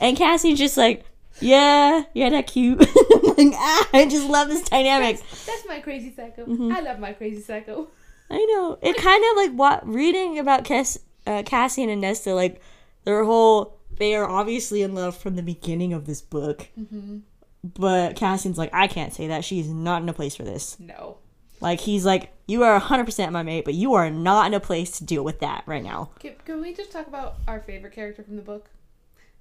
And 0.00 0.16
Cassian's 0.16 0.58
just 0.58 0.76
like, 0.76 1.04
"Yeah, 1.40 2.04
yeah, 2.14 2.30
that 2.30 2.46
cute." 2.46 2.78
like, 2.80 3.52
ah, 3.54 3.88
I 3.92 4.06
just 4.08 4.28
love 4.28 4.48
this 4.48 4.62
dynamic. 4.68 5.18
That's, 5.18 5.46
that's 5.46 5.66
my 5.68 5.80
crazy 5.80 6.12
psycho. 6.14 6.46
Mhm. 6.46 6.72
I 6.72 6.80
love 6.80 6.98
my 6.98 7.12
crazy 7.12 7.40
psycho. 7.40 7.88
I 8.30 8.44
know. 8.44 8.78
It 8.80 8.96
kind 8.96 9.24
of 9.30 9.36
like 9.36 9.52
what 9.52 9.86
reading 9.86 10.38
about 10.38 10.64
Cass, 10.64 10.98
uh, 11.26 11.42
Cassian 11.44 11.88
and 11.88 12.00
Nesta, 12.00 12.34
like 12.34 12.60
their 13.04 13.24
whole 13.24 13.80
they 14.00 14.14
are 14.14 14.28
obviously 14.28 14.82
in 14.82 14.94
love 14.94 15.16
from 15.16 15.36
the 15.36 15.42
beginning 15.42 15.92
of 15.92 16.06
this 16.06 16.22
book. 16.22 16.68
Mm-hmm. 16.78 17.18
But 17.62 18.16
Cassian's 18.16 18.56
like, 18.56 18.70
I 18.72 18.86
can't 18.86 19.12
say 19.12 19.26
that. 19.28 19.44
She's 19.44 19.68
not 19.68 20.02
in 20.02 20.08
a 20.08 20.14
place 20.14 20.34
for 20.34 20.42
this. 20.42 20.80
No. 20.80 21.18
Like, 21.60 21.80
he's 21.80 22.06
like, 22.06 22.32
you 22.46 22.62
are 22.62 22.80
100% 22.80 23.32
my 23.32 23.42
mate, 23.42 23.66
but 23.66 23.74
you 23.74 23.92
are 23.92 24.08
not 24.08 24.46
in 24.46 24.54
a 24.54 24.60
place 24.60 24.92
to 24.92 25.04
deal 25.04 25.22
with 25.22 25.40
that 25.40 25.64
right 25.66 25.82
now. 25.82 26.10
Can, 26.18 26.32
can 26.46 26.62
we 26.62 26.72
just 26.72 26.90
talk 26.90 27.06
about 27.06 27.36
our 27.46 27.60
favorite 27.60 27.92
character 27.92 28.22
from 28.22 28.36
the 28.36 28.42
book? 28.42 28.70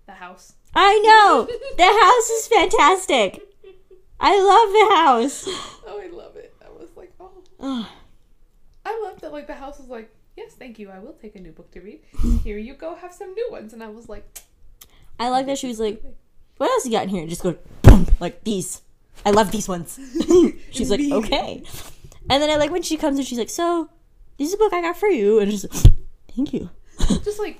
The 0.05 0.13
house. 0.15 0.53
I 0.75 0.99
know! 0.99 1.45
the 1.77 1.83
house 1.83 2.29
is 2.29 2.47
fantastic! 2.47 3.41
I 4.19 4.37
love 4.37 4.73
the 4.73 4.95
house! 4.95 5.47
Oh, 5.91 5.99
I 5.99 6.07
love 6.07 6.35
it. 6.35 6.53
I 6.63 6.69
was 6.69 6.89
like, 6.95 7.11
oh. 7.59 7.89
Ugh. 9.29 9.35
I 9.35 9.35
love 9.35 9.45
that, 9.45 9.47
like, 9.47 9.47
the 9.47 9.53
house 9.55 9.79
was 9.79 9.87
like, 9.87 10.09
yes, 10.37 10.53
thank 10.53 10.79
you. 10.79 10.89
I 10.89 10.99
will 10.99 11.13
take 11.13 11.35
a 11.35 11.39
new 11.39 11.51
book 11.51 11.71
to 11.71 11.81
read. 11.81 11.99
Here 12.43 12.57
you 12.57 12.73
go, 12.73 12.95
have 12.95 13.13
some 13.13 13.33
new 13.33 13.47
ones. 13.51 13.73
And 13.73 13.83
I 13.83 13.87
was 13.89 14.07
like, 14.09 14.39
I 15.19 15.29
like 15.29 15.45
that 15.47 15.57
she 15.57 15.67
was 15.67 15.79
like, 15.79 16.01
what 16.57 16.69
else 16.71 16.85
you 16.85 16.91
got 16.91 17.03
in 17.03 17.09
here? 17.09 17.21
And 17.21 17.29
just 17.29 17.43
go, 17.43 17.55
boom, 17.81 18.07
like 18.19 18.43
these. 18.43 18.81
I 19.25 19.31
love 19.31 19.51
these 19.51 19.67
ones. 19.67 19.99
she's 20.71 20.89
like, 20.89 21.01
okay. 21.01 21.63
And 22.29 22.41
then 22.41 22.49
I 22.49 22.55
like 22.55 22.71
when 22.71 22.81
she 22.83 22.95
comes 22.97 23.17
and 23.17 23.27
she's 23.27 23.37
like, 23.37 23.49
so, 23.49 23.89
this 24.37 24.47
is 24.49 24.53
a 24.53 24.57
book 24.57 24.71
I 24.73 24.81
got 24.81 24.95
for 24.97 25.07
you. 25.09 25.39
And 25.39 25.51
just, 25.51 25.65
thank 26.35 26.53
you. 26.53 26.69
just 27.23 27.37
like, 27.39 27.59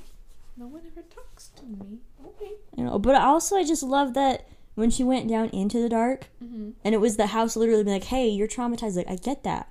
no 0.58 0.68
one 0.68 0.82
ever 0.90 1.06
talks 1.14 1.48
to 1.58 1.66
me. 1.66 2.00
Okay. 2.26 2.52
You 2.78 2.86
know, 2.86 2.98
but 3.00 3.16
also 3.16 3.58
I 3.58 3.64
just 3.66 3.84
love 3.84 4.14
that 4.14 4.48
when 4.76 4.90
she 4.90 5.04
went 5.04 5.28
down 5.28 5.50
into 5.50 5.82
the 5.82 5.90
dark, 5.90 6.28
Mm-hmm. 6.44 6.70
and 6.86 6.96
it 6.96 7.00
was 7.00 7.18
the 7.18 7.28
house 7.28 7.56
literally 7.58 7.84
being 7.84 7.96
like, 7.96 8.06
"Hey, 8.06 8.30
you're 8.30 8.48
traumatized." 8.48 8.96
Like 8.96 9.10
I 9.10 9.16
get 9.18 9.44
that. 9.44 9.68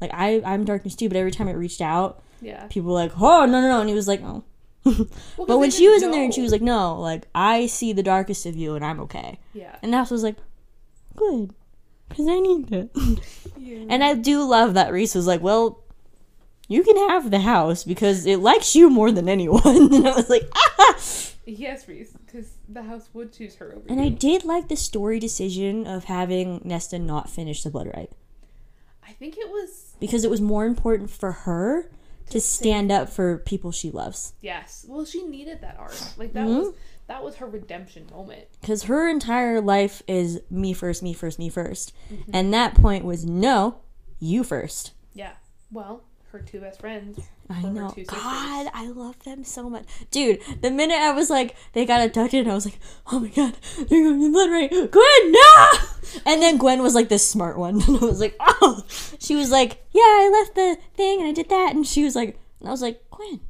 Like 0.00 0.10
I, 0.14 0.42
I'm 0.44 0.64
darkness 0.64 0.94
too. 0.94 1.08
But 1.08 1.16
every 1.16 1.30
time 1.30 1.48
it 1.48 1.52
reached 1.54 1.80
out, 1.80 2.22
Yeah. 2.40 2.66
people 2.68 2.90
were 2.90 2.94
like, 2.96 3.12
"Oh 3.20 3.46
no, 3.46 3.60
no, 3.60 3.68
no!" 3.68 3.80
And 3.80 3.88
he 3.88 3.94
was 3.94 4.08
like, 4.08 4.22
"Oh." 4.22 4.44
Well, 4.84 5.46
but 5.46 5.58
when 5.58 5.70
she 5.70 5.88
was 5.88 6.02
in 6.02 6.10
there 6.12 6.24
and 6.24 6.32
she 6.32 6.40
was 6.40 6.52
like, 6.52 6.62
"No, 6.62 7.00
like 7.00 7.26
I 7.34 7.66
see 7.66 7.92
the 7.92 8.02
darkest 8.02 8.46
of 8.46 8.56
you, 8.56 8.74
and 8.74 8.84
I'm 8.84 9.00
okay." 9.00 9.38
yeah. 9.52 9.76
And 9.82 9.92
the 9.92 10.06
was 10.10 10.22
like, 10.22 10.36
"Good," 11.16 11.52
because 12.08 12.28
I 12.28 12.38
need 12.38 12.72
it. 12.72 12.90
yeah. 13.58 13.84
and 13.88 14.02
I 14.04 14.14
do 14.14 14.44
love 14.48 14.74
that 14.74 14.92
Rhys 14.92 15.14
was 15.14 15.26
like, 15.26 15.42
"Well." 15.42 15.84
You 16.70 16.82
can 16.84 17.08
have 17.08 17.30
the 17.30 17.40
house 17.40 17.82
because 17.82 18.26
it 18.26 18.40
likes 18.40 18.76
you 18.76 18.90
more 18.90 19.10
than 19.10 19.26
anyone. 19.26 19.62
and 19.94 20.06
I 20.06 20.14
was 20.14 20.28
like, 20.28 20.46
ah! 20.54 20.98
yes, 21.46 21.88
Rhys, 21.88 22.12
because 22.26 22.50
the 22.68 22.82
house 22.82 23.08
would 23.14 23.32
choose 23.32 23.54
her 23.56 23.72
over 23.72 23.86
And 23.88 23.98
I 24.02 24.10
did 24.10 24.44
like 24.44 24.68
the 24.68 24.76
story 24.76 25.18
decision 25.18 25.86
of 25.86 26.04
having 26.04 26.60
Nesta 26.64 26.98
not 26.98 27.30
finish 27.30 27.62
the 27.62 27.70
blood 27.70 27.90
rite 27.96 28.10
I 29.08 29.12
think 29.12 29.36
it 29.38 29.48
was 29.48 29.94
because 30.00 30.24
it 30.24 30.30
was 30.30 30.40
more 30.40 30.66
important 30.66 31.10
for 31.10 31.32
her 31.32 31.90
to 32.30 32.40
stand 32.40 32.92
up 32.92 33.08
for 33.08 33.38
people 33.38 33.72
she 33.72 33.90
loves. 33.90 34.34
yes. 34.40 34.84
Well, 34.86 35.04
she 35.06 35.22
needed 35.24 35.62
that 35.62 35.76
arc. 35.78 35.94
Like 36.18 36.34
that 36.34 36.46
Mm-hmm. 36.46 36.58
was 36.58 36.74
that 37.06 37.24
was 37.24 37.36
her 37.36 37.46
redemption 37.46 38.06
moment. 38.12 38.44
Because 38.60 38.82
her 38.84 39.08
entire 39.08 39.62
life 39.62 40.02
is 40.06 40.40
me 40.50 40.74
first, 40.74 41.02
me 41.02 41.14
first, 41.14 41.38
me 41.38 41.48
1st 41.50 41.92
And 42.34 42.52
that 42.52 42.74
point 42.74 43.02
was 43.06 43.24
no, 43.24 43.78
you 44.20 44.44
first. 44.44 44.92
Yeah. 45.14 45.32
Well, 45.72 46.02
her 46.32 46.40
two 46.40 46.60
best 46.60 46.80
friends. 46.80 47.20
I 47.48 47.62
know. 47.62 47.94
God, 48.06 48.70
I 48.74 48.88
love 48.88 49.22
them 49.24 49.44
so 49.44 49.70
much. 49.70 49.84
Dude, 50.10 50.40
the 50.60 50.70
minute 50.70 50.98
I 50.98 51.12
was 51.12 51.30
like, 51.30 51.56
they 51.72 51.86
got 51.86 52.02
abducted, 52.02 52.46
I 52.46 52.54
was 52.54 52.66
like, 52.66 52.78
oh 53.10 53.20
my 53.20 53.28
god, 53.28 53.56
they're 53.76 54.04
going 54.04 54.20
to 54.20 54.26
be 54.26 54.32
blood 54.32 54.50
rite. 54.50 54.70
Gwyn, 54.70 55.32
no! 55.32 55.66
And 56.26 56.42
then 56.42 56.58
Gwyn 56.58 56.82
was 56.82 56.94
like 56.94 57.08
the 57.08 57.18
smart 57.18 57.58
one. 57.58 57.80
And 57.88 57.96
I 57.96 58.04
was 58.04 58.20
like, 58.20 58.36
oh. 58.40 58.84
She 59.18 59.34
was 59.34 59.50
like, 59.50 59.84
yeah, 59.92 60.02
I 60.02 60.30
left 60.32 60.54
the 60.54 60.78
thing 60.94 61.20
and 61.20 61.28
I 61.28 61.32
did 61.32 61.48
that. 61.48 61.74
And 61.74 61.86
she 61.86 62.04
was 62.04 62.14
like, 62.14 62.38
and 62.60 62.68
I 62.68 62.72
was 62.72 62.82
like, 62.82 63.02
Gwyn, 63.10 63.40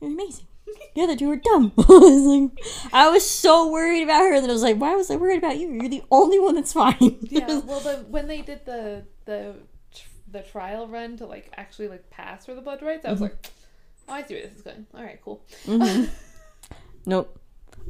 you're 0.00 0.10
amazing. 0.10 0.46
The 0.94 1.02
other 1.02 1.16
two 1.16 1.28
were 1.28 1.36
dumb. 1.36 1.72
I 1.78 1.82
was 1.88 2.22
like, 2.22 2.92
I 2.92 3.08
was 3.10 3.28
so 3.28 3.70
worried 3.70 4.02
about 4.02 4.20
her 4.20 4.40
that 4.40 4.48
I 4.48 4.52
was 4.52 4.62
like, 4.62 4.78
why 4.78 4.94
was 4.94 5.10
I 5.10 5.16
worried 5.16 5.38
about 5.38 5.58
you? 5.58 5.70
You're 5.72 5.88
the 5.88 6.04
only 6.10 6.38
one 6.38 6.54
that's 6.54 6.72
fine. 6.72 7.18
Yeah. 7.22 7.46
Well, 7.66 7.80
the 7.80 8.06
when 8.08 8.28
they 8.28 8.42
did 8.42 8.64
the 8.64 9.04
the 9.24 9.56
the 10.36 10.42
trial 10.42 10.86
run 10.86 11.16
to 11.18 11.26
like 11.26 11.50
actually 11.56 11.88
like 11.88 12.10
pass 12.10 12.46
for 12.46 12.54
the 12.54 12.60
blood 12.60 12.82
rites, 12.82 13.04
I 13.04 13.10
was 13.10 13.20
mm-hmm. 13.20 13.24
like, 13.24 13.46
oh, 14.08 14.12
I 14.12 14.22
see 14.22 14.34
where 14.34 14.42
this 14.44 14.56
is 14.56 14.62
going. 14.62 14.86
All 14.94 15.02
right, 15.02 15.20
cool. 15.22 15.42
Mm-hmm. 15.66 16.04
nope. 17.06 17.38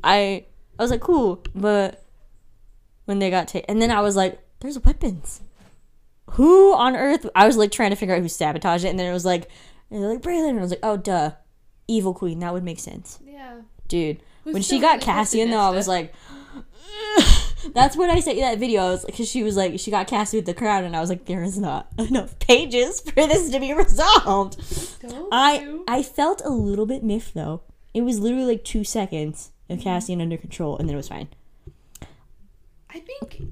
I 0.05 0.45
I 0.79 0.83
was 0.83 0.91
like, 0.91 1.01
cool, 1.01 1.43
but 1.55 2.05
when 3.07 3.19
they 3.19 3.31
got 3.31 3.49
taken, 3.49 3.67
and 3.69 3.83
then 3.83 3.91
I 3.91 4.01
was 4.01 4.17
like, 4.17 4.39
there's 4.61 4.79
weapons. 4.79 5.41
Who 6.31 6.75
on 6.75 6.97
earth? 6.97 7.29
I 7.35 7.47
was 7.47 7.57
like 7.57 7.71
trying 7.71 7.91
to 7.91 7.97
figure 7.97 8.15
out 8.15 8.23
who 8.23 8.29
sabotaged 8.29 8.85
it, 8.85 8.89
and 8.89 8.99
then 8.99 9.09
it 9.09 9.13
was 9.13 9.25
like, 9.25 9.49
and 9.91 10.03
they're 10.03 10.11
like 10.11 10.23
Briallyn, 10.23 10.51
and 10.51 10.59
I 10.59 10.63
was 10.63 10.71
like, 10.71 10.81
oh 10.83 10.97
duh, 10.97 11.33
evil 11.89 12.15
queen. 12.15 12.41
That 12.41 12.53
would 12.53 12.65
make 12.65 12.79
sense, 12.81 13.19
Yeah. 13.25 13.61
dude. 13.89 14.21
Who's 14.45 14.55
when 14.55 14.63
she 14.63 14.79
got 14.79 15.01
Cassian 15.01 15.51
though, 15.51 15.61
I 15.61 15.71
was 15.71 15.89
like. 15.89 16.15
That's 17.75 17.97
when 17.97 18.11
I 18.11 18.21
sent 18.21 18.37
you 18.37 18.45
that 18.45 18.59
video. 18.59 18.83
I 18.83 18.91
was 18.91 19.05
because 19.05 19.29
she 19.29 19.43
was 19.43 19.57
like, 19.57 19.79
she 19.79 19.91
got 19.91 20.07
Cassie 20.07 20.39
with 20.39 20.47
the 20.47 20.55
crown, 20.55 20.85
and 20.85 20.97
I 20.97 21.01
was 21.01 21.11
like, 21.11 21.27
there 21.27 21.43
is 21.43 21.59
not 21.59 21.89
enough 21.99 22.39
pages 22.39 23.01
for 23.01 23.13
this 23.13 23.51
to 23.51 23.61
be 23.61 23.73
resolved. 23.75 25.01
Don't 25.01 25.29
I 25.33 25.61
you? 25.61 25.85
I 25.89 26.03
felt 26.03 26.43
a 26.45 26.51
little 26.51 26.87
bit 26.87 27.03
miffed 27.03 27.35
though. 27.35 27.63
It 27.95 28.03
was 28.03 28.19
literally 28.19 28.47
like 28.47 28.65
two 28.65 28.85
seconds 28.85 29.53
of 29.69 29.81
Cassian 29.81 30.21
under 30.21 30.37
control, 30.37 30.77
and 30.79 30.89
then 30.89 30.95
it 30.95 30.99
was 30.99 31.09
fine. 31.09 31.29
I 32.91 33.01
think 33.01 33.43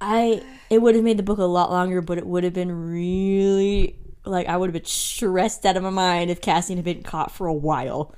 I 0.00 0.42
it 0.68 0.82
would 0.82 0.94
have 0.94 1.04
made 1.04 1.16
the 1.16 1.22
book 1.22 1.38
a 1.38 1.44
lot 1.44 1.70
longer, 1.70 2.00
but 2.00 2.18
it 2.18 2.26
would 2.26 2.44
have 2.44 2.52
been 2.52 2.90
really 2.90 3.96
like 4.24 4.46
I 4.46 4.56
would 4.56 4.68
have 4.68 4.74
been 4.74 4.84
stressed 4.84 5.64
out 5.64 5.76
of 5.76 5.82
my 5.82 5.90
mind 5.90 6.30
if 6.30 6.40
Cassian 6.40 6.76
had 6.76 6.84
been 6.84 7.02
caught 7.02 7.30
for 7.30 7.46
a 7.46 7.54
while, 7.54 8.14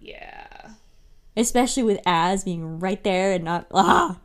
yeah. 0.00 0.70
especially 1.36 1.82
with 1.82 2.00
Az 2.06 2.44
being 2.44 2.80
right 2.80 3.02
there 3.04 3.32
and 3.32 3.44
not 3.44 3.66
ah. 3.72 4.18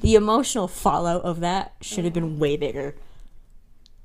The 0.00 0.14
emotional 0.14 0.68
fallout 0.68 1.22
of 1.22 1.40
that 1.40 1.74
should 1.80 2.04
have 2.04 2.12
been 2.12 2.38
way 2.38 2.56
bigger. 2.56 2.94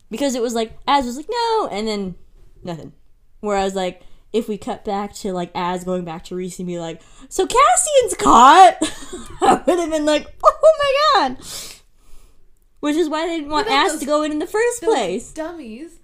Because 0.09 0.35
it 0.35 0.41
was 0.41 0.53
like 0.53 0.77
Az 0.87 1.05
was 1.05 1.17
like 1.17 1.29
no, 1.29 1.67
and 1.71 1.87
then 1.87 2.15
nothing. 2.63 2.93
Whereas 3.39 3.75
like 3.75 4.01
if 4.33 4.47
we 4.47 4.57
cut 4.57 4.85
back 4.85 5.13
to 5.15 5.33
like 5.33 5.51
Az 5.55 5.83
going 5.83 6.05
back 6.05 6.23
to 6.25 6.35
Rhys 6.35 6.57
and 6.59 6.67
be 6.67 6.79
like, 6.79 7.01
so 7.29 7.45
Cassian's 7.45 8.15
caught, 8.17 8.77
I 9.41 9.61
would 9.65 9.79
have 9.79 9.89
been 9.91 10.05
like, 10.05 10.27
oh 10.43 10.57
my 10.79 11.27
god. 11.29 11.37
Which 12.79 12.95
is 12.95 13.09
why 13.09 13.27
they 13.27 13.37
didn't 13.37 13.51
want 13.51 13.69
Az 13.69 13.99
to 13.99 14.05
go 14.05 14.23
in 14.23 14.31
in 14.31 14.39
the 14.39 14.47
first 14.47 14.81
place. 14.81 15.31
dummies. 15.31 15.99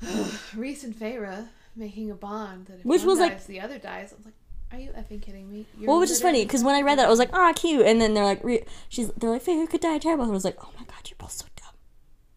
Rhys 0.54 0.84
and 0.84 0.94
Feyre 0.94 1.48
making 1.74 2.10
a 2.10 2.14
bond 2.14 2.66
that 2.66 2.80
if 2.80 2.84
Which 2.84 3.00
one 3.00 3.08
was, 3.08 3.18
like- 3.18 3.46
the 3.46 3.60
other 3.60 3.78
dies. 3.78 4.12
I'm 4.16 4.24
like, 4.24 4.34
are 4.72 4.78
you 4.78 4.90
effing 4.90 5.22
kidding 5.22 5.50
me? 5.50 5.66
You're 5.78 5.88
Well, 5.88 6.00
which 6.00 6.10
is 6.10 6.20
funny 6.20 6.44
because 6.44 6.64
when 6.64 6.74
I 6.74 6.82
read 6.82 6.98
that, 6.98 7.06
I 7.06 7.10
was 7.10 7.18
like, 7.18 7.30
ah, 7.32 7.52
cute. 7.54 7.86
And 7.86 8.00
then 8.00 8.14
they're 8.14 8.24
like, 8.24 8.42
Re- 8.42 8.64
she's, 8.88 9.08
they're 9.12 9.30
like, 9.30 9.42
Faye, 9.42 9.54
who 9.54 9.66
could 9.66 9.80
die 9.80 9.98
terrible? 9.98 10.24
And 10.24 10.32
I 10.32 10.34
was 10.34 10.44
like, 10.44 10.56
oh 10.60 10.70
my 10.78 10.84
god, 10.84 11.08
you're 11.08 11.16
both 11.18 11.32
so 11.32 11.46
dumb. 11.56 11.74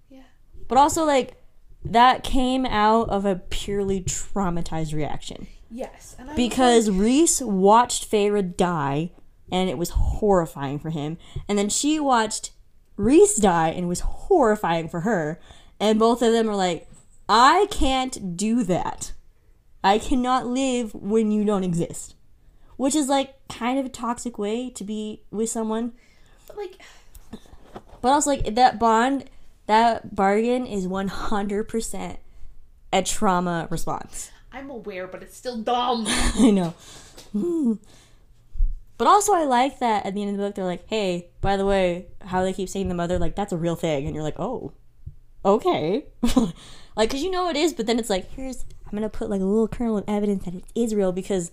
Yeah. 0.09 0.21
But 0.67 0.77
also, 0.77 1.03
like, 1.03 1.41
that 1.83 2.23
came 2.23 2.65
out 2.65 3.09
of 3.09 3.25
a 3.25 3.35
purely 3.35 4.01
traumatized 4.01 4.93
reaction. 4.93 5.47
Yes. 5.71 6.15
And 6.19 6.29
I 6.29 6.33
was 6.33 6.37
Because 6.37 6.89
Rhys 6.89 7.41
watched 7.41 8.09
Feyre 8.09 8.55
die, 8.55 9.11
and 9.51 9.69
it 9.69 9.77
was 9.77 9.91
horrifying 9.91 10.79
for 10.79 10.89
him. 10.89 11.17
And 11.47 11.57
then 11.57 11.69
she 11.69 11.99
watched 11.99 12.51
Rhys 12.97 13.35
die, 13.35 13.69
and 13.69 13.85
it 13.85 13.87
was 13.87 14.01
horrifying 14.01 14.89
for 14.89 15.01
her. 15.01 15.39
And 15.79 15.99
both 15.99 16.21
of 16.21 16.33
them 16.33 16.47
were 16.47 16.55
like, 16.55 16.87
I 17.29 17.67
can't 17.69 18.37
do 18.37 18.63
that. 18.63 19.13
I 19.83 19.99
cannot 19.99 20.47
live 20.47 20.93
when 20.93 21.31
you 21.31 21.45
don't 21.45 21.63
exist. 21.63 22.15
Which 22.77 22.95
is 22.95 23.09
like 23.09 23.35
kind 23.49 23.77
of 23.79 23.85
a 23.85 23.89
toxic 23.89 24.37
way 24.37 24.69
to 24.71 24.83
be 24.83 25.21
with 25.31 25.49
someone. 25.49 25.93
But 26.47 26.57
like, 26.57 26.79
But 28.01 28.09
also, 28.09 28.29
like, 28.29 28.55
that 28.55 28.79
bond, 28.79 29.25
that 29.65 30.15
bargain 30.15 30.65
is 30.65 30.87
100% 30.87 32.17
a 32.93 33.01
trauma 33.01 33.67
response. 33.69 34.31
I'm 34.51 34.69
aware, 34.69 35.07
but 35.07 35.23
it's 35.23 35.35
still 35.35 35.57
dumb. 35.57 36.05
I 36.07 36.51
know. 36.51 36.73
But 38.97 39.05
also, 39.07 39.33
I 39.33 39.45
like 39.45 39.77
that 39.77 40.07
at 40.07 40.15
the 40.15 40.23
end 40.23 40.31
of 40.31 40.37
the 40.37 40.43
book, 40.43 40.55
they're 40.55 40.65
like, 40.65 40.87
hey, 40.87 41.27
by 41.39 41.55
the 41.55 41.67
way, 41.67 42.07
how 42.19 42.41
they 42.41 42.51
keep 42.51 42.67
saying 42.67 42.89
the 42.89 42.95
mother, 42.95 43.19
like, 43.19 43.35
that's 43.35 43.53
a 43.53 43.57
real 43.57 43.75
thing. 43.75 44.07
And 44.07 44.15
you're 44.15 44.23
like, 44.23 44.39
oh, 44.39 44.73
okay. 45.45 46.05
like, 46.95 47.09
because 47.09 47.21
you 47.21 47.29
know 47.29 47.47
it 47.47 47.55
is, 47.55 47.73
but 47.73 47.85
then 47.85 47.99
it's 47.99 48.09
like, 48.09 48.31
here's, 48.31 48.65
I'm 48.91 48.99
to 48.99 49.09
put 49.09 49.29
like 49.29 49.41
a 49.41 49.45
little 49.45 49.67
kernel 49.67 49.97
of 49.97 50.05
evidence 50.07 50.45
that 50.45 50.55
it 50.55 50.63
is 50.73 50.95
real 50.95 51.11
because 51.11 51.51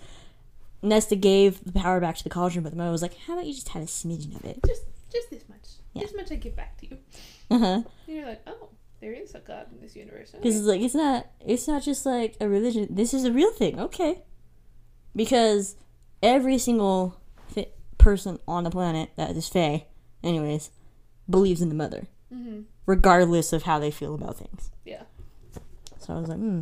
Nesta 0.84 1.16
gave 1.16 1.64
the 1.64 1.72
power 1.72 2.00
back 2.00 2.16
to 2.16 2.24
the 2.24 2.30
cauldron, 2.30 2.62
but 2.62 2.70
the 2.70 2.76
mother 2.76 2.90
was 2.90 3.02
like, 3.02 3.16
how 3.26 3.32
about 3.34 3.46
you 3.46 3.54
just 3.54 3.70
had 3.70 3.82
a 3.82 3.86
smidgen 3.86 4.36
of 4.36 4.44
it? 4.44 4.60
just, 4.66 4.82
just 5.12 5.30
this 5.30 5.48
much. 5.48 5.58
Yeah. 5.94 6.02
This 6.02 6.14
much 6.14 6.30
I 6.32 6.36
give 6.36 6.56
back 6.56 6.76
to 6.78 6.86
you. 6.88 6.98
Uh 7.50 7.58
huh. 7.58 7.82
And 8.06 8.16
you're 8.16 8.26
like, 8.26 8.42
oh, 8.46 8.68
there 9.00 9.12
is 9.12 9.34
a 9.34 9.38
god 9.40 9.66
in 9.72 9.80
this 9.80 9.94
universe. 9.94 10.30
Okay. 10.30 10.38
Because 10.42 10.58
it's 10.58 10.66
like 10.66 10.80
it's 10.80 10.94
not 10.94 11.26
it's 11.44 11.68
not 11.68 11.82
just 11.82 12.04
like 12.06 12.36
a 12.40 12.48
religion. 12.48 12.88
This 12.90 13.12
is 13.14 13.24
a 13.24 13.32
real 13.32 13.52
thing, 13.52 13.78
okay? 13.78 14.22
Because 15.14 15.76
every 16.22 16.58
single 16.58 17.20
fi- 17.48 17.68
person 17.98 18.38
on 18.48 18.64
the 18.64 18.70
planet 18.70 19.10
that 19.16 19.36
is 19.36 19.48
Fae, 19.48 19.86
anyways, 20.22 20.70
believes 21.28 21.60
in 21.62 21.68
the 21.68 21.74
mother, 21.74 22.06
hmm 22.32 22.62
regardless 22.86 23.52
of 23.54 23.62
how 23.62 23.78
they 23.78 23.90
feel 23.90 24.14
about 24.14 24.36
things. 24.36 24.70
Yeah. 24.84 25.04
So 25.98 26.14
I 26.14 26.20
was 26.20 26.28
like, 26.28 26.38
hmm. 26.38 26.60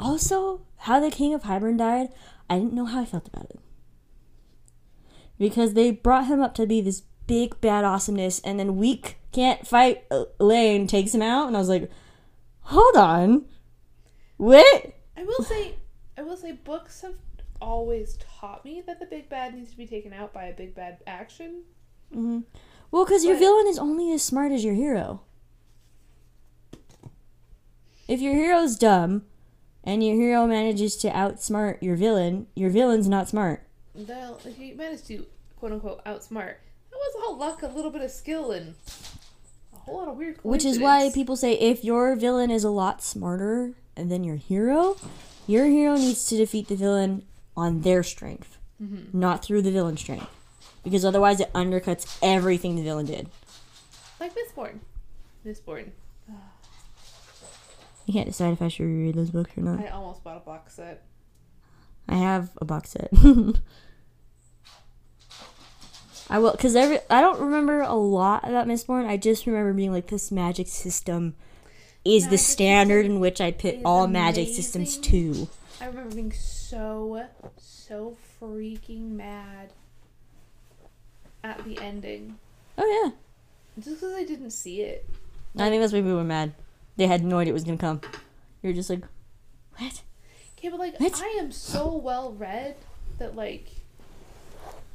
Also, 0.00 0.62
how 0.78 0.98
the 0.98 1.10
King 1.10 1.34
of 1.34 1.42
Hybern 1.42 1.78
died, 1.78 2.08
I 2.48 2.58
didn't 2.58 2.74
know 2.74 2.84
how 2.86 3.00
I 3.00 3.04
felt 3.04 3.28
about 3.28 3.46
it. 3.50 3.60
because 5.42 5.74
they 5.74 5.90
brought 5.90 6.26
him 6.26 6.40
up 6.40 6.54
to 6.54 6.66
be 6.66 6.80
this 6.80 7.02
big 7.26 7.60
bad 7.60 7.84
awesomeness, 7.84 8.38
and 8.40 8.60
then 8.60 8.76
weak 8.76 9.18
can't 9.32 9.66
fight 9.66 10.04
Lane 10.38 10.86
takes 10.86 11.12
him 11.12 11.20
out, 11.20 11.48
and 11.48 11.56
I 11.56 11.58
was 11.58 11.68
like, 11.68 11.90
hold 12.60 12.96
on, 12.96 13.46
what? 14.36 14.92
I 15.16 15.24
will 15.24 15.42
say, 15.42 15.74
I 16.16 16.22
will 16.22 16.36
say, 16.36 16.52
books 16.52 17.00
have 17.00 17.16
always 17.60 18.18
taught 18.18 18.64
me 18.64 18.84
that 18.86 19.00
the 19.00 19.06
big 19.06 19.28
bad 19.28 19.54
needs 19.54 19.72
to 19.72 19.76
be 19.76 19.86
taken 19.86 20.12
out 20.12 20.32
by 20.32 20.44
a 20.44 20.52
big 20.54 20.76
bad 20.76 20.98
action. 21.08 21.62
Mm-hmm. 22.12 22.40
Well, 22.92 23.04
because 23.04 23.24
your 23.24 23.36
villain 23.36 23.66
is 23.66 23.78
only 23.80 24.12
as 24.12 24.22
smart 24.22 24.52
as 24.52 24.64
your 24.64 24.74
hero. 24.74 25.22
If 28.06 28.20
your 28.20 28.34
hero's 28.34 28.76
dumb, 28.76 29.24
and 29.84 30.04
your 30.04 30.16
hero 30.16 30.46
manages 30.46 30.96
to 30.96 31.10
outsmart 31.10 31.82
your 31.82 31.96
villain, 31.96 32.46
your 32.54 32.70
villain's 32.70 33.08
not 33.08 33.28
smart. 33.28 33.66
Well, 33.94 34.40
if 34.44 34.56
he 34.56 34.72
managed 34.72 35.06
to 35.08 35.26
quote 35.56 35.72
unquote 35.72 36.04
outsmart, 36.04 36.56
that 36.90 36.96
was 36.96 37.14
all 37.22 37.36
luck, 37.36 37.62
a 37.62 37.66
little 37.66 37.90
bit 37.90 38.02
of 38.02 38.10
skill, 38.10 38.52
and 38.52 38.74
a 39.72 39.76
whole 39.78 39.98
lot 39.98 40.08
of 40.08 40.16
weird. 40.16 40.38
Which 40.42 40.64
is 40.64 40.78
why 40.78 41.10
people 41.12 41.36
say 41.36 41.54
if 41.54 41.84
your 41.84 42.16
villain 42.16 42.50
is 42.50 42.64
a 42.64 42.70
lot 42.70 43.02
smarter 43.02 43.72
than 43.94 44.24
your 44.24 44.36
hero, 44.36 44.96
your 45.46 45.66
hero 45.66 45.96
needs 45.96 46.26
to 46.26 46.36
defeat 46.36 46.68
the 46.68 46.76
villain 46.76 47.24
on 47.56 47.82
their 47.82 48.02
strength, 48.02 48.58
mm-hmm. 48.82 49.18
not 49.18 49.44
through 49.44 49.62
the 49.62 49.70
villain's 49.70 50.00
strength. 50.00 50.30
Because 50.84 51.04
otherwise, 51.04 51.38
it 51.40 51.52
undercuts 51.52 52.18
everything 52.22 52.76
the 52.76 52.82
villain 52.82 53.06
did. 53.06 53.28
like 54.18 54.32
Mistborn. 54.34 54.78
Mistborn. 55.46 55.90
You 58.06 58.14
can't 58.14 58.26
decide 58.26 58.52
if 58.52 58.62
I 58.62 58.68
should 58.68 58.84
reread 58.86 59.14
those 59.14 59.30
books 59.30 59.50
or 59.56 59.62
not. 59.62 59.80
I 59.80 59.88
almost 59.88 60.24
bought 60.24 60.36
a 60.36 60.40
box 60.40 60.74
set. 60.74 61.04
I 62.08 62.16
have 62.16 62.50
a 62.60 62.64
box 62.64 62.90
set. 62.90 63.10
I 66.30 66.38
will, 66.38 66.52
cause 66.52 66.74
every 66.74 66.98
I 67.10 67.20
don't 67.20 67.40
remember 67.40 67.82
a 67.82 67.94
lot 67.94 68.48
about 68.48 68.66
Mistborn. 68.66 69.06
I 69.06 69.16
just 69.16 69.46
remember 69.46 69.72
being 69.72 69.92
like, 69.92 70.06
this 70.06 70.32
magic 70.32 70.66
system 70.68 71.34
is 72.04 72.28
the 72.28 72.38
standard 72.38 73.04
in 73.06 73.20
which 73.20 73.40
I 73.40 73.52
put 73.52 73.74
is 73.74 73.82
all 73.84 74.06
magic 74.06 74.48
systems 74.48 74.96
amazing. 74.96 75.34
to. 75.34 75.48
I 75.80 75.86
remember 75.86 76.14
being 76.14 76.32
so, 76.32 77.26
so 77.58 78.16
freaking 78.40 79.10
mad 79.10 79.72
at 81.44 81.64
the 81.64 81.78
ending. 81.78 82.38
Oh 82.78 83.02
yeah, 83.04 83.12
Just 83.82 84.00
because 84.00 84.14
I 84.14 84.24
didn't 84.24 84.52
see 84.52 84.80
it. 84.80 85.06
I 85.58 85.68
think 85.68 85.82
that's 85.82 85.92
why 85.92 85.98
people 86.00 86.16
were 86.16 86.24
mad. 86.24 86.54
They 86.96 87.06
had 87.06 87.24
no 87.24 87.38
idea 87.38 87.52
it 87.52 87.54
was 87.54 87.64
gonna 87.64 87.78
come. 87.78 88.00
You're 88.62 88.72
just 88.72 88.90
like, 88.90 89.04
what? 89.76 90.02
Okay, 90.58 90.68
but 90.68 90.78
like, 90.78 91.00
What? 91.00 91.20
I 91.22 91.38
am 91.40 91.50
so 91.50 91.96
well 91.96 92.32
read 92.32 92.76
that, 93.18 93.34
like, 93.34 93.68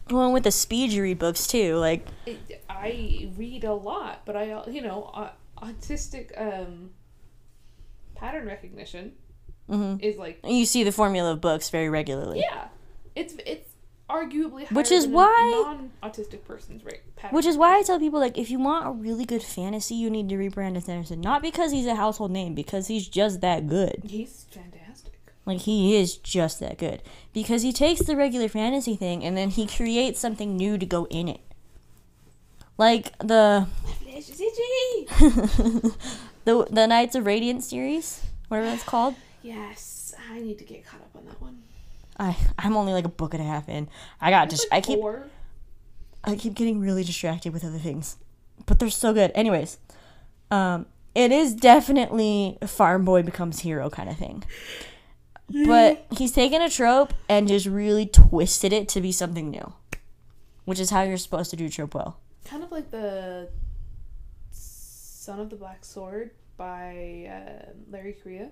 Along 0.10 0.32
with 0.32 0.43
the 0.43 0.52
speed 0.52 0.91
you 0.91 1.04
read 1.04 1.20
books 1.20 1.48
too, 1.48 1.76
like 1.76 2.08
it, 2.26 2.64
I 2.70 3.30
read 3.36 3.66
a 3.66 3.74
lot, 3.74 4.22
but 4.26 4.38
I, 4.38 4.64
you 4.68 4.82
know, 4.82 5.12
uh, 5.14 5.32
autistic 5.62 6.32
um, 6.39 6.91
pattern 8.16 8.48
recognition 8.48 9.14
mm-hmm. 9.70 10.02
is 10.02 10.16
like, 10.16 10.39
you 10.45 10.66
see 10.66 10.86
the 10.86 10.93
formula 10.93 11.34
of 11.34 11.41
books 11.41 11.70
very 11.70 11.89
regularly. 11.89 12.39
yeah, 12.39 12.68
it's 13.16 13.36
it's 13.45 13.66
arguably 14.10 14.70
Which 14.72 14.91
is 14.91 15.05
why- 15.08 15.89
non-autistic 16.01 16.43
person's 16.45 16.84
rate. 16.86 17.01
Which 17.32 17.45
is 17.45 17.58
why 17.58 17.78
I 17.78 17.84
tell 17.84 17.99
people 17.99 18.20
like 18.20 18.38
if 18.38 18.49
you 18.49 18.60
want 18.60 18.88
a 18.88 18.91
really 18.91 19.26
good 19.26 19.43
fantasy, 19.43 19.95
you 19.95 20.10
need 20.10 20.30
to 20.30 20.38
read 20.38 20.53
Brandon 20.55 20.82
Sanderson. 20.82 21.20
Not 21.22 21.41
because 21.41 21.72
he's 21.72 21.86
a 21.88 21.95
household 21.95 22.32
name, 22.32 22.53
because 22.55 22.88
he's 22.88 23.08
just 23.08 23.41
that 23.41 23.68
good. 23.68 24.03
he's 24.08 24.45
fantastic. 24.49 25.14
Like 25.45 25.62
he 25.62 25.95
is 25.97 26.18
just 26.18 26.60
that 26.60 26.78
good. 26.78 27.01
Because 27.34 27.62
he 27.62 27.72
takes 27.74 28.01
the 28.01 28.16
regular 28.16 28.47
fantasy 28.49 28.95
thing 28.95 29.24
and 29.24 29.36
then 29.38 29.49
he 29.49 29.66
creates 29.66 30.20
something 30.20 30.55
new 30.58 30.78
to 30.78 30.86
go 30.86 31.05
in 31.10 31.28
it. 31.28 31.39
Like 32.78 33.18
the 33.20 33.68
Flesh 34.03 34.30
is 34.30 34.39
itchy. 34.41 35.89
the 36.45 36.68
the 36.70 36.86
Knights 36.88 37.16
of 37.16 37.26
Radiant 37.26 37.64
series, 37.64 38.22
whatever 38.49 38.70
it's 38.74 38.84
called. 38.84 39.16
Yes, 39.41 40.14
I 40.30 40.39
need 40.41 40.58
to 40.60 40.66
get 40.66 40.86
caught 40.86 40.99
up 41.01 41.10
on 41.16 41.26
that 41.26 41.41
one. 41.41 41.57
I 42.20 42.36
I'm 42.57 42.76
only 42.76 42.93
like 42.93 43.05
a 43.05 43.09
book 43.09 43.34
and 43.34 43.43
a 43.43 43.45
half 43.45 43.70
in. 43.70 43.89
I 44.20 44.30
got 44.30 44.49
just 44.49 44.70
like 44.72 44.84
I 44.84 44.88
keep 44.88 44.99
four. 44.99 45.28
I 46.24 46.36
keep 46.36 46.55
getting 46.55 46.80
really 46.80 47.03
distracted 47.03 47.53
with 47.53 47.63
other 47.63 47.78
things. 47.78 48.18
But 48.65 48.80
they're 48.80 48.89
so 48.89 49.13
good. 49.13 49.32
Anyways, 49.36 49.78
um, 50.51 50.88
it 51.15 51.32
is 51.32 51.53
definitely 51.53 52.57
farm 52.65 53.05
boy 53.05 53.22
becomes 53.24 53.59
hero 53.59 53.89
kind 53.89 54.09
of 54.09 54.18
thing. 54.18 54.43
But 55.65 56.05
he's 56.18 56.32
taken 56.32 56.61
a 56.61 56.70
trope 56.70 57.13
and 57.30 57.47
just 57.47 57.65
really 57.65 58.05
twisted 58.05 58.74
it 58.74 58.89
to 58.89 59.01
be 59.01 59.11
something 59.11 59.49
new. 59.49 59.74
Which 60.65 60.80
is 60.80 60.89
how 60.89 61.03
you're 61.03 61.18
supposed 61.18 61.49
to 61.51 61.55
do 61.55 61.70
trope 61.70 61.95
well. 61.95 62.20
kind 62.43 62.61
of 62.63 62.72
like 62.72 62.91
the 62.91 63.49
Son 64.51 65.39
of 65.39 65.49
the 65.49 65.55
Black 65.55 65.86
Sword 65.86 66.32
by 66.57 67.30
uh, 67.30 67.72
Larry 67.89 68.13
Correia. 68.22 68.49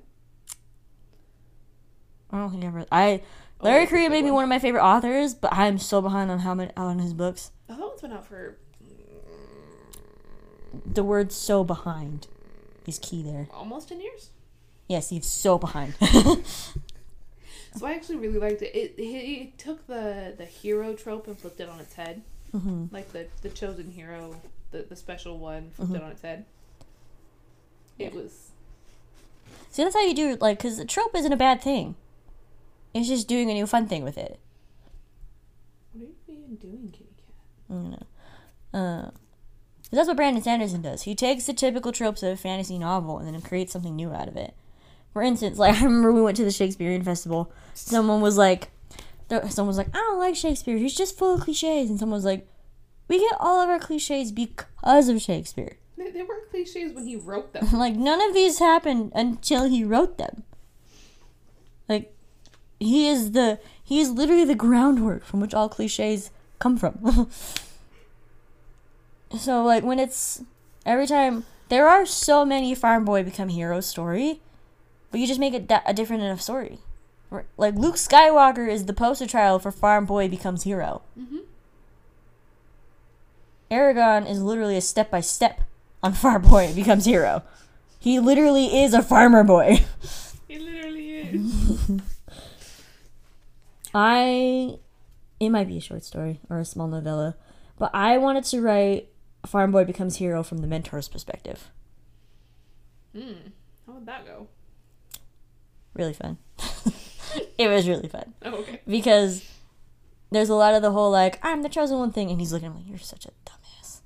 I 2.32 2.38
don't 2.38 2.52
think 2.52 2.64
I 2.64 2.68
read 2.68 2.88
I 2.92 3.22
Larry 3.62 3.80
that's 3.82 3.90
a 3.90 3.92
Correia 3.92 4.10
good 4.10 4.14
may 4.16 4.22
be 4.22 4.26
one. 4.26 4.36
one 4.36 4.44
of 4.44 4.50
my 4.50 4.60
favorite 4.60 4.84
authors, 4.84 5.34
but 5.34 5.52
I'm 5.54 5.78
so 5.78 6.02
behind 6.02 6.30
on 6.32 6.40
how 6.40 6.54
many 6.54 6.72
on 6.78 7.00
his 7.00 7.14
books. 7.14 7.52
Oh, 7.70 7.76
that 7.76 7.80
one's 7.82 8.02
been 8.02 8.12
out 8.12 8.26
for 8.26 8.58
The 10.86 11.04
word 11.04 11.32
so 11.32 11.64
behind 11.64 12.28
is 12.86 13.00
key 13.00 13.24
there. 13.24 13.48
almost 13.54 13.90
10 13.90 14.02
years. 14.02 14.30
Yes, 14.88 15.10
he's 15.10 15.26
so 15.26 15.58
behind. 15.58 15.96
So 17.78 17.86
I 17.86 17.92
actually 17.94 18.16
really 18.20 18.40
liked 18.40 18.62
it. 18.62 18.74
It 18.74 18.94
he, 18.98 19.54
took 19.58 19.86
the 19.86 20.34
the 20.38 20.46
hero 20.46 20.94
trope 20.94 21.28
and 21.28 21.38
flipped 21.38 21.60
it 21.60 21.68
on 21.68 21.82
its 21.82 21.94
head. 21.96 22.22
hmm 22.54 22.86
Like 22.90 23.12
the 23.12 23.28
the 23.42 23.50
chosen 23.50 23.92
hero, 23.92 24.34
the 24.72 24.84
the 24.88 24.96
special 24.96 25.40
one, 25.40 25.72
flipped 25.72 25.94
it 25.94 26.02
on 26.02 26.10
its 26.12 26.22
head. 26.22 26.46
It 28.00 28.14
was 28.14 28.52
See, 29.72 29.84
that's 29.84 29.94
how 29.94 30.04
you 30.04 30.14
do 30.14 30.30
it, 30.30 30.42
like, 30.42 30.58
because 30.60 30.78
the 30.78 30.86
trope 30.86 31.14
isn't 31.16 31.34
a 31.34 31.36
bad 31.36 31.62
thing. 31.62 31.96
It's 32.96 33.10
just 33.10 33.28
doing 33.28 33.52
a 33.52 33.54
new 33.54 33.68
fun 33.68 33.88
thing 33.88 34.06
with 34.06 34.18
it. 34.18 34.40
What 35.92 36.02
are 36.02 36.06
you 36.06 36.14
even 36.28 36.56
doing, 36.56 36.94
kitty 36.94 37.10
cat? 37.18 37.36
You 37.70 37.98
know. 38.72 38.80
Uh, 38.80 39.12
that's 39.92 40.08
what 40.08 40.16
Brandon 40.16 40.42
Sanderson 40.42 40.82
does. 40.82 41.02
He 41.02 41.14
takes 41.14 41.46
the 41.46 41.54
typical 41.54 41.92
tropes 41.92 42.24
of 42.24 42.32
a 42.32 42.38
fantasy 42.38 42.80
novel 42.80 43.20
and 43.20 43.28
then 43.28 43.42
creates 43.42 43.74
something 43.74 43.98
new 43.98 44.14
out 44.14 44.30
of 44.30 44.38
it. 44.38 44.54
For 45.12 45.22
instance, 45.22 45.58
like, 45.58 45.76
I 45.82 45.84
remember 45.84 46.14
we 46.14 46.22
went 46.22 46.38
to 46.38 46.46
the 46.46 46.52
Shakespearean 46.52 47.04
Festival. 47.04 47.52
Someone 47.74 48.22
was 48.22 48.38
like, 48.38 48.70
someone 49.30 49.68
was 49.68 49.78
like, 49.78 49.94
I 49.94 49.98
don't 49.98 50.20
like 50.20 50.38
Shakespeare. 50.38 50.78
He's 50.78 50.96
just 50.96 51.18
full 51.18 51.36
of 51.36 51.42
cliches. 51.42 51.90
And 51.90 52.00
someone 52.00 52.18
was 52.18 52.26
like, 52.26 52.48
we 53.10 53.20
get 53.20 53.36
all 53.42 53.62
of 53.62 53.68
our 53.68 53.80
cliches 53.80 54.32
because 54.32 55.10
of 55.10 55.22
Shakespeare. 55.22 55.76
They, 55.98 56.12
they 56.12 56.24
were 56.24 56.48
cliches 56.50 56.94
when 56.94 57.06
he 57.06 57.18
wrote 57.18 57.52
them. 57.52 57.68
like 57.74 57.96
none 57.96 58.22
of 58.22 58.34
these 58.34 58.60
happened 58.60 59.12
until 59.14 59.66
he 59.66 59.84
wrote 59.84 60.18
them 60.18 60.46
like 61.88 62.15
he 62.86 63.08
is 63.10 63.32
the 63.32 63.60
he 63.84 64.00
is 64.00 64.10
literally 64.12 64.46
the 64.46 64.56
groundwork 64.56 65.24
from 65.26 65.40
which 65.42 65.54
all 65.54 65.70
cliches 65.70 66.32
come 66.60 66.78
from. 66.78 67.30
So 69.38 69.64
like 69.64 69.84
when 69.84 70.00
it's 70.00 70.44
every 70.86 71.08
time 71.08 71.46
there 71.70 71.88
are 71.90 72.06
so 72.06 72.46
many 72.46 72.74
farm 72.76 73.04
boy 73.04 73.24
become 73.24 73.50
hero 73.50 73.82
story 73.82 74.40
but 75.12 75.20
you 75.20 75.28
just 75.28 75.40
make 75.40 75.54
it 75.54 75.68
da- 75.68 75.82
a 75.86 75.94
different 75.94 76.24
enough 76.24 76.42
story. 76.42 76.80
Like 77.58 77.74
luke 77.76 77.96
skywalker 77.96 78.70
is 78.72 78.86
the 78.86 78.94
poster 78.94 79.28
child 79.28 79.64
for 79.64 79.72
farm 79.72 80.06
boy 80.06 80.30
becomes 80.30 80.64
hero. 80.64 81.02
Mhm. 81.20 81.40
Eragon 83.70 84.30
is 84.30 84.42
literally 84.42 84.78
a 84.78 84.82
step 84.82 85.12
by 85.12 85.20
step 85.22 85.62
on 86.04 86.14
farm 86.14 86.44
boy 86.44 86.74
becomes 86.76 87.06
hero. 87.06 87.44
He 88.00 88.20
literally 88.20 88.84
is 88.84 88.94
a 88.94 89.02
farmer 89.02 89.44
boy. 89.44 89.84
He 90.48 90.60
literally 90.60 91.10
is. 91.20 92.02
I 93.98 94.78
it 95.40 95.50
might 95.50 95.68
be 95.70 95.78
a 95.78 95.82
short 95.82 96.04
story 96.04 96.42
or 96.50 96.60
a 96.60 96.66
small 96.66 96.88
novella, 96.88 97.38
but 97.80 97.92
I 97.94 98.18
wanted 98.18 98.44
to 98.46 98.62
write 98.62 99.08
Farm 99.46 99.72
Boy 99.72 99.86
becomes 99.86 100.18
hero 100.18 100.44
from 100.44 100.58
the 100.60 100.68
mentor's 100.68 101.08
perspective. 101.08 101.72
Hmm. 103.16 103.32
How 103.88 103.94
would 103.94 104.06
that 104.06 104.26
go? 104.26 104.48
Really 105.94 106.14
fun. 106.14 106.38
it 107.58 107.70
was 107.70 107.88
really 107.88 108.10
fun 108.10 108.34
Oh, 108.44 108.56
okay. 108.56 108.82
because 108.86 109.50
there's 110.32 110.50
a 110.50 110.56
lot 110.56 110.74
of 110.74 110.82
the 110.82 110.92
whole 110.92 111.10
like 111.12 111.40
I'm 111.42 111.64
the 111.64 111.70
chosen 111.70 111.98
one 111.98 112.12
thing, 112.12 112.30
and 112.30 112.40
he's 112.40 112.52
looking 112.52 112.68
at 112.68 112.74
me 112.74 112.82
like 112.82 112.90
you're 112.90 112.98
such 113.00 113.26
a 113.26 113.32
dumbass. 113.50 114.02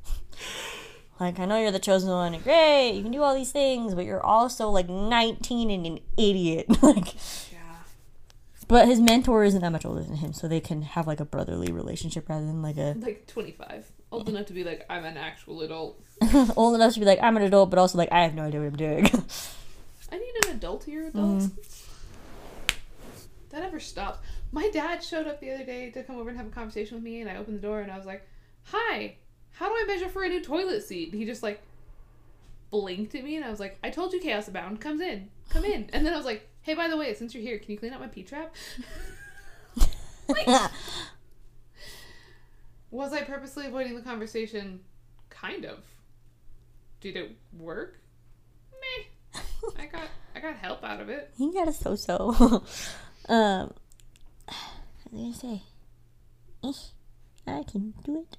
like 1.19 1.39
I 1.39 1.45
know 1.45 1.59
you're 1.59 1.71
the 1.71 1.79
chosen 1.79 2.09
one, 2.09 2.35
and 2.35 2.43
great, 2.43 2.91
you 2.91 3.01
can 3.01 3.11
do 3.11 3.23
all 3.23 3.33
these 3.33 3.51
things, 3.51 3.95
but 3.95 4.05
you're 4.05 4.23
also 4.23 4.69
like 4.69 4.87
19 4.87 5.71
and 5.71 5.85
an 5.87 5.99
idiot. 6.15 6.67
like. 6.83 7.15
But 8.69 8.87
his 8.87 9.01
mentor 9.01 9.43
isn't 9.43 9.61
that 9.61 9.71
much 9.71 9.83
older 9.83 10.03
than 10.03 10.17
him, 10.17 10.31
so 10.31 10.47
they 10.47 10.59
can 10.59 10.83
have 10.83 11.07
like 11.07 11.19
a 11.19 11.25
brotherly 11.25 11.71
relationship 11.71 12.29
rather 12.29 12.45
than 12.45 12.61
like 12.61 12.77
a 12.77 12.95
Like 12.99 13.25
25. 13.25 13.91
Old 14.11 14.29
enough 14.29 14.45
to 14.45 14.53
be 14.53 14.63
like, 14.63 14.85
I'm 14.87 15.05
an 15.05 15.17
actual 15.17 15.61
adult. 15.61 15.99
old 16.55 16.75
enough 16.75 16.93
to 16.93 16.99
be 16.99 17.05
like 17.05 17.19
I'm 17.21 17.35
an 17.35 17.43
adult, 17.43 17.71
but 17.71 17.79
also 17.79 17.97
like 17.97 18.11
I 18.11 18.21
have 18.21 18.35
no 18.35 18.43
idea 18.43 18.59
what 18.59 18.67
I'm 18.67 18.75
doing. 18.77 19.05
I 20.11 20.17
need 20.19 20.45
an 20.45 20.55
adult 20.55 20.83
here, 20.83 21.07
adult. 21.07 21.39
Mm-hmm. 21.39 21.61
That 23.49 23.63
never 23.63 23.79
stops. 23.79 24.19
My 24.51 24.69
dad 24.69 25.03
showed 25.03 25.25
up 25.25 25.39
the 25.39 25.51
other 25.51 25.65
day 25.65 25.89
to 25.89 26.03
come 26.03 26.17
over 26.17 26.29
and 26.29 26.37
have 26.37 26.47
a 26.47 26.51
conversation 26.51 26.95
with 26.97 27.03
me, 27.03 27.21
and 27.21 27.29
I 27.29 27.37
opened 27.37 27.57
the 27.57 27.61
door 27.67 27.81
and 27.81 27.91
I 27.91 27.97
was 27.97 28.05
like, 28.05 28.27
"Hi, 28.65 29.15
how 29.53 29.67
do 29.67 29.73
I 29.73 29.85
measure 29.87 30.09
for 30.09 30.23
a 30.23 30.29
new 30.29 30.43
toilet 30.43 30.83
seat?" 30.83 31.11
He 31.11 31.25
just 31.25 31.41
like 31.41 31.59
blinked 32.69 33.15
at 33.15 33.23
me, 33.23 33.35
and 33.35 33.43
I 33.43 33.49
was 33.49 33.59
like, 33.59 33.79
"I 33.83 33.89
told 33.89 34.13
you, 34.13 34.19
Chaos 34.19 34.47
Abound 34.47 34.79
comes 34.79 35.01
in, 35.01 35.29
come 35.49 35.65
in." 35.65 35.89
And 35.91 36.05
then 36.05 36.13
I 36.13 36.17
was 36.17 36.25
like, 36.27 36.47
"Hey, 36.69 36.75
by 36.75 36.87
the 36.87 36.97
way, 36.97 37.15
since 37.15 37.33
you're 37.33 37.41
here, 37.41 37.57
can 37.57 37.71
you 37.71 37.79
clean 37.79 37.93
out 37.93 37.99
my 37.99 38.05
P-trap?" 38.05 38.53
Was 42.91 43.11
I 43.11 43.23
purposely 43.23 43.65
avoiding 43.65 43.95
the 43.95 44.03
conversation? 44.03 44.81
Kind 45.31 45.65
of. 45.65 45.79
Did 47.01 47.15
it 47.15 47.35
work? 47.57 47.99
Meh. 48.79 49.41
I 49.79 49.87
got 49.87 50.09
I 50.35 50.39
got 50.41 50.57
help 50.57 50.83
out 50.83 51.01
of 51.01 51.09
it. 51.09 51.33
he 51.35 51.51
got 51.51 51.67
a 51.67 51.73
so 51.73 51.95
so. 51.95 52.29
um, 53.29 53.73
what 54.45 55.11
was 55.11 55.43
I 55.43 55.61
gonna 56.61 56.73
say? 56.73 56.91
I 57.47 57.63
can 57.63 57.95
do 58.03 58.19
it. 58.19 58.37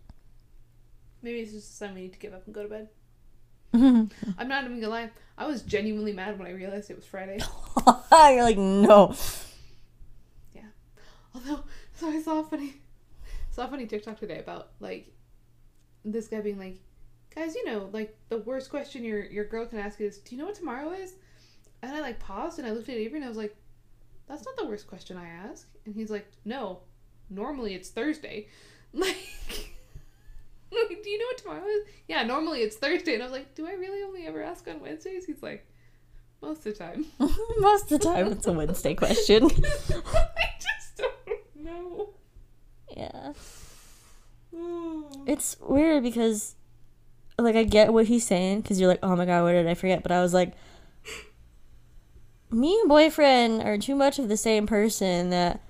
Maybe 1.21 1.41
it's 1.41 1.51
just 1.51 1.71
a 1.71 1.73
sign 1.73 1.95
we 1.95 2.03
need 2.03 2.13
to 2.13 2.19
give 2.21 2.33
up 2.33 2.47
and 2.47 2.55
go 2.55 2.63
to 2.63 2.69
bed. 2.69 2.91
I'm 3.75 4.11
not 4.49 4.65
even 4.65 4.81
gonna 4.81 4.89
lie. 4.89 5.11
I 5.39 5.47
was 5.47 5.63
genuinely 5.63 6.13
mad 6.13 6.39
when 6.39 6.49
I 6.49 6.53
realized 6.53 6.91
it 6.91 6.97
was 6.97 7.07
Friday. 7.07 7.39
You're 8.13 8.43
like, 8.43 8.59
no. 8.59 9.15
Yeah. 10.53 10.63
Although, 11.35 11.65
so 11.95 12.09
I 12.09 12.21
saw 12.21 12.41
a 12.41 12.45
funny, 12.45 12.75
saw 13.51 13.67
a 13.67 13.69
funny 13.69 13.87
TikTok 13.87 14.19
today 14.19 14.39
about 14.39 14.73
like 14.81 15.13
this 16.05 16.29
guy 16.29 16.41
being 16.41 16.59
like, 16.59 16.81
guys, 17.35 17.55
you 17.55 17.65
know, 17.65 17.89
like 17.93 18.17
the 18.29 18.39
worst 18.39 18.71
question 18.71 19.05
your 19.05 19.25
your 19.25 19.45
girl 19.45 19.67
can 19.67 19.79
ask 19.79 20.01
is, 20.01 20.19
do 20.19 20.35
you 20.35 20.41
know 20.41 20.47
what 20.47 20.57
tomorrow 20.57 20.93
is? 20.93 21.15
And 21.83 21.93
I 21.93 22.01
like 22.01 22.19
paused 22.19 22.59
and 22.59 22.67
I 22.67 22.73
looked 22.73 22.89
at 22.89 22.97
Avery 22.97 23.19
and 23.19 23.25
I 23.25 23.29
was 23.29 23.39
like, 23.39 23.57
that's 24.27 24.45
not 24.45 24.57
the 24.57 24.67
worst 24.67 24.87
question 24.87 25.17
I 25.17 25.29
ask. 25.29 25.69
And 25.87 25.95
he's 25.95 26.11
like, 26.11 26.31
no, 26.45 26.81
normally 27.29 27.75
it's 27.75 27.89
Thursday. 27.91 28.49
Like, 28.93 29.77
like, 30.73 30.89
do 31.03 31.11
you 31.11 31.19
know 31.19 31.27
what 31.27 31.39
tomorrow 31.39 31.67
is? 31.67 31.85
Yeah, 32.09 32.23
normally 32.23 32.61
it's 32.61 32.77
Thursday. 32.77 33.15
And 33.15 33.23
I 33.23 33.27
was 33.27 33.33
like, 33.33 33.55
do 33.55 33.67
I 33.67 33.73
really 33.73 34.03
only 34.03 34.27
ever 34.27 34.43
ask 34.43 34.67
on 34.69 34.81
Wednesdays? 34.81 35.27
He's 35.27 35.43
like, 35.43 35.67
most 36.43 36.59
of 36.59 36.65
the 36.65 36.73
time. 36.73 37.07
Most 37.59 37.93
of 37.93 38.01
the 38.01 38.05
time, 38.07 38.29
it's 38.29 38.47
a 38.47 38.53
Wednesday 38.53 38.95
question. 38.95 39.45
I 39.51 40.49
just 40.59 40.97
don't 40.97 41.65
know. 41.65 42.11
yeah. 42.97 43.33
It's 45.27 45.57
weird 45.61 46.03
because, 46.03 46.57
like, 47.39 47.55
I 47.55 47.63
get 47.63 47.93
what 47.93 48.07
he's 48.07 48.27
saying 48.27 48.63
because 48.63 48.81
you're 48.81 48.89
like, 48.89 49.01
oh 49.03 49.15
my 49.15 49.27
god, 49.27 49.45
what 49.45 49.53
did 49.53 49.67
I 49.69 49.75
forget? 49.75 50.03
But 50.03 50.13
I 50.13 50.23
was 50.23 50.35
like, 50.35 50.55
me 52.51 52.79
and 52.81 52.89
boyfriend 52.89 53.63
are 53.63 53.79
too 53.79 53.95
much 53.95 54.19
of 54.19 54.29
the 54.29 54.37
same 54.37 54.67
person 54.67 55.31
that 55.31 55.61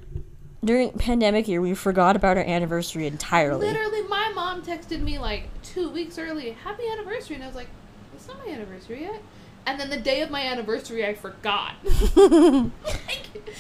during 0.64 0.90
pandemic 0.92 1.48
year 1.48 1.61
we 1.61 1.74
forgot 1.74 2.16
about 2.16 2.36
our 2.36 2.44
anniversary 2.44 3.06
entirely. 3.06 3.66
Literally, 3.66 4.02
my 4.08 4.30
mom 4.34 4.62
texted 4.62 5.00
me 5.00 5.18
like 5.18 5.48
two 5.62 5.88
weeks 5.90 6.18
early, 6.18 6.50
"Happy 6.50 6.82
anniversary," 6.90 7.36
and 7.36 7.44
I 7.44 7.46
was 7.46 7.56
like, 7.56 7.68
"It's 8.14 8.26
not 8.28 8.38
my 8.44 8.52
anniversary 8.52 9.02
yet." 9.02 9.22
And 9.66 9.78
then 9.78 9.90
the 9.90 9.98
day 9.98 10.22
of 10.22 10.30
my 10.30 10.40
anniversary, 10.42 11.04
I 11.06 11.14
forgot. 11.14 11.74
like, 11.84 12.70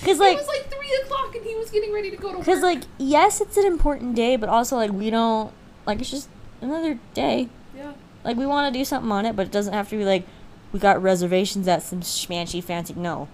'Cause, 0.02 0.18
like- 0.18 0.34
it 0.34 0.38
was 0.38 0.46
like 0.48 0.66
three 0.70 0.94
o'clock, 1.04 1.34
and 1.36 1.44
he 1.44 1.54
was 1.56 1.70
getting 1.70 1.92
ready 1.92 2.10
to 2.10 2.16
go 2.16 2.30
to 2.30 2.36
work. 2.38 2.46
Because, 2.46 2.62
like, 2.62 2.82
yes, 2.98 3.40
it's 3.40 3.56
an 3.58 3.66
important 3.66 4.14
day, 4.14 4.36
but 4.36 4.48
also, 4.48 4.76
like, 4.76 4.90
we 4.92 5.10
don't, 5.10 5.52
like, 5.86 6.00
it's 6.00 6.10
just 6.10 6.28
another 6.62 6.98
day. 7.12 7.48
yeah, 7.76 7.92
Like, 8.24 8.36
we 8.38 8.46
want 8.46 8.72
to 8.72 8.78
do 8.78 8.84
something 8.84 9.12
on 9.12 9.26
it, 9.26 9.36
but 9.36 9.46
it 9.46 9.52
doesn't 9.52 9.74
have 9.74 9.90
to 9.90 9.96
be 9.98 10.04
like, 10.06 10.26
we 10.72 10.80
got 10.80 11.00
reservations 11.02 11.68
at 11.68 11.82
some 11.82 12.00
schmancy 12.00 12.64
fancy. 12.64 12.94
No. 12.94 13.28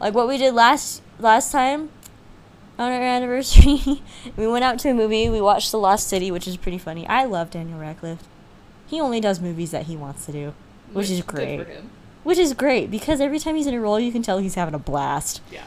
Like, 0.00 0.14
what 0.14 0.28
we 0.28 0.38
did 0.38 0.54
last 0.54 1.02
last 1.18 1.50
time 1.50 1.88
on 2.78 2.92
our 2.92 3.02
anniversary, 3.02 4.02
we 4.36 4.46
went 4.46 4.64
out 4.64 4.78
to 4.80 4.90
a 4.90 4.94
movie. 4.94 5.28
We 5.28 5.40
watched 5.40 5.70
The 5.72 5.78
Lost 5.78 6.06
City, 6.08 6.30
which 6.30 6.46
is 6.46 6.56
pretty 6.56 6.78
funny. 6.78 7.06
I 7.06 7.24
love 7.24 7.50
Daniel 7.50 7.78
Radcliffe. 7.78 8.22
He 8.86 9.00
only 9.00 9.20
does 9.20 9.40
movies 9.40 9.70
that 9.72 9.86
he 9.86 9.96
wants 9.96 10.26
to 10.26 10.32
do, 10.32 10.54
which 10.92 11.10
is 11.10 11.22
great. 11.22 11.58
for 11.64 11.70
him. 11.70 11.90
Which 12.24 12.38
is 12.38 12.52
great 12.54 12.90
because 12.90 13.20
every 13.20 13.38
time 13.38 13.54
he's 13.56 13.66
in 13.66 13.74
a 13.74 13.80
role, 13.80 13.98
you 14.00 14.12
can 14.12 14.22
tell 14.22 14.38
he's 14.38 14.54
having 14.54 14.74
a 14.74 14.78
blast. 14.78 15.40
Yeah, 15.50 15.64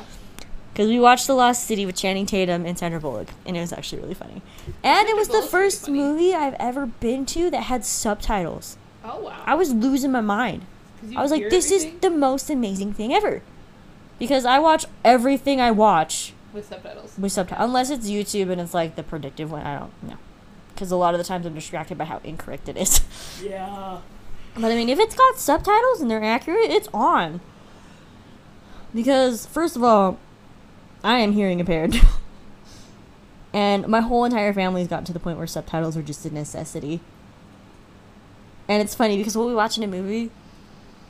Because 0.74 0.88
we 0.90 1.00
watched 1.00 1.28
The 1.28 1.34
Lost 1.34 1.66
City 1.66 1.86
with 1.86 1.96
Channing 1.96 2.26
Tatum 2.26 2.66
and 2.66 2.78
Sandra 2.78 3.00
Bullock, 3.00 3.30
and 3.46 3.56
it 3.58 3.62
was 3.62 3.74
actually 3.74 4.02
really 4.02 4.14
funny. 4.14 4.42
And 4.84 5.08
it 5.08 5.16
was 5.16 5.28
the 5.30 5.42
first 5.42 5.90
movie 5.90 6.34
I've 6.34 6.56
ever 6.60 6.86
been 6.86 7.26
to 7.28 7.50
that 7.52 7.64
had 7.64 7.86
subtitles. 7.86 8.78
Oh 9.04 9.20
wow. 9.22 9.42
I 9.46 9.56
was 9.56 9.74
losing 9.74 10.12
my 10.12 10.22
mind. 10.22 10.66
I 11.16 11.22
was 11.24 11.32
like, 11.32 11.50
this 11.50 11.72
is 11.72 11.88
the 12.02 12.12
most 12.12 12.50
amazing 12.50 12.94
thing 12.94 13.12
ever. 13.14 13.42
Because 14.20 14.46
I 14.46 14.60
watch 14.60 14.86
everything 15.04 15.60
I 15.60 15.72
watch 15.72 16.34
with 16.54 16.68
subtitles. 16.68 17.18
with 17.18 17.32
subtitles, 17.32 17.66
unless 17.66 17.90
it's 17.90 18.10
YouTube 18.10 18.50
and 18.50 18.60
it's 18.62 18.74
like 18.74 18.96
the 18.96 19.04
predictive 19.04 19.52
one. 19.52 19.66
I 19.66 19.78
don't 19.80 20.04
know. 20.04 20.18
Because 20.74 20.92
a 20.92 20.96
lot 20.96 21.14
of 21.14 21.20
the 21.20 21.24
times 21.24 21.46
I'm 21.46 21.54
distracted 21.54 21.98
by 21.98 22.06
how 22.06 22.22
incorrect 22.24 22.70
it 22.70 22.78
is. 22.78 23.02
Yeah. 23.44 24.00
But 24.54 24.66
I 24.66 24.76
mean, 24.76 24.90
if 24.90 25.00
it's 25.00 25.16
got 25.16 25.38
subtitles 25.38 26.02
and 26.02 26.12
they're 26.12 26.24
accurate, 26.24 26.70
it's 26.70 26.90
on. 26.94 27.40
Because, 28.94 29.46
first 29.46 29.76
of 29.78 29.84
all, 29.84 30.20
I 31.04 31.20
am 31.20 31.32
hearing 31.32 31.60
impaired. 31.62 31.96
and 33.54 33.88
my 33.88 34.02
whole 34.02 34.26
entire 34.26 34.54
family's 34.54 34.88
gotten 34.88 35.06
to 35.06 35.14
the 35.14 35.20
point 35.20 35.38
where 35.38 35.48
subtitles 35.48 35.96
are 35.96 36.02
just 36.02 36.26
a 36.26 36.34
necessity. 36.34 37.00
And 38.68 38.82
it's 38.82 38.94
funny 38.94 39.18
because 39.18 39.38
we'll 39.38 39.50
be 39.50 39.56
watching 39.56 39.84
a 39.84 39.88
movie, 39.88 40.32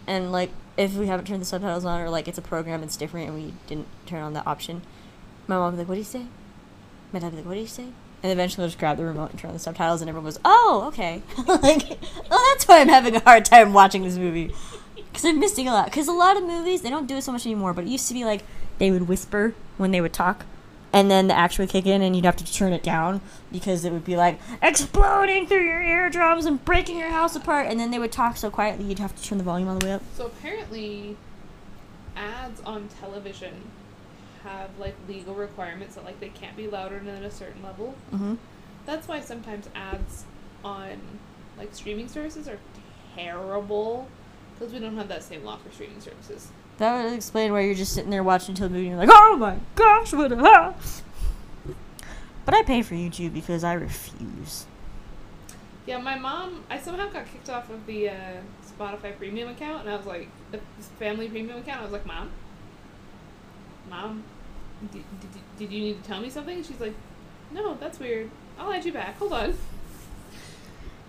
and 0.07 0.31
like, 0.31 0.51
if 0.77 0.93
we 0.95 1.07
haven't 1.07 1.25
turned 1.25 1.41
the 1.41 1.45
subtitles 1.45 1.85
on, 1.85 1.99
or 2.01 2.09
like 2.09 2.27
it's 2.27 2.37
a 2.37 2.41
program 2.41 2.81
that's 2.81 2.97
different 2.97 3.27
and 3.27 3.35
we 3.35 3.53
didn't 3.67 3.87
turn 4.05 4.21
on 4.21 4.33
that 4.33 4.47
option, 4.47 4.81
my 5.47 5.57
mom 5.57 5.73
be 5.73 5.79
like, 5.79 5.87
What 5.87 5.95
do 5.95 5.99
you 5.99 6.05
say? 6.05 6.25
My 7.11 7.19
dad 7.19 7.31
be 7.31 7.37
like, 7.37 7.45
What 7.45 7.53
do 7.55 7.59
you 7.59 7.67
say? 7.67 7.87
And 8.23 8.31
eventually, 8.31 8.61
we'll 8.61 8.67
just 8.67 8.77
grab 8.77 8.97
the 8.97 9.05
remote 9.05 9.31
and 9.31 9.39
turn 9.39 9.49
on 9.49 9.55
the 9.55 9.59
subtitles, 9.59 10.01
and 10.01 10.07
everyone 10.07 10.25
goes, 10.25 10.39
"Oh, 10.45 10.83
okay." 10.89 11.23
like, 11.47 11.97
oh, 12.29 12.53
that's 12.53 12.67
why 12.67 12.79
I'm 12.79 12.87
having 12.87 13.15
a 13.15 13.19
hard 13.19 13.45
time 13.45 13.73
watching 13.73 14.03
this 14.03 14.15
movie 14.15 14.53
because 14.95 15.25
I'm 15.25 15.39
missing 15.39 15.67
a 15.67 15.73
lot. 15.73 15.85
Because 15.85 16.07
a 16.07 16.13
lot 16.13 16.37
of 16.37 16.43
movies 16.43 16.83
they 16.83 16.91
don't 16.91 17.07
do 17.07 17.17
it 17.17 17.23
so 17.23 17.31
much 17.31 17.47
anymore, 17.47 17.73
but 17.73 17.85
it 17.85 17.89
used 17.89 18.07
to 18.09 18.13
be 18.13 18.23
like 18.23 18.43
they 18.77 18.91
would 18.91 19.07
whisper 19.07 19.55
when 19.77 19.89
they 19.89 20.01
would 20.01 20.13
talk, 20.13 20.45
and 20.93 21.09
then 21.09 21.27
the 21.27 21.33
action 21.33 21.63
would 21.63 21.71
kick 21.71 21.87
in, 21.87 22.03
and 22.03 22.15
you'd 22.15 22.25
have 22.25 22.35
to 22.35 22.53
turn 22.53 22.73
it 22.73 22.83
down 22.83 23.21
because 23.51 23.85
it 23.85 23.91
would 23.91 24.05
be 24.05 24.15
like 24.15 24.39
exploding 24.61 25.47
through 25.47 25.65
your 25.65 25.81
eardrums 25.81 26.45
and 26.45 26.63
breaking 26.63 26.99
your 26.99 27.09
house 27.09 27.35
apart, 27.35 27.65
and 27.65 27.79
then 27.79 27.89
they 27.89 27.97
would 27.97 28.11
talk 28.11 28.37
so 28.37 28.51
quietly 28.51 28.85
you'd 28.85 28.99
have 28.99 29.15
to 29.15 29.23
turn 29.23 29.39
the 29.39 29.43
volume 29.43 29.67
all 29.67 29.79
the 29.79 29.85
way 29.87 29.93
up. 29.93 30.03
So 30.15 30.27
apparently, 30.27 31.17
ads 32.15 32.61
on 32.61 32.87
television 32.99 33.63
have 34.43 34.69
like 34.79 34.95
legal 35.07 35.33
requirements 35.35 35.95
that 35.95 36.05
like 36.05 36.19
they 36.19 36.29
can't 36.29 36.55
be 36.55 36.67
louder 36.67 36.99
than 36.99 37.23
a 37.23 37.31
certain 37.31 37.61
level. 37.63 37.95
Mm-hmm. 38.13 38.35
That's 38.85 39.07
why 39.07 39.21
sometimes 39.21 39.69
ads 39.75 40.25
on 40.63 40.99
like 41.57 41.73
streaming 41.73 42.07
services 42.07 42.47
are 42.47 42.59
terrible 43.15 44.07
because 44.53 44.73
we 44.73 44.79
don't 44.79 44.95
have 44.95 45.07
that 45.07 45.23
same 45.23 45.43
law 45.43 45.57
for 45.57 45.71
streaming 45.71 45.99
services. 45.99 46.49
That 46.77 47.03
would 47.03 47.13
explain 47.13 47.51
why 47.51 47.61
you're 47.61 47.75
just 47.75 47.93
sitting 47.93 48.09
there 48.09 48.23
watching 48.23 48.53
until 48.53 48.69
the 48.69 48.73
movie 48.75 48.87
and 48.87 48.97
you're 48.97 49.05
like, 49.05 49.09
oh 49.11 49.35
my 49.37 49.57
gosh, 49.75 50.13
what 50.13 50.31
a 50.31 50.37
ha! 50.37 50.73
But 52.45 52.55
I 52.55 52.63
pay 52.63 52.81
for 52.81 52.95
YouTube 52.95 53.33
because 53.33 53.63
I 53.63 53.73
refuse. 53.73 54.65
Yeah, 55.85 55.99
my 55.99 56.17
mom, 56.17 56.63
I 56.69 56.79
somehow 56.79 57.09
got 57.09 57.31
kicked 57.31 57.49
off 57.49 57.69
of 57.69 57.85
the 57.85 58.09
uh, 58.09 58.13
Spotify 58.65 59.15
premium 59.17 59.49
account, 59.49 59.81
and 59.81 59.89
I 59.89 59.95
was 59.95 60.05
like, 60.05 60.27
the 60.51 60.59
family 60.99 61.27
premium 61.27 61.57
account. 61.57 61.81
I 61.81 61.83
was 61.83 61.91
like, 61.91 62.05
Mom, 62.05 62.31
Mom, 63.91 64.23
did, 64.91 65.03
did, 65.19 65.29
did 65.59 65.71
you 65.71 65.79
need 65.81 66.01
to 66.03 66.09
tell 66.09 66.19
me 66.21 66.29
something? 66.31 66.55
And 66.57 66.65
she's 66.65 66.79
like, 66.79 66.95
No, 67.51 67.75
that's 67.75 67.99
weird. 67.99 68.31
I'll 68.57 68.71
add 68.71 68.83
you 68.85 68.93
back. 68.93 69.17
Hold 69.19 69.33
on. 69.33 69.53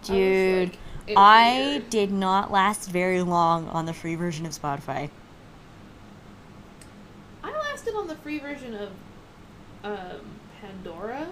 I 0.05 0.07
Dude, 0.07 0.77
like, 1.07 1.17
I 1.17 1.59
weird." 1.59 1.91
did 1.91 2.11
not 2.11 2.51
last 2.51 2.91
very 2.91 3.23
long 3.23 3.69
on 3.69 3.87
the 3.87 3.93
free 3.95 4.17
version 4.17 4.45
of 4.47 4.53
Spotify. 4.53 5.09
I 7.45 7.51
lasted 7.51 7.95
on 7.95 8.09
the 8.09 8.17
free 8.17 8.41
version 8.41 8.75
of 8.75 8.91
um, 9.85 10.21
Pandora. 10.61 11.29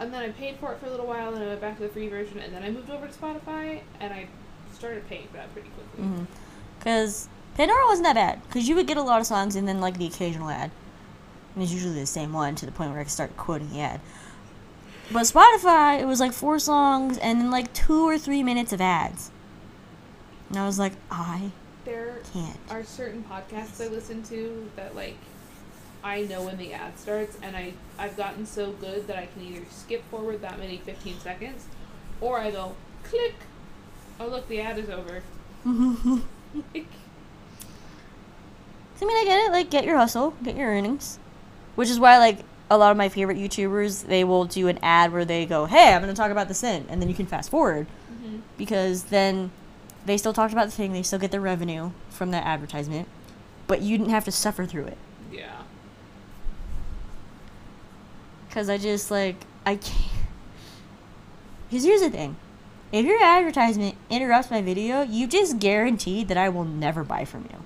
And 0.00 0.12
then 0.12 0.22
I 0.22 0.28
paid 0.28 0.56
for 0.58 0.72
it 0.72 0.78
for 0.78 0.86
a 0.86 0.90
little 0.90 1.06
while, 1.06 1.34
and 1.34 1.42
I 1.42 1.46
went 1.48 1.60
back 1.60 1.76
to 1.78 1.82
the 1.82 1.88
free 1.88 2.08
version, 2.08 2.38
and 2.38 2.54
then 2.54 2.62
I 2.62 2.70
moved 2.70 2.88
over 2.90 3.08
to 3.08 3.12
Spotify, 3.12 3.80
and 3.98 4.12
I 4.12 4.28
started 4.72 5.08
paying 5.08 5.26
for 5.28 5.38
that 5.38 5.52
pretty 5.52 5.70
quickly. 5.70 6.26
Because 6.78 7.28
Pandora 7.58 7.86
wasn't 7.86 8.06
that 8.06 8.14
bad. 8.14 8.42
Because 8.44 8.66
you 8.68 8.74
would 8.76 8.86
get 8.86 8.96
a 8.96 9.02
lot 9.02 9.20
of 9.20 9.26
songs 9.26 9.54
and 9.56 9.68
then, 9.68 9.80
like, 9.80 9.98
the 9.98 10.06
occasional 10.06 10.48
ad. 10.48 10.70
And 11.54 11.62
it's 11.64 11.72
usually 11.72 11.98
the 12.00 12.06
same 12.06 12.32
one 12.32 12.54
to 12.54 12.64
the 12.64 12.72
point 12.72 12.92
where 12.92 13.00
I 13.00 13.02
could 13.02 13.12
start 13.12 13.36
quoting 13.36 13.70
the 13.70 13.80
ad. 13.80 14.00
But 15.10 15.22
Spotify, 15.22 16.00
it 16.00 16.06
was 16.06 16.20
like 16.20 16.32
four 16.32 16.58
songs 16.58 17.18
and 17.18 17.40
then, 17.40 17.50
like, 17.50 17.72
two 17.74 18.08
or 18.08 18.16
three 18.16 18.42
minutes 18.42 18.72
of 18.72 18.80
ads. 18.80 19.30
And 20.48 20.58
I 20.58 20.64
was 20.66 20.78
like, 20.78 20.92
I 21.10 21.50
There 21.84 22.20
can't. 22.32 22.58
are 22.70 22.84
certain 22.84 23.24
podcasts 23.24 23.84
I 23.84 23.88
listen 23.88 24.22
to 24.24 24.70
that 24.76 24.94
like 24.94 25.16
I 26.04 26.22
know 26.22 26.42
when 26.44 26.56
the 26.58 26.72
ad 26.72 26.98
starts 26.98 27.36
and 27.42 27.56
I 27.56 27.72
I've 27.98 28.16
gotten 28.16 28.46
so 28.46 28.72
good 28.72 29.06
that 29.08 29.16
I 29.18 29.26
can 29.26 29.42
either 29.42 29.64
skip 29.70 30.02
forward 30.10 30.40
that 30.42 30.58
many 30.58 30.78
15 30.78 31.18
seconds 31.20 31.66
or 32.20 32.38
I 32.38 32.50
go 32.50 32.76
click 33.04 33.34
oh 34.20 34.26
look 34.26 34.48
the 34.48 34.60
ad 34.60 34.78
is 34.78 34.88
over 34.88 35.22
I 39.00 39.04
mean, 39.04 39.16
I 39.16 39.24
get 39.24 39.46
it. 39.46 39.52
Like, 39.52 39.70
get 39.70 39.84
your 39.84 39.96
hustle, 39.96 40.34
get 40.42 40.56
your 40.56 40.68
earnings. 40.68 41.18
Which 41.76 41.88
is 41.88 42.00
why 42.00 42.18
like 42.18 42.38
a 42.70 42.76
lot 42.76 42.90
of 42.90 42.96
my 42.96 43.08
favorite 43.08 43.38
YouTubers, 43.38 44.06
they 44.06 44.24
will 44.24 44.44
do 44.44 44.68
an 44.68 44.78
ad 44.82 45.12
where 45.12 45.24
they 45.24 45.46
go, 45.46 45.66
"Hey, 45.66 45.94
I'm 45.94 46.02
going 46.02 46.12
to 46.14 46.20
talk 46.20 46.30
about 46.32 46.48
this 46.48 46.62
in," 46.64 46.84
and 46.88 47.00
then 47.00 47.08
you 47.08 47.14
can 47.14 47.24
fast 47.26 47.48
forward 47.50 47.86
Mhm. 48.12 48.40
because 48.58 49.04
then 49.04 49.50
they 50.04 50.16
still 50.18 50.32
talked 50.32 50.52
about 50.52 50.66
the 50.66 50.72
thing, 50.72 50.92
they 50.92 51.02
still 51.02 51.18
get 51.18 51.30
the 51.30 51.40
revenue 51.40 51.92
from 52.10 52.30
that 52.32 52.44
advertisement, 52.44 53.06
but 53.66 53.80
you 53.82 53.96
didn't 53.96 54.10
have 54.10 54.24
to 54.24 54.32
suffer 54.32 54.66
through 54.66 54.86
it. 54.86 54.98
Yeah. 55.32 55.62
Cause 58.50 58.68
I 58.68 58.78
just 58.78 59.10
like 59.10 59.36
I 59.64 59.76
can't. 59.76 60.10
Cause 61.70 61.84
here's 61.84 62.00
the 62.00 62.10
thing, 62.10 62.36
if 62.92 63.04
your 63.04 63.22
advertisement 63.22 63.94
interrupts 64.10 64.50
my 64.50 64.62
video, 64.62 65.02
you 65.02 65.26
just 65.26 65.58
guaranteed 65.58 66.28
that 66.28 66.38
I 66.38 66.48
will 66.48 66.64
never 66.64 67.04
buy 67.04 67.24
from 67.26 67.42
you. 67.52 67.58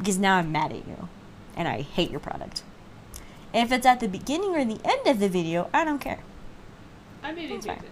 Mhm. 0.00 0.04
Because 0.04 0.18
now 0.18 0.36
I'm 0.36 0.50
mad 0.52 0.72
at 0.72 0.86
you, 0.86 1.08
and 1.56 1.68
I 1.68 1.82
hate 1.82 2.10
your 2.10 2.20
product. 2.20 2.62
If 3.52 3.72
it's 3.72 3.86
at 3.86 4.00
the 4.00 4.08
beginning 4.08 4.54
or 4.56 4.64
the 4.64 4.80
end 4.84 5.06
of 5.06 5.18
the 5.18 5.28
video, 5.28 5.68
I 5.74 5.84
don't 5.84 5.98
care. 6.00 6.20
I 7.22 7.32
made 7.32 7.50
it 7.50 7.64
fine. 7.64 7.76
it. 7.78 7.82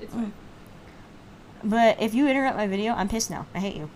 It's 0.00 0.12
Mm. 0.14 0.18
fine. 0.18 0.32
But 1.62 2.00
if 2.02 2.12
you 2.14 2.28
interrupt 2.28 2.56
my 2.56 2.66
video, 2.66 2.92
I'm 2.92 3.08
pissed 3.08 3.30
now. 3.30 3.46
I 3.54 3.60
hate 3.60 3.76
you. 3.76 3.88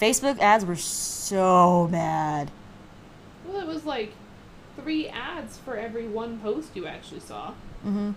Facebook 0.00 0.40
ads 0.40 0.64
were 0.64 0.74
so 0.74 1.88
bad. 1.92 2.50
Well, 3.46 3.60
it 3.60 3.66
was 3.66 3.84
like 3.84 4.12
three 4.80 5.08
ads 5.08 5.58
for 5.58 5.76
every 5.76 6.08
one 6.08 6.38
post 6.40 6.70
you 6.74 6.86
actually 6.86 7.20
saw. 7.20 7.52
hmm 7.84 8.12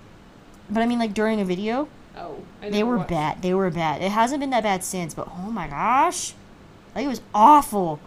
But 0.69 0.81
I 0.81 0.85
mean, 0.87 0.97
like 0.99 1.13
during 1.13 1.39
a 1.39 1.45
video, 1.45 1.87
Oh, 2.17 2.37
I 2.63 2.69
they 2.71 2.83
were 2.83 2.97
watched- 2.97 3.09
bad. 3.09 3.41
They 3.43 3.53
were 3.53 3.69
bad. 3.69 4.01
It 4.01 4.11
hasn't 4.11 4.39
been 4.39 4.49
that 4.49 4.63
bad 4.63 4.83
since, 4.83 5.13
but 5.13 5.27
oh 5.31 5.51
my 5.51 5.67
gosh, 5.67 6.33
like 6.95 7.05
it 7.05 7.07
was 7.09 7.21
awful. 7.35 7.99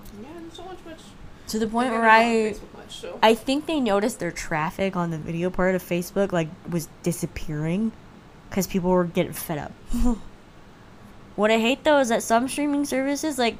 So 0.53 0.65
much 0.65 0.79
much. 0.85 0.99
To 1.49 1.59
the 1.59 1.67
point 1.67 1.91
where 1.91 2.03
never 2.03 2.07
go 2.07 2.13
on 2.13 2.75
I, 2.75 2.79
much, 2.79 2.97
so. 2.97 3.19
I 3.23 3.35
think 3.35 3.67
they 3.67 3.81
noticed 3.81 4.19
their 4.21 4.31
traffic 4.31 4.95
on 4.97 5.11
the 5.11 5.19
video 5.19 5.51
part 5.51 5.75
of 5.75 5.83
Facebook 5.83 6.33
like 6.33 6.49
was 6.69 6.89
disappearing, 7.03 7.93
because 8.49 8.67
people 8.67 8.91
were 8.91 9.05
getting 9.05 9.33
fed 9.33 9.59
up. 9.59 9.73
what 11.37 11.51
I 11.51 11.59
hate 11.59 11.85
though 11.85 11.99
is 11.99 12.09
that 12.09 12.23
some 12.23 12.49
streaming 12.49 12.85
services, 12.85 13.39
like 13.39 13.57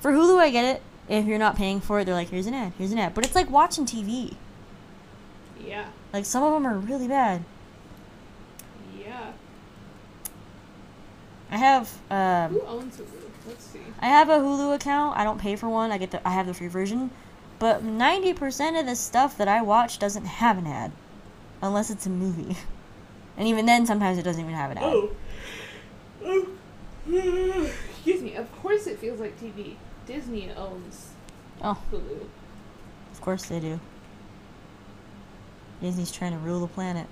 for 0.00 0.12
Hulu, 0.12 0.38
I 0.38 0.50
get 0.50 0.76
it. 0.76 0.82
If 1.08 1.26
you're 1.26 1.38
not 1.38 1.56
paying 1.56 1.80
for 1.80 2.00
it, 2.00 2.04
they're 2.06 2.14
like, 2.14 2.30
here's 2.30 2.46
an 2.46 2.54
ad, 2.54 2.72
here's 2.78 2.92
an 2.92 2.98
ad. 2.98 3.14
But 3.14 3.26
it's 3.26 3.34
like 3.34 3.50
watching 3.50 3.84
TV. 3.86 4.34
yeah, 5.62 5.86
Like 6.12 6.24
some 6.24 6.42
of 6.42 6.52
them 6.52 6.66
are 6.66 6.78
really 6.78 7.08
bad. 7.08 7.44
yeah. 8.98 9.32
I 11.50 11.56
have 11.58 11.92
um, 12.10 12.52
Who 12.52 12.62
owns 12.66 12.96
Hulu? 12.96 13.23
Let's 13.46 13.64
see. 13.64 13.80
I 14.00 14.06
have 14.06 14.28
a 14.28 14.38
Hulu 14.38 14.74
account. 14.74 15.16
I 15.18 15.24
don't 15.24 15.40
pay 15.40 15.56
for 15.56 15.68
one. 15.68 15.90
I 15.92 15.98
get 15.98 16.10
the 16.10 16.26
I 16.26 16.32
have 16.32 16.46
the 16.46 16.54
free 16.54 16.68
version. 16.68 17.10
But 17.58 17.84
90% 17.84 18.80
of 18.80 18.86
the 18.86 18.96
stuff 18.96 19.36
that 19.38 19.48
I 19.48 19.62
watch 19.62 19.98
doesn't 19.98 20.24
have 20.26 20.58
an 20.58 20.66
ad 20.66 20.92
unless 21.62 21.90
it's 21.90 22.06
a 22.06 22.10
movie. 22.10 22.56
And 23.36 23.48
even 23.48 23.66
then 23.66 23.84
sometimes 23.84 24.16
it 24.16 24.22
doesn't 24.22 24.40
even 24.40 24.54
have 24.54 24.70
an 24.70 24.78
ad. 24.78 24.84
Oh. 24.84 25.10
Oh. 26.24 27.70
Excuse 27.90 28.22
me. 28.22 28.36
Of 28.36 28.46
course, 28.62 28.86
it 28.86 29.00
feels 29.00 29.18
like 29.18 29.40
TV. 29.40 29.74
Disney 30.06 30.52
owns 30.56 31.08
Oh, 31.60 31.76
Hulu. 31.90 32.28
of 33.10 33.20
course 33.20 33.46
they 33.46 33.58
do. 33.58 33.80
Disney's 35.80 36.12
trying 36.12 36.30
to 36.30 36.38
rule 36.38 36.60
the 36.60 36.68
planet. 36.68 37.06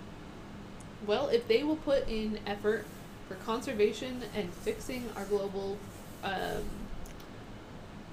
Well, 1.06 1.26
if 1.26 1.48
they 1.48 1.64
will 1.64 1.74
put 1.76 2.08
in 2.08 2.38
effort 2.46 2.86
for 3.26 3.34
conservation 3.34 4.22
and 4.34 4.52
fixing 4.54 5.08
our 5.16 5.24
global 5.24 5.76
um, 6.22 6.62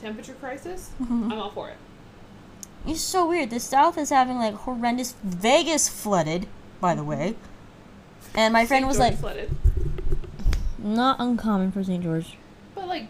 temperature 0.01 0.34
crisis, 0.34 0.91
I'm 0.99 1.32
all 1.34 1.51
for 1.51 1.70
it. 1.70 1.78
It's 2.88 3.01
so 3.01 3.28
weird. 3.28 3.49
The 3.49 3.60
South 3.60 3.97
is 3.97 4.10
having 4.10 4.38
like 4.38 4.53
horrendous 4.55 5.16
Vegas 5.24 5.89
flooded, 5.89 6.47
by 6.80 6.95
the 6.95 7.03
way. 7.03 7.36
And 8.36 8.53
my 8.53 8.66
friend 8.66 8.84
St. 8.84 8.88
was 8.88 8.97
George 8.97 9.12
like, 9.12 9.20
flooded. 9.20 9.49
not 10.78 11.20
uncommon 11.20 11.72
for 11.72 11.84
St. 11.84 12.03
George. 12.03 12.38
but 12.76 12.88
like, 12.88 13.07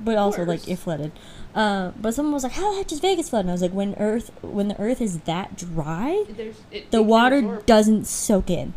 but 0.00 0.16
also 0.16 0.44
like 0.44 0.66
it 0.66 0.76
flooded. 0.76 1.12
Uh, 1.54 1.92
but 2.00 2.14
someone 2.14 2.32
was 2.32 2.42
like, 2.42 2.52
"How 2.52 2.70
the 2.70 2.78
heck 2.78 2.86
does 2.86 3.00
Vegas 3.00 3.28
flood?" 3.28 3.40
And 3.40 3.50
I 3.50 3.52
was 3.52 3.60
like, 3.62 3.72
"When 3.72 3.94
Earth, 3.98 4.30
when 4.40 4.68
the 4.68 4.80
Earth 4.80 5.02
is 5.02 5.20
that 5.20 5.56
dry, 5.56 6.24
it, 6.70 6.90
the 6.90 6.98
it 6.98 7.04
water 7.04 7.62
doesn't 7.66 8.06
soak 8.06 8.48
in. 8.48 8.72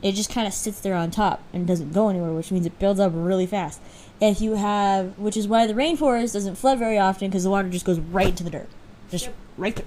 It 0.00 0.12
just 0.12 0.30
kind 0.30 0.46
of 0.48 0.54
sits 0.54 0.80
there 0.80 0.94
on 0.94 1.10
top 1.10 1.42
and 1.52 1.66
doesn't 1.66 1.92
go 1.92 2.08
anywhere, 2.08 2.32
which 2.32 2.50
means 2.50 2.64
it 2.66 2.78
builds 2.78 2.98
up 2.98 3.12
really 3.14 3.46
fast. 3.46 3.80
If 4.22 4.40
you 4.40 4.54
have, 4.54 5.18
which 5.18 5.36
is 5.36 5.48
why 5.48 5.66
the 5.66 5.74
rainforest 5.74 6.32
doesn't 6.34 6.54
flood 6.54 6.78
very 6.78 6.96
often 6.96 7.28
because 7.28 7.42
the 7.42 7.50
water 7.50 7.68
just 7.68 7.84
goes 7.84 7.98
right 7.98 8.28
into 8.28 8.44
the 8.44 8.50
dirt, 8.50 8.68
just 9.10 9.24
Yep. 9.26 9.34
right 9.58 9.74
there. 9.76 9.84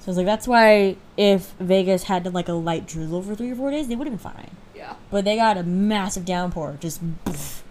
So 0.00 0.06
I 0.06 0.10
was 0.10 0.16
like, 0.16 0.26
that's 0.26 0.48
why 0.48 0.96
if 1.16 1.52
Vegas 1.60 2.04
had 2.04 2.32
like 2.34 2.48
a 2.48 2.54
light 2.54 2.86
drizzle 2.88 3.22
for 3.22 3.36
three 3.36 3.52
or 3.52 3.54
four 3.54 3.70
days, 3.70 3.86
they 3.86 3.94
would 3.94 4.08
have 4.08 4.20
been 4.20 4.32
fine. 4.32 4.50
Yeah. 4.74 4.94
But 5.12 5.24
they 5.24 5.36
got 5.36 5.56
a 5.56 5.62
massive 5.62 6.24
downpour, 6.24 6.78
just. 6.80 7.00
poof. 7.24 7.62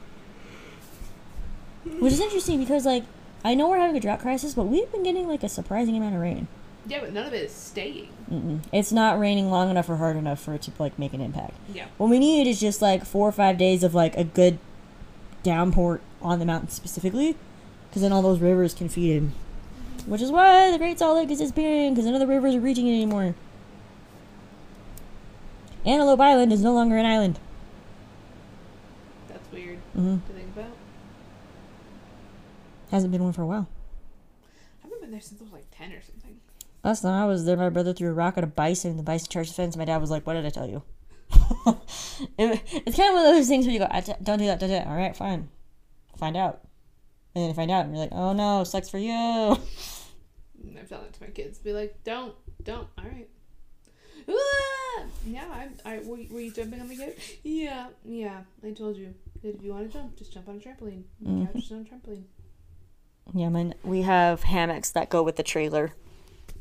Which 2.00 2.14
is 2.14 2.20
interesting 2.20 2.60
because, 2.60 2.86
like, 2.86 3.04
I 3.44 3.56
know 3.56 3.70
we're 3.70 3.80
having 3.80 3.96
a 3.96 4.00
drought 4.00 4.20
crisis, 4.20 4.54
but 4.54 4.64
we've 4.66 4.92
been 4.92 5.04
getting, 5.04 5.28
like, 5.28 5.42
a 5.44 5.50
surprising 5.50 5.96
amount 5.96 6.16
of 6.16 6.22
rain. 6.22 6.48
Yeah, 6.86 7.00
but 7.02 7.14
none 7.14 7.26
of 7.26 7.34
it 7.34 7.44
is 7.46 7.52
staying. 7.54 8.10
Mm-mm. 8.32 8.60
It's 8.74 8.92
not 8.92 9.20
raining 9.20 9.50
long 9.50 9.70
enough 9.70 9.90
or 9.90 9.96
hard 9.98 10.16
enough 10.18 10.40
for 10.40 10.54
it 10.54 10.62
to, 10.64 10.72
like, 10.80 11.00
make 11.00 11.14
an 11.14 11.22
impact. 11.22 11.54
Yeah. 11.74 11.86
What 11.98 12.10
we 12.10 12.20
need 12.20 12.46
is 12.48 12.60
just, 12.60 12.82
like, 12.82 13.06
four 13.06 13.28
or 13.28 13.32
five 13.32 13.58
days 13.58 13.84
of, 13.84 13.94
like, 13.96 14.16
a 14.18 14.24
good 14.26 14.60
downpour 15.44 16.02
on 16.22 16.40
the 16.40 16.46
mountain 16.46 16.70
specifically, 16.70 17.36
because 17.90 18.02
then 18.02 18.12
all 18.12 18.22
those 18.22 18.40
rivers 18.40 18.74
can 18.74 18.90
feed 18.90 19.16
in. 19.16 19.32
Which 20.06 20.22
is 20.22 20.32
why 20.32 20.72
the 20.72 20.78
Great 20.78 21.00
Salt 21.00 21.18
Lake 21.18 21.30
is 21.30 21.40
disappearing, 21.40 21.94
because 21.94 22.06
none 22.06 22.14
of 22.16 22.20
the 22.20 22.28
rivers 22.28 22.56
are 22.56 22.60
reaching 22.60 22.88
it 22.88 22.96
anymore. 22.96 23.36
Antelope 25.86 26.20
Island 26.20 26.52
is 26.52 26.62
no 26.62 26.74
longer 26.74 26.98
an 26.98 27.06
island. 27.06 27.40
That's 29.30 29.52
weird 29.52 29.78
hmm 29.94 30.18
to 30.18 30.34
think 30.34 30.50
about. 30.56 30.72
Hasn't 32.92 33.12
been 33.12 33.24
one 33.24 33.34
for 33.34 33.42
a 33.42 33.48
while. 33.48 33.68
I 34.82 34.84
haven't 34.88 35.02
been 35.02 35.12
there 35.12 35.22
since 35.22 35.42
I 35.42 35.44
was 35.46 35.54
like 35.54 35.66
10 35.72 35.92
or 35.92 36.02
something. 36.02 36.38
Last 36.84 37.02
time 37.02 37.22
I 37.22 37.26
was 37.26 37.46
there, 37.46 37.58
my 37.58 37.70
brother 37.70 37.94
threw 37.94 38.10
a 38.10 38.14
rock 38.14 38.38
at 38.38 38.44
a 38.44 38.48
bison. 38.48 38.92
and 38.92 39.00
The 39.00 39.04
bison 39.04 39.28
charged 39.30 39.52
the 39.52 39.56
fence. 39.56 39.76
My 39.76 39.86
dad 39.86 39.98
was 39.98 40.10
like, 40.10 40.26
"What 40.26 40.34
did 40.34 40.46
I 40.46 40.50
tell 40.50 40.68
you?" 40.70 40.84
it, 42.38 42.62
it's 42.86 42.96
kind 42.98 43.10
of 43.10 43.16
one 43.16 43.26
of 43.28 43.36
those 43.36 43.48
things 43.48 43.66
where 43.66 43.74
you 43.74 43.80
go, 43.80 43.88
I 43.90 44.02
t- 44.02 44.14
"Don't 44.24 44.40
do 44.40 44.46
that, 44.46 44.60
don't 44.60 44.70
do 44.70 44.76
that." 44.76 44.88
All 44.88 44.96
right, 44.96 45.16
fine. 45.16 45.50
Find 46.18 46.36
out, 46.38 46.62
and 47.36 47.42
then 47.44 47.50
you 47.50 47.54
find 47.54 47.70
out, 47.72 47.86
and 47.86 47.94
you're 47.94 48.02
like, 48.04 48.14
"Oh 48.14 48.34
no, 48.34 48.64
sucks 48.64 48.90
for 48.90 48.98
you." 48.98 49.14
I've 50.80 50.90
done 50.90 51.02
that 51.04 51.14
to 51.14 51.22
my 51.24 51.30
kids. 51.30 51.58
Be 51.60 51.74
like, 51.74 52.04
don't, 52.04 52.34
don't. 52.64 52.88
All 52.98 53.04
right. 53.06 53.28
Ah! 54.30 55.04
Yeah, 55.26 55.46
I, 55.52 55.70
I 55.86 56.00
were, 56.00 56.18
were 56.30 56.40
you 56.40 56.52
jumping 56.52 56.80
on 56.82 56.88
the 56.88 56.96
couch? 56.98 57.38
Yeah, 57.44 57.88
yeah. 58.06 58.42
I 58.66 58.72
told 58.72 58.98
you 58.98 59.14
that 59.42 59.56
if 59.56 59.64
you 59.64 59.74
want 59.74 59.92
to 59.92 59.98
jump, 59.98 60.18
just 60.18 60.34
jump 60.34 60.50
on 60.50 60.56
a 60.56 60.60
trampoline. 60.60 61.04
Mhm. 61.24 61.52
couch 61.54 61.64
is 61.64 61.72
on 61.72 61.80
a 61.80 61.84
trampoline. 61.84 62.24
Yeah, 63.34 63.50
mine. 63.50 63.76
We 63.84 64.02
have 64.04 64.44
hammocks 64.44 64.92
that 64.92 65.10
go 65.10 65.24
with 65.24 65.36
the 65.36 65.44
trailer. 65.44 65.94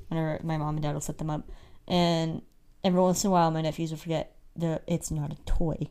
Whenever 0.09 0.40
my 0.44 0.57
mom 0.57 0.76
and 0.76 0.82
dad 0.82 0.92
will 0.94 1.00
set 1.00 1.18
them 1.18 1.30
up, 1.30 1.48
and 1.88 2.42
every 2.84 3.00
once 3.00 3.24
in 3.24 3.28
a 3.28 3.30
while, 3.32 3.50
my 3.50 3.61
nephews 3.62 3.90
will 3.90 3.98
forget 3.98 4.36
that 4.61 4.82
it's 4.86 5.11
not 5.11 5.32
a 5.32 5.36
toy, 5.44 5.88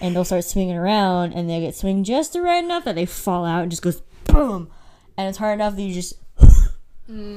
and 0.00 0.14
they'll 0.14 0.24
start 0.24 0.44
swinging 0.44 0.76
around, 0.76 1.32
and 1.32 1.48
they 1.48 1.60
get 1.60 1.74
swing 1.74 2.04
just 2.04 2.34
right 2.34 2.62
enough 2.62 2.84
that 2.84 2.94
they 2.94 3.06
fall 3.06 3.44
out 3.44 3.62
and 3.62 3.70
just 3.70 3.82
goes 3.82 4.02
boom, 4.24 4.70
and 5.16 5.28
it's 5.28 5.38
hard 5.38 5.54
enough 5.54 5.76
that 5.76 5.82
you 5.82 5.94
just 5.94 6.14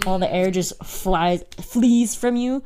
all 0.06 0.18
the 0.18 0.34
air 0.34 0.52
just 0.52 0.84
flies 0.84 1.44
flees 1.62 2.16
from 2.16 2.36
you, 2.36 2.64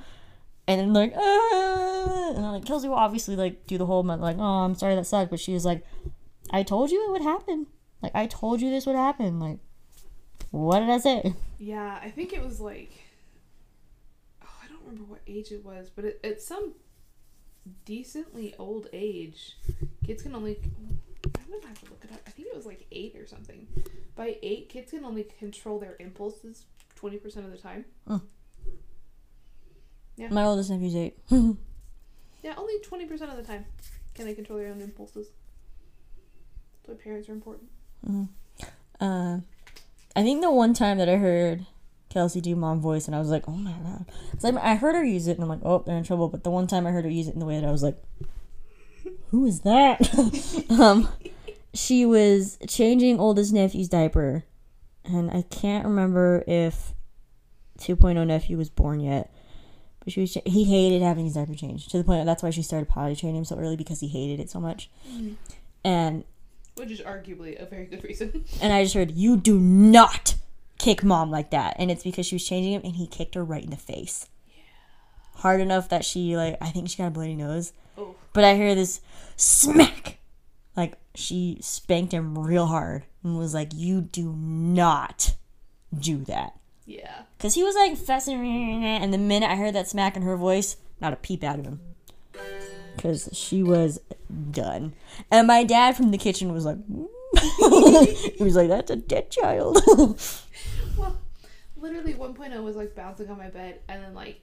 and 0.68 0.80
then 0.80 0.94
like 0.94 1.14
ah, 1.16 2.28
and 2.30 2.38
then 2.38 2.52
like 2.52 2.66
Kelsey 2.66 2.88
will 2.88 2.96
obviously 2.96 3.36
like 3.36 3.68
do 3.68 3.78
the 3.78 3.86
whole 3.86 4.04
month 4.04 4.22
like 4.22 4.38
oh 4.38 4.64
I'm 4.64 4.76
sorry 4.76 4.96
that 4.96 5.06
sucked, 5.06 5.30
but 5.30 5.40
she 5.40 5.54
was 5.54 5.66
like 5.66 5.86
I 6.52 6.64
told 6.64 6.92
you 6.92 7.06
it 7.08 7.12
would 7.12 7.22
happen. 7.22 7.68
Like 8.02 8.16
I 8.16 8.28
told 8.28 8.62
you 8.62 8.70
this 8.70 8.86
would 8.86 8.96
happen. 8.96 9.40
Like 9.40 9.60
what 10.52 10.82
did 10.82 10.90
I 10.90 10.98
say? 11.00 11.34
Yeah, 11.58 12.00
I 12.02 12.10
think 12.10 12.32
it 12.32 12.44
was 12.44 12.60
like. 12.60 12.92
Oh, 14.44 14.48
I 14.64 14.68
don't 14.68 14.82
remember 14.82 15.04
what 15.06 15.22
age 15.26 15.52
it 15.52 15.66
was, 15.66 15.90
but 15.90 16.06
it, 16.06 16.20
at 16.24 16.42
some 16.42 16.74
decently 17.86 18.54
old 18.60 18.88
age, 18.94 19.58
kids 20.06 20.24
can 20.24 20.36
only. 20.36 20.60
I'm 21.26 21.50
gonna 21.52 21.68
have 21.68 21.80
to 21.84 21.90
look 21.90 22.04
it 22.04 22.12
up. 22.12 22.20
I 22.28 22.30
think 22.32 22.48
it 22.50 22.56
was 22.56 22.66
like 22.66 22.86
eight 22.92 23.16
or 23.16 23.26
something. 23.28 23.68
By 24.16 24.38
eight, 24.44 24.70
kids 24.70 24.92
can 24.92 25.06
only 25.06 25.24
control 25.40 25.80
their 25.80 25.96
impulses 26.00 26.66
twenty 26.96 27.18
percent 27.18 27.46
of 27.46 27.52
the 27.52 27.58
time. 27.58 27.86
Yeah, 30.16 30.28
My 30.30 30.44
oldest 30.44 30.70
nephew's 30.70 30.96
eight. 30.96 31.18
Yeah, 32.44 32.56
only 32.58 32.78
twenty 32.84 33.06
percent 33.06 33.32
of 33.32 33.38
the 33.38 33.44
time 33.44 33.66
can 34.16 34.26
they 34.26 34.34
control 34.34 34.60
their 34.60 34.68
own 34.68 34.82
impulses. 34.82 35.28
That's 36.86 36.90
why 37.00 37.02
parents 37.02 37.30
are 37.30 37.32
important. 37.32 37.70
uh, 39.00 39.38
I 40.14 40.22
think 40.24 40.42
the 40.42 40.52
one 40.52 40.74
time 40.74 40.98
that 40.98 41.08
I 41.08 41.16
heard 41.16 41.66
Kelsey 42.14 42.42
do 42.42 42.56
mom 42.56 42.80
voice 42.80 43.08
and 43.08 43.16
I 43.16 43.20
was 43.20 43.30
like, 43.30 43.48
oh 43.48 43.54
my 43.54 43.72
god. 43.72 44.06
It's 44.34 44.44
like 44.44 44.56
I 44.56 44.76
heard 44.76 44.96
her 44.96 45.04
use 45.04 45.28
it 45.28 45.34
and 45.38 45.42
I'm 45.44 45.50
like, 45.50 45.62
oh, 45.64 45.84
they're 45.86 45.98
in 45.98 46.04
trouble. 46.04 46.30
But 46.30 46.44
the 46.44 46.52
one 46.52 46.68
time 46.68 46.86
I 46.86 46.92
heard 46.92 47.06
her 47.06 47.10
use 47.10 47.28
it 47.28 47.34
in 47.34 47.40
the 47.40 47.46
way 47.46 47.60
that 47.60 47.68
I 47.68 47.72
was 47.72 47.82
like, 47.82 47.98
who 49.30 49.46
is 49.46 49.62
that? 49.62 50.00
um, 50.80 51.10
she 51.74 52.06
was 52.06 52.60
changing 52.68 53.20
oldest 53.20 53.52
nephew's 53.52 53.90
diaper, 53.90 54.44
and 55.04 55.32
I 55.32 55.42
can't 55.42 55.86
remember 55.86 56.44
if 56.46 56.94
2.0 57.80 58.28
nephew 58.28 58.58
was 58.58 58.70
born 58.70 59.00
yet. 59.00 59.34
But 60.04 60.14
she 60.14 60.22
was 60.22 60.38
he 60.46 60.66
hated 60.66 61.02
having 61.02 61.26
his 61.26 61.34
diaper 61.34 61.56
changed 61.56 61.90
to 61.92 61.98
the 61.98 62.04
point 62.04 62.26
that's 62.26 62.44
why 62.44 62.52
she 62.52 62.62
started 62.62 62.90
potty 62.90 63.16
training 63.16 63.38
him 63.38 63.46
so 63.46 63.58
early 63.58 63.76
because 63.78 64.02
he 64.02 64.08
hated 64.08 64.40
it 64.40 64.50
so 64.52 64.60
much. 64.60 64.92
And 65.84 66.26
Which 66.76 66.92
is 66.92 67.00
arguably 67.02 67.60
a 67.60 67.66
very 67.66 67.86
good 67.86 68.04
reason. 68.04 68.46
and 68.62 68.72
I 68.72 68.84
just 68.84 68.94
heard 68.94 69.12
you 69.12 69.38
do 69.38 69.60
not 69.60 70.36
kick 70.84 71.02
mom 71.02 71.32
like 71.32 71.52
that, 71.52 71.76
and 71.80 71.90
it's 71.90 72.04
because 72.04 72.26
she 72.26 72.36
was 72.36 72.46
changing 72.46 72.74
him 72.74 72.82
and 72.84 72.96
he 72.96 73.08
kicked 73.08 73.36
her 73.36 73.44
right 73.44 73.64
in 73.64 73.70
the 73.70 73.78
face. 73.78 74.28
Hard 75.36 75.62
enough 75.62 75.88
that 75.90 76.04
she 76.04 76.36
like 76.36 76.58
I 76.62 76.70
think 76.70 76.90
she 76.90 76.98
got 76.98 77.08
a 77.08 77.12
bloody 77.12 77.36
nose. 77.36 77.72
But 78.34 78.44
I 78.44 78.56
hear 78.56 78.76
this 78.76 79.00
smack. 79.38 80.18
Like 80.76 80.96
she 81.16 81.58
spanked 81.62 82.14
him 82.14 82.38
real 82.38 82.66
hard 82.66 83.06
and 83.24 83.38
was 83.38 83.54
like, 83.54 83.70
"You 83.74 84.02
do 84.02 84.34
not 84.34 85.36
do 85.98 86.18
that." 86.26 86.54
Yeah. 86.86 87.24
Cause 87.40 87.56
he 87.56 87.64
was 87.64 87.76
like 87.76 87.96
fussing, 87.98 88.84
and 88.84 89.14
the 89.14 89.18
minute 89.18 89.50
I 89.50 89.56
heard 89.56 89.76
that 89.76 89.88
smack 89.88 90.18
in 90.18 90.24
her 90.24 90.36
voice, 90.36 90.76
not 91.00 91.14
a 91.14 91.18
peep 91.18 91.44
out 91.44 91.60
of 91.60 91.66
him. 91.66 91.80
Cause 92.98 93.30
she 93.32 93.64
was 93.64 94.00
done, 94.52 94.94
and 95.32 95.48
my 95.48 95.64
dad 95.64 95.96
from 95.96 96.12
the 96.12 96.18
kitchen 96.18 96.52
was 96.52 96.66
like, 96.66 96.78
he 97.38 98.44
was 98.44 98.56
like, 98.56 98.70
"That's 98.70 98.92
a 98.92 98.96
dead 98.98 99.32
child." 99.32 99.80
Literally 101.84 102.14
1.0 102.14 102.64
was 102.64 102.78
like 102.78 102.96
bouncing 102.96 103.30
on 103.30 103.38
my 103.38 103.50
bed 103.50 103.82
and 103.90 104.02
then 104.02 104.14
like 104.14 104.40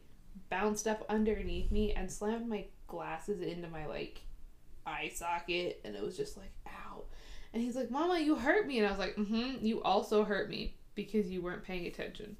bounced 0.50 0.86
up 0.86 1.06
underneath 1.08 1.70
me 1.70 1.94
and 1.94 2.12
slammed 2.12 2.46
my 2.46 2.66
glasses 2.86 3.40
into 3.40 3.66
my 3.66 3.86
like 3.86 4.20
eye 4.86 5.10
socket 5.14 5.80
and 5.82 5.96
it 5.96 6.02
was 6.02 6.18
just 6.18 6.36
like 6.36 6.52
ow. 6.66 7.04
And 7.54 7.62
he's 7.62 7.76
like, 7.76 7.90
"Mama, 7.90 8.20
you 8.20 8.34
hurt 8.34 8.66
me." 8.66 8.78
And 8.78 8.86
I 8.86 8.90
was 8.90 8.98
like, 8.98 9.16
"Mhm, 9.16 9.62
you 9.62 9.82
also 9.82 10.22
hurt 10.22 10.50
me 10.50 10.74
because 10.94 11.30
you 11.30 11.40
weren't 11.40 11.64
paying 11.64 11.86
attention." 11.86 12.36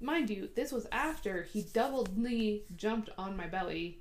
Mind 0.00 0.30
you, 0.30 0.48
this 0.54 0.72
was 0.72 0.86
after 0.90 1.42
he 1.42 1.60
double 1.60 2.06
knee 2.16 2.62
jumped 2.76 3.10
on 3.18 3.36
my 3.36 3.46
belly. 3.46 4.00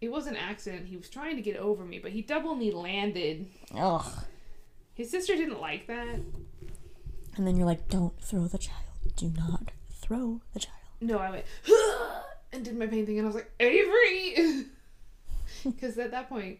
It 0.00 0.10
was 0.10 0.26
an 0.26 0.36
accident. 0.36 0.86
He 0.86 0.96
was 0.96 1.10
trying 1.10 1.36
to 1.36 1.42
get 1.42 1.56
over 1.56 1.84
me, 1.84 1.98
but 1.98 2.12
he 2.12 2.22
double 2.22 2.56
knee 2.56 2.72
landed. 2.72 3.46
Ugh. 3.74 4.24
His 4.94 5.10
sister 5.10 5.36
didn't 5.36 5.60
like 5.60 5.86
that. 5.88 6.20
And 7.36 7.46
then 7.46 7.56
you're 7.56 7.66
like, 7.66 7.88
"Don't 7.88 8.20
throw 8.20 8.46
the 8.46 8.58
child. 8.58 8.84
Do 9.16 9.32
not 9.36 9.70
throw 9.92 10.40
the 10.52 10.60
child." 10.60 10.76
No, 11.00 11.18
I 11.18 11.30
went 11.30 11.46
and 12.52 12.64
did 12.64 12.76
my 12.76 12.86
pain 12.86 13.06
thing, 13.06 13.18
and 13.18 13.26
I 13.26 13.28
was 13.28 13.36
like, 13.36 13.52
Avery! 13.60 14.66
Because 15.62 15.98
at 15.98 16.10
that 16.12 16.30
point, 16.30 16.58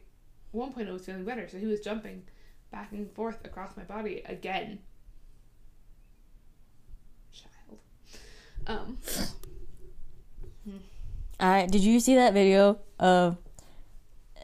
1.0 0.55 0.93
was 0.93 1.07
feeling 1.07 1.25
better, 1.25 1.49
so 1.49 1.57
he 1.57 1.65
was 1.65 1.81
jumping 1.81 2.23
back 2.71 2.93
and 2.93 3.11
forth 3.13 3.43
across 3.47 3.75
my 3.77 3.83
body 3.83 4.23
again. 4.27 4.81
Child. 7.33 7.79
Um, 8.67 8.99
I 11.39 11.67
did 11.67 11.83
you 11.83 11.99
see 12.01 12.15
that 12.17 12.35
video 12.35 12.79
of 12.99 13.39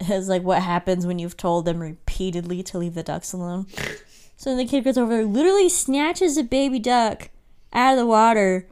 his 0.01 0.29
like 0.31 0.43
what 0.43 0.62
happens 0.62 1.07
when 1.07 1.18
you've 1.18 1.37
told 1.37 1.66
them 1.66 1.81
repeatedly 1.81 2.62
to 2.64 2.79
leave 2.79 2.95
the 2.95 3.03
ducks 3.03 3.33
alone? 3.33 3.66
So 4.37 4.51
then 4.51 4.59
the 4.59 4.66
kid 4.66 4.84
goes 4.84 4.99
over 4.99 5.14
there, 5.16 5.24
literally 5.24 5.68
snatches 5.68 6.37
a 6.37 6.43
baby 6.43 6.78
duck 6.78 7.30
out 7.72 7.93
of 7.93 7.99
the 7.99 8.07
water, 8.07 8.68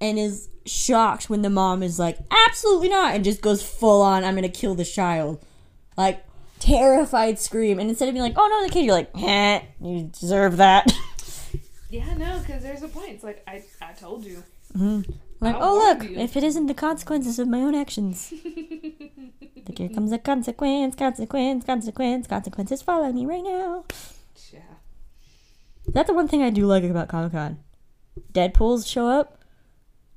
and 0.00 0.18
is 0.18 0.48
shocked 0.66 1.30
when 1.30 1.42
the 1.42 1.50
mom 1.50 1.82
is 1.82 1.98
like, 1.98 2.18
"Absolutely 2.48 2.88
not!" 2.88 3.14
and 3.14 3.24
just 3.24 3.40
goes 3.40 3.62
full 3.62 4.02
on, 4.02 4.24
"I'm 4.24 4.34
gonna 4.34 4.48
kill 4.48 4.74
this 4.74 4.92
child," 4.92 5.38
like 5.96 6.24
terrified 6.58 7.38
scream. 7.38 7.78
And 7.78 7.88
instead 7.88 8.08
of 8.08 8.14
being 8.14 8.22
like, 8.22 8.34
"Oh 8.36 8.48
no," 8.48 8.66
the 8.66 8.72
kid, 8.72 8.84
you're 8.84 8.94
like, 8.94 9.10
"Eh, 9.14 9.60
you 9.80 10.10
deserve 10.18 10.56
that." 10.56 10.92
yeah, 11.90 12.14
no, 12.14 12.40
because 12.40 12.62
there's 12.62 12.82
a 12.82 12.88
point. 12.88 13.12
It's 13.12 13.24
like, 13.24 13.42
I, 13.46 13.62
I 13.80 13.92
told 13.92 14.24
you. 14.24 14.42
like, 15.40 15.54
I'll 15.56 15.74
oh 15.74 15.76
look, 15.76 16.08
you." 16.08 16.18
if 16.18 16.36
it 16.36 16.42
isn't 16.42 16.66
the 16.66 16.74
consequences 16.74 17.38
of 17.38 17.48
my 17.48 17.58
own 17.58 17.74
actions. 17.74 18.32
Like 19.66 19.78
here 19.78 19.88
comes 19.88 20.12
a 20.12 20.18
consequence, 20.18 20.94
consequence, 20.94 21.64
consequence, 21.64 22.26
consequences 22.26 22.82
follow 22.82 23.10
me 23.10 23.24
right 23.24 23.42
now. 23.42 23.84
Yeah. 25.94 26.00
That's 26.00 26.08
the 26.08 26.14
one 26.14 26.28
thing 26.28 26.42
I 26.42 26.50
do 26.50 26.66
like 26.66 26.84
about 26.84 27.08
Comic 27.08 27.32
Con. 27.32 27.58
Deadpool's 28.32 28.86
show 28.86 29.08
up, 29.08 29.38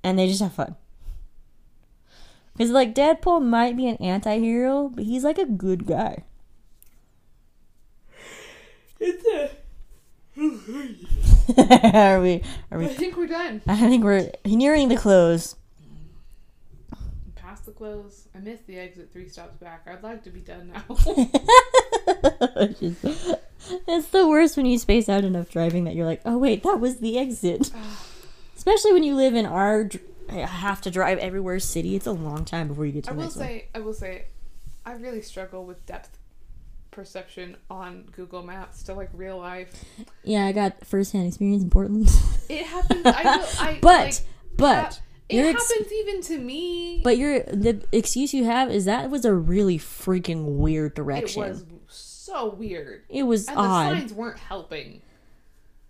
and 0.04 0.18
they 0.18 0.28
just 0.28 0.42
have 0.42 0.54
fun. 0.54 0.76
Because 2.54 2.72
like 2.72 2.96
Deadpool 2.96 3.44
might 3.44 3.78
be 3.78 3.88
an 3.88 3.98
anti-hero, 3.98 4.90
but 4.90 5.04
he's 5.04 5.24
like 5.24 5.38
a 5.38 5.46
good 5.46 5.86
guy. 5.86 6.24
It's 9.00 9.24
a. 9.28 9.52
are 11.98 12.22
we? 12.22 12.42
Are 12.72 12.82
I 12.82 12.88
think 12.88 13.16
we're 13.16 13.28
done. 13.28 13.62
I 13.68 13.76
think 13.76 14.04
we're 14.04 14.32
nearing 14.46 14.90
the 14.90 14.98
close. 14.98 15.56
Past 17.36 17.66
the 17.66 17.72
close. 17.72 18.28
I 18.36 18.40
missed 18.40 18.66
the 18.68 18.78
exit 18.80 19.10
three 19.14 19.30
stops 19.30 19.58
back. 19.58 19.88
I'd 19.88 20.04
like 20.04 20.24
to 20.24 20.32
be 20.32 20.42
done 20.42 20.74
now. 20.74 20.84
It's 23.88 24.08
the 24.10 24.28
worst 24.28 24.58
when 24.58 24.66
you 24.66 24.78
space 24.78 25.08
out 25.10 25.24
enough 25.24 25.50
driving 25.50 25.84
that 25.86 25.96
you're 25.96 26.06
like, 26.06 26.22
oh 26.26 26.38
wait, 26.38 26.64
that 26.64 26.80
was 26.80 26.98
the 26.98 27.18
exit. 27.18 27.72
Especially 28.58 28.94
when 28.94 29.04
you 29.04 29.16
live 29.16 29.36
in 29.36 29.46
our 29.46 29.84
dr- 29.86 30.04
have 30.30 30.82
to 30.82 30.92
drive 30.92 31.18
everywhere 31.20 31.60
city. 31.60 31.96
It's 31.96 32.08
a 32.08 32.12
long 32.12 32.44
time 32.46 32.68
before 32.68 32.86
you 32.86 32.92
get 32.92 33.06
to 33.06 33.12
I 33.12 33.14
the 33.14 33.18
will 33.18 33.24
next 33.26 33.36
one. 33.38 33.46
say, 33.46 33.68
I 33.76 33.80
will 33.80 33.94
say, 33.94 34.26
I 34.86 34.94
really 34.94 35.22
struggle 35.22 35.64
with 35.66 35.86
depth 35.86 36.18
perception 36.92 37.56
on 37.70 38.06
Google 38.16 38.42
Maps 38.44 38.84
to 38.84 38.94
like 38.94 39.10
real 39.14 39.38
life. 39.38 39.84
Yeah, 40.24 40.46
I 40.46 40.52
got 40.52 40.84
firsthand 40.86 41.28
experience 41.28 41.64
in 41.64 41.70
Portland. 41.70 42.10
It 42.50 42.66
happens. 42.66 43.06
I 43.06 43.24
will. 43.38 43.46
I 43.60 43.80
but 43.82 44.00
like, 44.06 44.16
but 44.56 44.76
ha- 44.94 45.00
it 45.28 45.36
your 45.36 45.48
ex- 45.50 45.70
happens 45.70 45.92
even 45.92 46.22
to 46.22 46.38
me. 46.40 47.02
but 47.04 47.18
your 47.18 47.40
the 47.44 47.84
excuse 47.92 48.34
you 48.34 48.46
have 48.46 48.72
is 48.72 48.86
that 48.86 49.10
was 49.10 49.26
a 49.26 49.34
really 49.34 49.78
freaking 49.78 50.56
weird 50.58 50.94
it 50.94 50.96
direction. 50.96 51.42
was 51.42 51.66
so 52.28 52.50
weird, 52.50 53.04
It 53.10 53.24
was 53.24 53.48
and 53.48 53.58
odd. 53.58 53.66
the 53.96 54.00
signs 54.00 54.14
weren't 54.14 54.40
helping. 54.40 55.02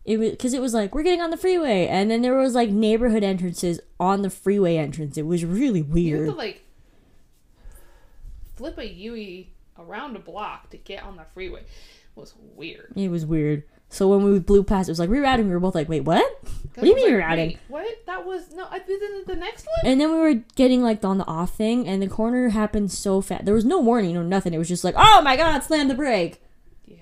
It 0.05 0.17
was 0.19 0.31
because 0.31 0.53
it 0.53 0.61
was 0.61 0.73
like 0.73 0.95
we're 0.95 1.03
getting 1.03 1.21
on 1.21 1.31
the 1.31 1.37
freeway, 1.37 1.85
and 1.87 2.09
then 2.09 2.21
there 2.21 2.33
was 2.35 2.55
like 2.55 2.69
neighborhood 2.69 3.23
entrances 3.23 3.79
on 3.99 4.21
the 4.21 4.29
freeway 4.29 4.77
entrance. 4.77 5.17
It 5.17 5.25
was 5.25 5.43
really 5.43 5.81
weird. 5.81 6.19
You 6.21 6.25
have 6.27 6.33
to 6.33 6.37
like 6.37 6.63
flip 8.55 8.77
a 8.77 8.87
Yui 8.87 9.49
around 9.77 10.15
a 10.15 10.19
block 10.19 10.69
to 10.71 10.77
get 10.77 11.03
on 11.03 11.17
the 11.17 11.25
freeway. 11.33 11.59
It 11.61 12.19
was 12.19 12.33
weird. 12.55 12.93
It 12.95 13.09
was 13.09 13.25
weird. 13.25 13.63
So 13.89 14.07
when 14.07 14.23
we 14.23 14.39
blew 14.39 14.63
past, 14.63 14.89
it 14.89 14.91
was 14.93 14.99
like 14.99 15.09
rerouting. 15.09 15.45
We 15.45 15.51
were 15.51 15.59
both 15.59 15.75
like, 15.75 15.89
"Wait, 15.89 16.01
what? 16.05 16.25
What 16.77 16.83
do 16.83 16.89
you 16.89 16.95
mean 16.95 17.19
like, 17.19 17.25
rerouting?" 17.25 17.47
"Wait, 17.47 17.59
What? 17.69 18.05
That 18.05 18.25
was 18.25 18.53
no. 18.53 18.67
I 18.69 18.79
did 18.79 19.01
the, 19.01 19.33
the 19.33 19.35
next 19.35 19.65
one. 19.65 19.91
And 19.91 19.99
then 19.99 20.11
we 20.11 20.19
were 20.19 20.35
getting 20.55 20.83
like 20.83 21.03
on 21.03 21.17
the 21.17 21.25
off 21.25 21.55
thing, 21.55 21.87
and 21.87 22.01
the 22.01 22.07
corner 22.07 22.49
happened 22.49 22.91
so 22.91 23.19
fast. 23.21 23.45
There 23.45 23.53
was 23.55 23.65
no 23.65 23.79
warning, 23.79 24.15
or 24.15 24.23
nothing. 24.23 24.53
It 24.53 24.59
was 24.59 24.67
just 24.67 24.83
like, 24.83 24.95
"Oh 24.95 25.21
my 25.23 25.35
god, 25.35 25.63
slam 25.63 25.87
the 25.87 25.95
brake!" 25.95 26.41
Yeah. 26.85 26.97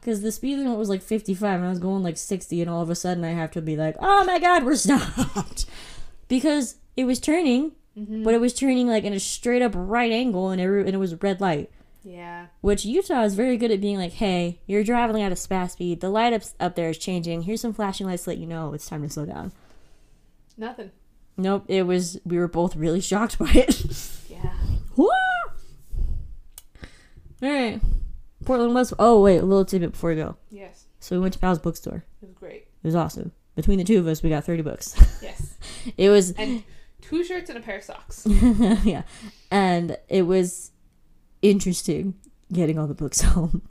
Because 0.00 0.22
the 0.22 0.32
speed 0.32 0.56
limit 0.56 0.78
was 0.78 0.88
like 0.88 1.02
55, 1.02 1.56
and 1.56 1.66
I 1.66 1.70
was 1.70 1.78
going 1.78 2.02
like 2.02 2.16
60, 2.16 2.60
and 2.62 2.70
all 2.70 2.80
of 2.80 2.88
a 2.88 2.94
sudden 2.94 3.22
I 3.22 3.32
have 3.32 3.50
to 3.52 3.60
be 3.60 3.76
like, 3.76 3.96
"Oh 4.00 4.24
my 4.24 4.38
god, 4.38 4.64
we're 4.64 4.76
stopped," 4.76 5.66
because 6.28 6.76
it 6.96 7.04
was 7.04 7.20
turning, 7.20 7.72
mm-hmm. 7.98 8.24
but 8.24 8.32
it 8.32 8.40
was 8.40 8.54
turning 8.54 8.88
like 8.88 9.04
in 9.04 9.12
a 9.12 9.20
straight 9.20 9.60
up 9.60 9.72
right 9.74 10.10
angle, 10.10 10.48
and 10.48 10.60
every 10.60 10.80
and 10.80 10.94
it 10.94 10.98
was 10.98 11.20
red 11.22 11.40
light. 11.40 11.70
Yeah. 12.08 12.46
Which 12.62 12.86
Utah 12.86 13.24
is 13.24 13.34
very 13.34 13.58
good 13.58 13.70
at 13.70 13.82
being 13.82 13.98
like, 13.98 14.12
hey, 14.14 14.60
you're 14.66 14.82
driving 14.82 15.20
at 15.20 15.30
a 15.30 15.36
fast 15.36 15.74
speed. 15.74 16.00
The 16.00 16.08
light 16.08 16.32
up, 16.32 16.42
up 16.58 16.74
there 16.74 16.88
is 16.88 16.96
changing. 16.96 17.42
Here's 17.42 17.60
some 17.60 17.74
flashing 17.74 18.06
lights 18.06 18.24
to 18.24 18.30
let 18.30 18.38
you 18.38 18.46
know 18.46 18.72
it's 18.72 18.88
time 18.88 19.02
to 19.02 19.10
slow 19.10 19.26
down. 19.26 19.52
Nothing. 20.56 20.90
Nope, 21.36 21.66
it 21.68 21.82
was, 21.82 22.18
we 22.24 22.38
were 22.38 22.48
both 22.48 22.74
really 22.76 23.00
shocked 23.02 23.38
by 23.38 23.50
it. 23.52 23.84
Yeah. 24.28 24.52
Woo! 24.96 25.08
Alright. 27.42 27.80
Portland 28.44 28.74
was, 28.74 28.94
oh, 28.98 29.22
wait, 29.22 29.38
a 29.38 29.44
little 29.44 29.64
tidbit 29.66 29.92
before 29.92 30.10
we 30.10 30.16
go. 30.16 30.36
Yes. 30.50 30.86
So 31.00 31.14
we 31.14 31.20
went 31.20 31.34
to 31.34 31.38
Powell's 31.38 31.58
bookstore. 31.58 32.04
It 32.22 32.26
was 32.26 32.34
great. 32.34 32.62
It 32.82 32.86
was 32.86 32.94
awesome. 32.94 33.32
Between 33.54 33.78
the 33.78 33.84
two 33.84 33.98
of 33.98 34.06
us, 34.06 34.22
we 34.22 34.30
got 34.30 34.44
30 34.44 34.62
books. 34.62 34.94
Yes. 35.22 35.56
it 35.96 36.08
was, 36.10 36.32
And 36.32 36.64
two 37.02 37.22
shirts 37.22 37.50
and 37.50 37.58
a 37.58 37.62
pair 37.62 37.76
of 37.78 37.84
socks. 37.84 38.26
yeah. 38.26 39.02
And 39.50 39.98
it 40.08 40.22
was 40.22 40.72
interesting 41.42 42.14
getting 42.52 42.78
all 42.78 42.86
the 42.86 42.94
books 42.94 43.20
home. 43.22 43.62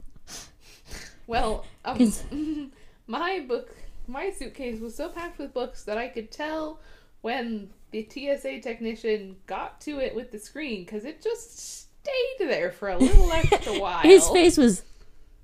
Well, 1.26 1.64
um, 1.84 2.70
my 3.06 3.44
book, 3.46 3.74
my 4.06 4.30
suitcase 4.30 4.80
was 4.80 4.94
so 4.94 5.08
packed 5.08 5.38
with 5.38 5.52
books 5.52 5.84
that 5.84 5.98
I 5.98 6.08
could 6.08 6.30
tell 6.30 6.80
when 7.20 7.70
the 7.90 8.08
TSA 8.08 8.60
technician 8.60 9.36
got 9.46 9.80
to 9.82 9.98
it 9.98 10.14
with 10.14 10.30
the 10.30 10.38
screen 10.38 10.84
because 10.84 11.04
it 11.04 11.22
just 11.22 11.58
stayed 11.58 12.48
there 12.48 12.70
for 12.70 12.88
a 12.88 12.96
little 12.98 13.30
extra 13.32 13.72
while. 13.78 14.00
His 14.00 14.28
face 14.28 14.56
was, 14.56 14.82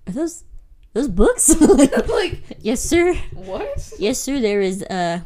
are 0.06 0.12
those, 0.12 0.44
those 0.94 1.08
books? 1.08 1.60
like, 1.60 2.40
yes, 2.60 2.80
sir. 2.80 3.14
what? 3.32 3.92
Yes, 3.98 4.18
sir. 4.18 4.40
There 4.40 4.60
is 4.60 4.82
uh, 4.84 5.20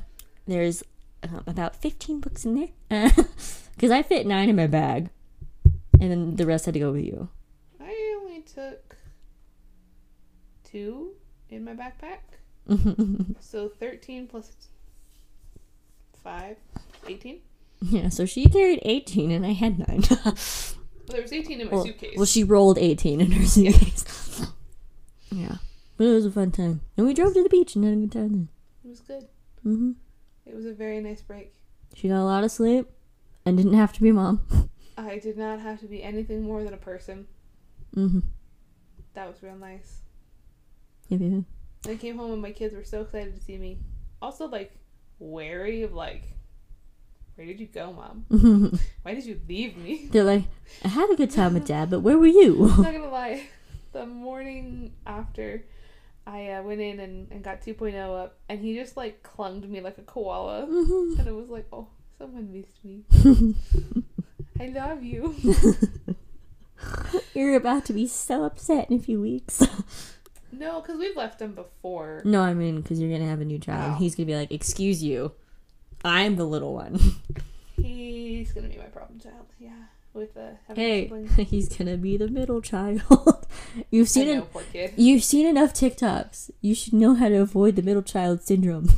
there's 0.46 0.82
uh, 1.22 1.40
about 1.46 1.76
fifteen 1.76 2.20
books 2.20 2.44
in 2.44 2.72
there. 2.88 3.11
Because 3.74 3.92
I 3.92 4.03
fit 4.03 4.26
nine 4.26 4.49
in 4.49 4.57
my 4.57 4.66
bag, 4.66 5.11
and 6.01 6.11
then 6.11 6.36
the 6.36 6.47
rest 6.47 6.64
had 6.66 6.74
to 6.74 6.80
go 6.80 6.93
with 6.93 7.05
you. 7.05 7.28
I 7.80 8.18
only 8.20 8.43
took 8.43 8.97
two 10.64 11.12
in 11.51 11.64
my 11.64 11.74
backpack. 11.74 12.20
So 13.41 13.68
13 13.68 14.26
plus 14.26 14.53
five, 16.22 16.57
18. 17.07 17.41
Yeah, 17.80 18.09
so 18.11 18.26
she 18.26 18.47
carried 18.47 18.80
18 18.82 19.30
and 19.30 19.47
I 19.47 19.53
had 19.53 19.78
9. 19.89 20.03
Well, 21.09 21.14
there 21.14 21.22
was 21.22 21.32
18 21.32 21.61
in 21.62 21.66
my 21.68 21.72
well, 21.72 21.84
suitcase. 21.86 22.14
well, 22.18 22.26
she 22.26 22.45
rolled 22.45 22.76
18 22.76 23.22
in 23.22 23.30
her 23.32 23.47
suitcase. 23.47 24.47
yeah. 25.30 25.55
But 25.97 26.07
it 26.09 26.12
was 26.12 26.26
a 26.26 26.30
fun 26.30 26.51
time. 26.51 26.82
And 26.99 27.07
we 27.07 27.14
drove 27.14 27.32
to 27.32 27.43
the 27.43 27.49
beach 27.49 27.74
and 27.76 27.84
had 27.86 27.95
a 27.95 27.97
good 27.97 28.12
time 28.12 28.28
then. 28.32 28.49
it 28.84 28.89
was 28.89 29.01
good. 29.01 29.26
hmm 29.62 29.93
It 30.45 30.55
was 30.55 30.66
a 30.66 30.74
very 30.74 31.01
nice 31.01 31.22
break. 31.22 31.55
She 31.95 32.09
got 32.09 32.20
a 32.20 32.24
lot 32.24 32.45
of 32.45 32.51
sleep 32.51 32.91
and 33.47 33.57
didn't 33.57 33.72
have 33.72 33.95
to 33.95 34.03
be 34.03 34.12
mom. 34.12 34.68
I 34.99 35.18
did 35.18 35.38
not 35.38 35.61
have 35.61 35.80
to 35.80 35.86
be 35.86 36.03
anything 36.03 36.42
more 36.42 36.62
than 36.64 36.74
a 36.74 36.78
person. 36.78 37.26
hmm 37.94 38.20
That 39.14 39.28
was 39.28 39.42
real 39.42 39.57
nice. 39.57 40.01
Yep, 41.09 41.20
yep, 41.22 41.42
I 41.88 41.96
came 41.96 42.18
home 42.18 42.32
and 42.32 42.42
my 42.42 42.53
kids 42.53 42.74
were 42.74 42.84
so 42.84 43.03
excited 43.03 43.34
to 43.34 43.40
see 43.40 43.57
me. 43.57 43.78
Also, 44.20 44.46
like, 44.49 44.72
wary 45.18 45.82
of, 45.84 45.94
like, 45.94 46.24
where 47.36 47.46
did 47.46 47.61
you 47.61 47.66
go, 47.66 47.92
mom? 47.92 48.26
Why 49.03 49.14
did 49.14 49.24
you 49.24 49.40
leave 49.49 49.76
me? 49.76 50.09
They're 50.11 50.24
like, 50.24 50.44
I 50.84 50.88
had 50.88 51.09
a 51.11 51.16
good 51.16 51.30
time 51.30 51.55
with 51.55 51.66
dad, 51.74 51.88
but 51.90 52.01
where 52.01 52.18
were 52.18 52.26
you? 52.26 52.68
I'm 52.68 52.82
not 52.82 52.92
gonna 52.92 53.09
lie. 53.11 53.46
The 53.92 54.05
morning 54.05 54.92
after, 55.07 55.64
I 56.26 56.51
uh, 56.51 56.62
went 56.62 56.80
in 56.80 57.01
and, 57.01 57.30
and 57.30 57.42
got 57.42 57.62
2.0 57.62 57.94
up, 58.22 58.38
and 58.49 58.61
he 58.61 58.74
just, 58.74 58.96
like, 58.96 59.22
clung 59.22 59.62
to 59.62 59.68
me 59.68 59.80
like 59.80 59.96
a 59.99 60.03
koala. 60.03 60.66
Mhm. 60.66 61.18
And 61.20 61.28
it 61.28 61.32
was 61.34 61.49
like, 61.49 61.66
oh, 61.72 61.88
someone 62.18 62.53
missed 62.53 62.84
me. 62.84 63.05
I 64.61 64.66
love 64.68 65.02
you. 65.02 65.34
You're 67.34 67.56
about 67.56 67.84
to 67.86 67.92
be 67.92 68.06
so 68.06 68.44
upset 68.44 68.90
in 68.90 68.96
a 68.96 69.00
few 69.00 69.20
weeks. 69.20 69.62
No, 70.50 70.80
because 70.80 70.98
we've 70.98 71.14
left 71.14 71.42
him 71.42 71.54
before. 71.54 72.22
no, 72.24 72.40
I 72.40 72.54
mean, 72.54 72.80
because 72.80 72.98
you're 72.98 73.11
going 73.11 73.20
to 73.20 73.28
have 73.28 73.42
a 73.42 73.44
new 73.44 73.59
child. 73.59 73.92
Oh. 73.94 73.98
He's 73.98 74.14
going 74.14 74.26
to 74.26 74.32
be 74.32 74.36
like, 74.36 74.50
Excuse 74.50 75.04
you. 75.04 75.32
I'm 76.02 76.36
the 76.36 76.46
little 76.46 76.72
one. 76.72 76.98
He's 77.76 78.50
gonna 78.52 78.68
be 78.68 78.78
my 78.78 78.84
problem 78.86 79.20
child. 79.20 79.46
Yeah, 79.61 79.70
with 80.14 80.36
uh, 80.36 80.52
hey, 80.74 81.04
siblings. 81.04 81.50
he's 81.50 81.68
going 81.68 81.86
to 81.88 81.96
be 81.96 82.16
the 82.16 82.26
middle 82.28 82.61
child. 82.61 83.46
You've 83.90 84.09
seen 84.09 84.26
know, 84.38 84.46
kid. 84.72 84.94
You've 84.96 85.22
seen 85.22 85.46
enough 85.46 85.74
TikToks. 85.74 86.50
You 86.61 86.74
should 86.74 86.94
know 86.94 87.14
how 87.14 87.28
to 87.28 87.36
avoid 87.36 87.76
the 87.76 87.82
middle 87.82 88.02
child 88.02 88.42
syndrome. 88.42 88.90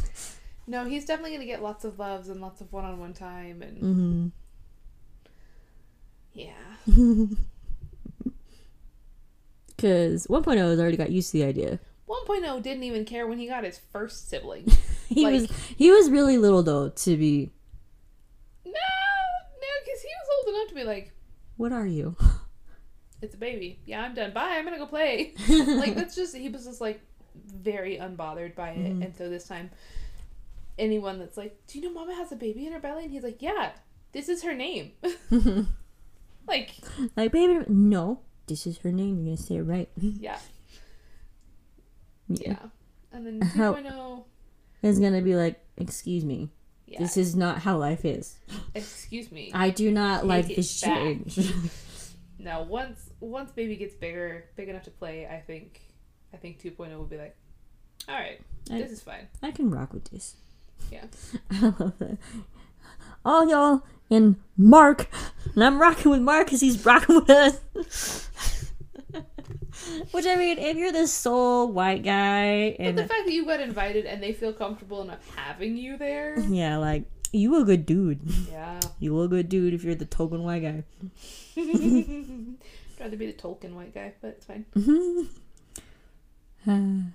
No, 0.66 0.84
he's 0.86 1.04
definitely 1.04 1.32
gonna 1.32 1.46
get 1.46 1.62
lots 1.62 1.84
of 1.84 1.98
loves 1.98 2.28
and 2.28 2.40
lots 2.40 2.60
of 2.60 2.72
one-on-one 2.72 3.12
time, 3.12 3.60
and 3.60 3.78
hmm 3.78 4.26
yeah. 6.34 6.52
Because 9.76 10.26
1.0 10.26 10.56
has 10.58 10.78
already 10.78 10.96
got 10.98 11.10
used 11.10 11.32
to 11.32 11.38
the 11.38 11.44
idea. 11.44 11.78
1.0 12.08 12.62
didn't 12.62 12.82
even 12.82 13.04
care 13.04 13.26
when 13.26 13.38
he 13.38 13.46
got 13.46 13.64
his 13.64 13.78
first 13.92 14.28
sibling. 14.28 14.66
He 15.10 15.24
Like- 15.24 15.32
was 15.40 15.50
he 15.76 15.90
was 15.90 16.08
really 16.08 16.38
little 16.38 16.62
though 16.62 16.90
to 16.90 17.16
be. 17.16 17.50
no, 18.64 18.70
no, 18.70 19.68
because 19.84 20.00
he 20.02 20.08
was 20.08 20.28
old 20.46 20.54
enough 20.54 20.68
to 20.68 20.74
be 20.76 20.84
like, 20.84 21.12
What 21.56 21.72
are 21.72 21.84
you? 21.86 22.14
"It's 23.22 23.34
a 23.34 23.38
baby. 23.38 23.80
Yeah, 23.86 24.02
I'm 24.02 24.14
done. 24.14 24.32
Bye. 24.32 24.50
I'm 24.56 24.64
gonna 24.64 24.78
go 24.78 24.86
play." 24.86 25.34
like 25.48 25.96
that's 25.96 26.14
just 26.14 26.36
he 26.36 26.48
was 26.48 26.64
just 26.64 26.80
like 26.80 27.00
very 27.34 27.96
unbothered 27.98 28.54
by 28.54 28.70
it, 28.70 28.92
Mhm. 28.98 29.04
and 29.04 29.16
so 29.16 29.28
this 29.28 29.48
time, 29.48 29.70
anyone 30.78 31.18
that's 31.18 31.36
like, 31.36 31.58
"Do 31.66 31.80
you 31.80 31.84
know 31.86 31.92
Mama 31.92 32.14
has 32.14 32.30
a 32.30 32.36
baby 32.36 32.66
in 32.66 32.72
her 32.72 32.78
belly?" 32.80 33.02
and 33.02 33.12
he's 33.12 33.24
like, 33.24 33.42
"Yeah, 33.42 33.72
this 34.12 34.28
is 34.28 34.44
her 34.44 34.54
name." 34.54 34.92
Like, 36.50 36.70
like 37.16 37.32
baby, 37.32 37.64
no, 37.68 38.20
this 38.46 38.66
is 38.66 38.78
her 38.78 38.92
name. 38.92 39.16
You're 39.18 39.36
gonna 39.36 39.36
say 39.36 39.56
it 39.56 39.62
right. 39.62 39.88
yeah, 39.96 40.38
yeah. 42.28 42.56
And 43.12 43.26
then 43.26 43.40
How- 43.56 43.74
2.0, 43.74 44.24
is 44.82 44.98
gonna 44.98 45.22
be 45.22 45.34
like, 45.36 45.60
excuse 45.76 46.24
me, 46.24 46.50
yeah. 46.86 46.98
this 47.00 47.16
is 47.16 47.34
not 47.36 47.58
how 47.58 47.76
life 47.78 48.04
is. 48.04 48.36
Excuse 48.74 49.30
me. 49.32 49.50
I 49.54 49.70
do 49.70 49.90
not 49.90 50.20
Take 50.20 50.28
like 50.28 50.46
this 50.56 50.80
back. 50.82 50.96
change. 50.96 51.52
No, 52.42 52.62
once 52.62 53.10
once 53.20 53.50
baby 53.52 53.76
gets 53.76 53.94
bigger, 53.94 54.46
big 54.56 54.70
enough 54.70 54.84
to 54.84 54.90
play, 54.90 55.26
I 55.26 55.40
think 55.46 55.82
I 56.32 56.38
think 56.38 56.58
2.0 56.62 56.96
will 56.96 57.04
be 57.04 57.18
like, 57.18 57.36
all 58.08 58.14
right, 58.14 58.40
I- 58.70 58.78
this 58.80 58.90
is 58.92 59.02
fine. 59.02 59.28
I 59.42 59.50
can 59.50 59.70
rock 59.70 59.92
with 59.92 60.04
this. 60.10 60.36
Yeah. 60.90 61.04
I 61.50 61.60
love 61.78 61.98
that. 61.98 62.16
All 63.24 63.48
y'all 63.48 63.82
and 64.10 64.36
Mark, 64.56 65.08
and 65.54 65.62
I'm 65.64 65.80
rocking 65.80 66.10
with 66.10 66.20
Mark 66.20 66.46
because 66.46 66.60
he's 66.60 66.84
rocking 66.84 67.16
with 67.16 67.30
us. 67.30 67.60
Which 70.12 70.26
I 70.26 70.36
mean, 70.36 70.58
if 70.58 70.76
you're 70.76 70.92
the 70.92 71.06
sole 71.06 71.72
white 71.72 72.02
guy 72.04 72.76
and 72.78 72.94
But 72.96 73.02
the 73.02 73.08
fact 73.08 73.26
that 73.26 73.32
you 73.32 73.44
got 73.44 73.60
invited 73.60 74.06
and 74.06 74.22
they 74.22 74.32
feel 74.32 74.52
comfortable 74.52 75.02
enough 75.02 75.18
having 75.36 75.76
you 75.76 75.96
there, 75.96 76.38
yeah, 76.40 76.76
like 76.76 77.04
you 77.32 77.60
a 77.60 77.64
good 77.64 77.86
dude. 77.86 78.20
yeah. 78.50 78.78
You 79.00 79.18
a 79.22 79.28
good 79.28 79.48
dude 79.48 79.72
if 79.72 79.82
you're 79.82 79.94
the 79.94 80.04
token 80.04 80.42
white 80.42 80.60
guy. 80.62 80.84
I'd 81.56 82.56
rather 83.00 83.16
be 83.16 83.26
the 83.26 83.32
Tolkien 83.32 83.72
white 83.72 83.94
guy, 83.94 84.12
but 84.20 84.36
it's 84.38 84.44
fine. 84.44 84.66
Uh, 86.66 87.08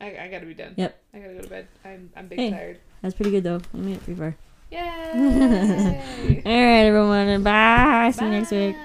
I, 0.04 0.24
I 0.24 0.28
gotta 0.28 0.46
be 0.46 0.54
done. 0.54 0.74
Yep. 0.76 1.00
I 1.14 1.18
gotta 1.20 1.34
go 1.34 1.40
to 1.42 1.48
bed. 1.48 1.68
I'm 1.84 2.10
I'm 2.16 2.26
big 2.26 2.38
Hey. 2.40 2.50
tired. 2.50 2.78
That's 3.02 3.14
pretty 3.14 3.30
good 3.30 3.44
though. 3.44 3.60
I 3.72 3.76
made 3.76 3.96
it 3.96 4.04
pretty 4.04 4.18
far. 4.18 4.36
Yay! 4.70 4.80
All 6.44 6.52
right, 6.52 6.86
everyone. 6.86 7.42
Bye. 7.42 8.12
See 8.14 8.24
you 8.24 8.30
next 8.30 8.50
week. 8.50 8.76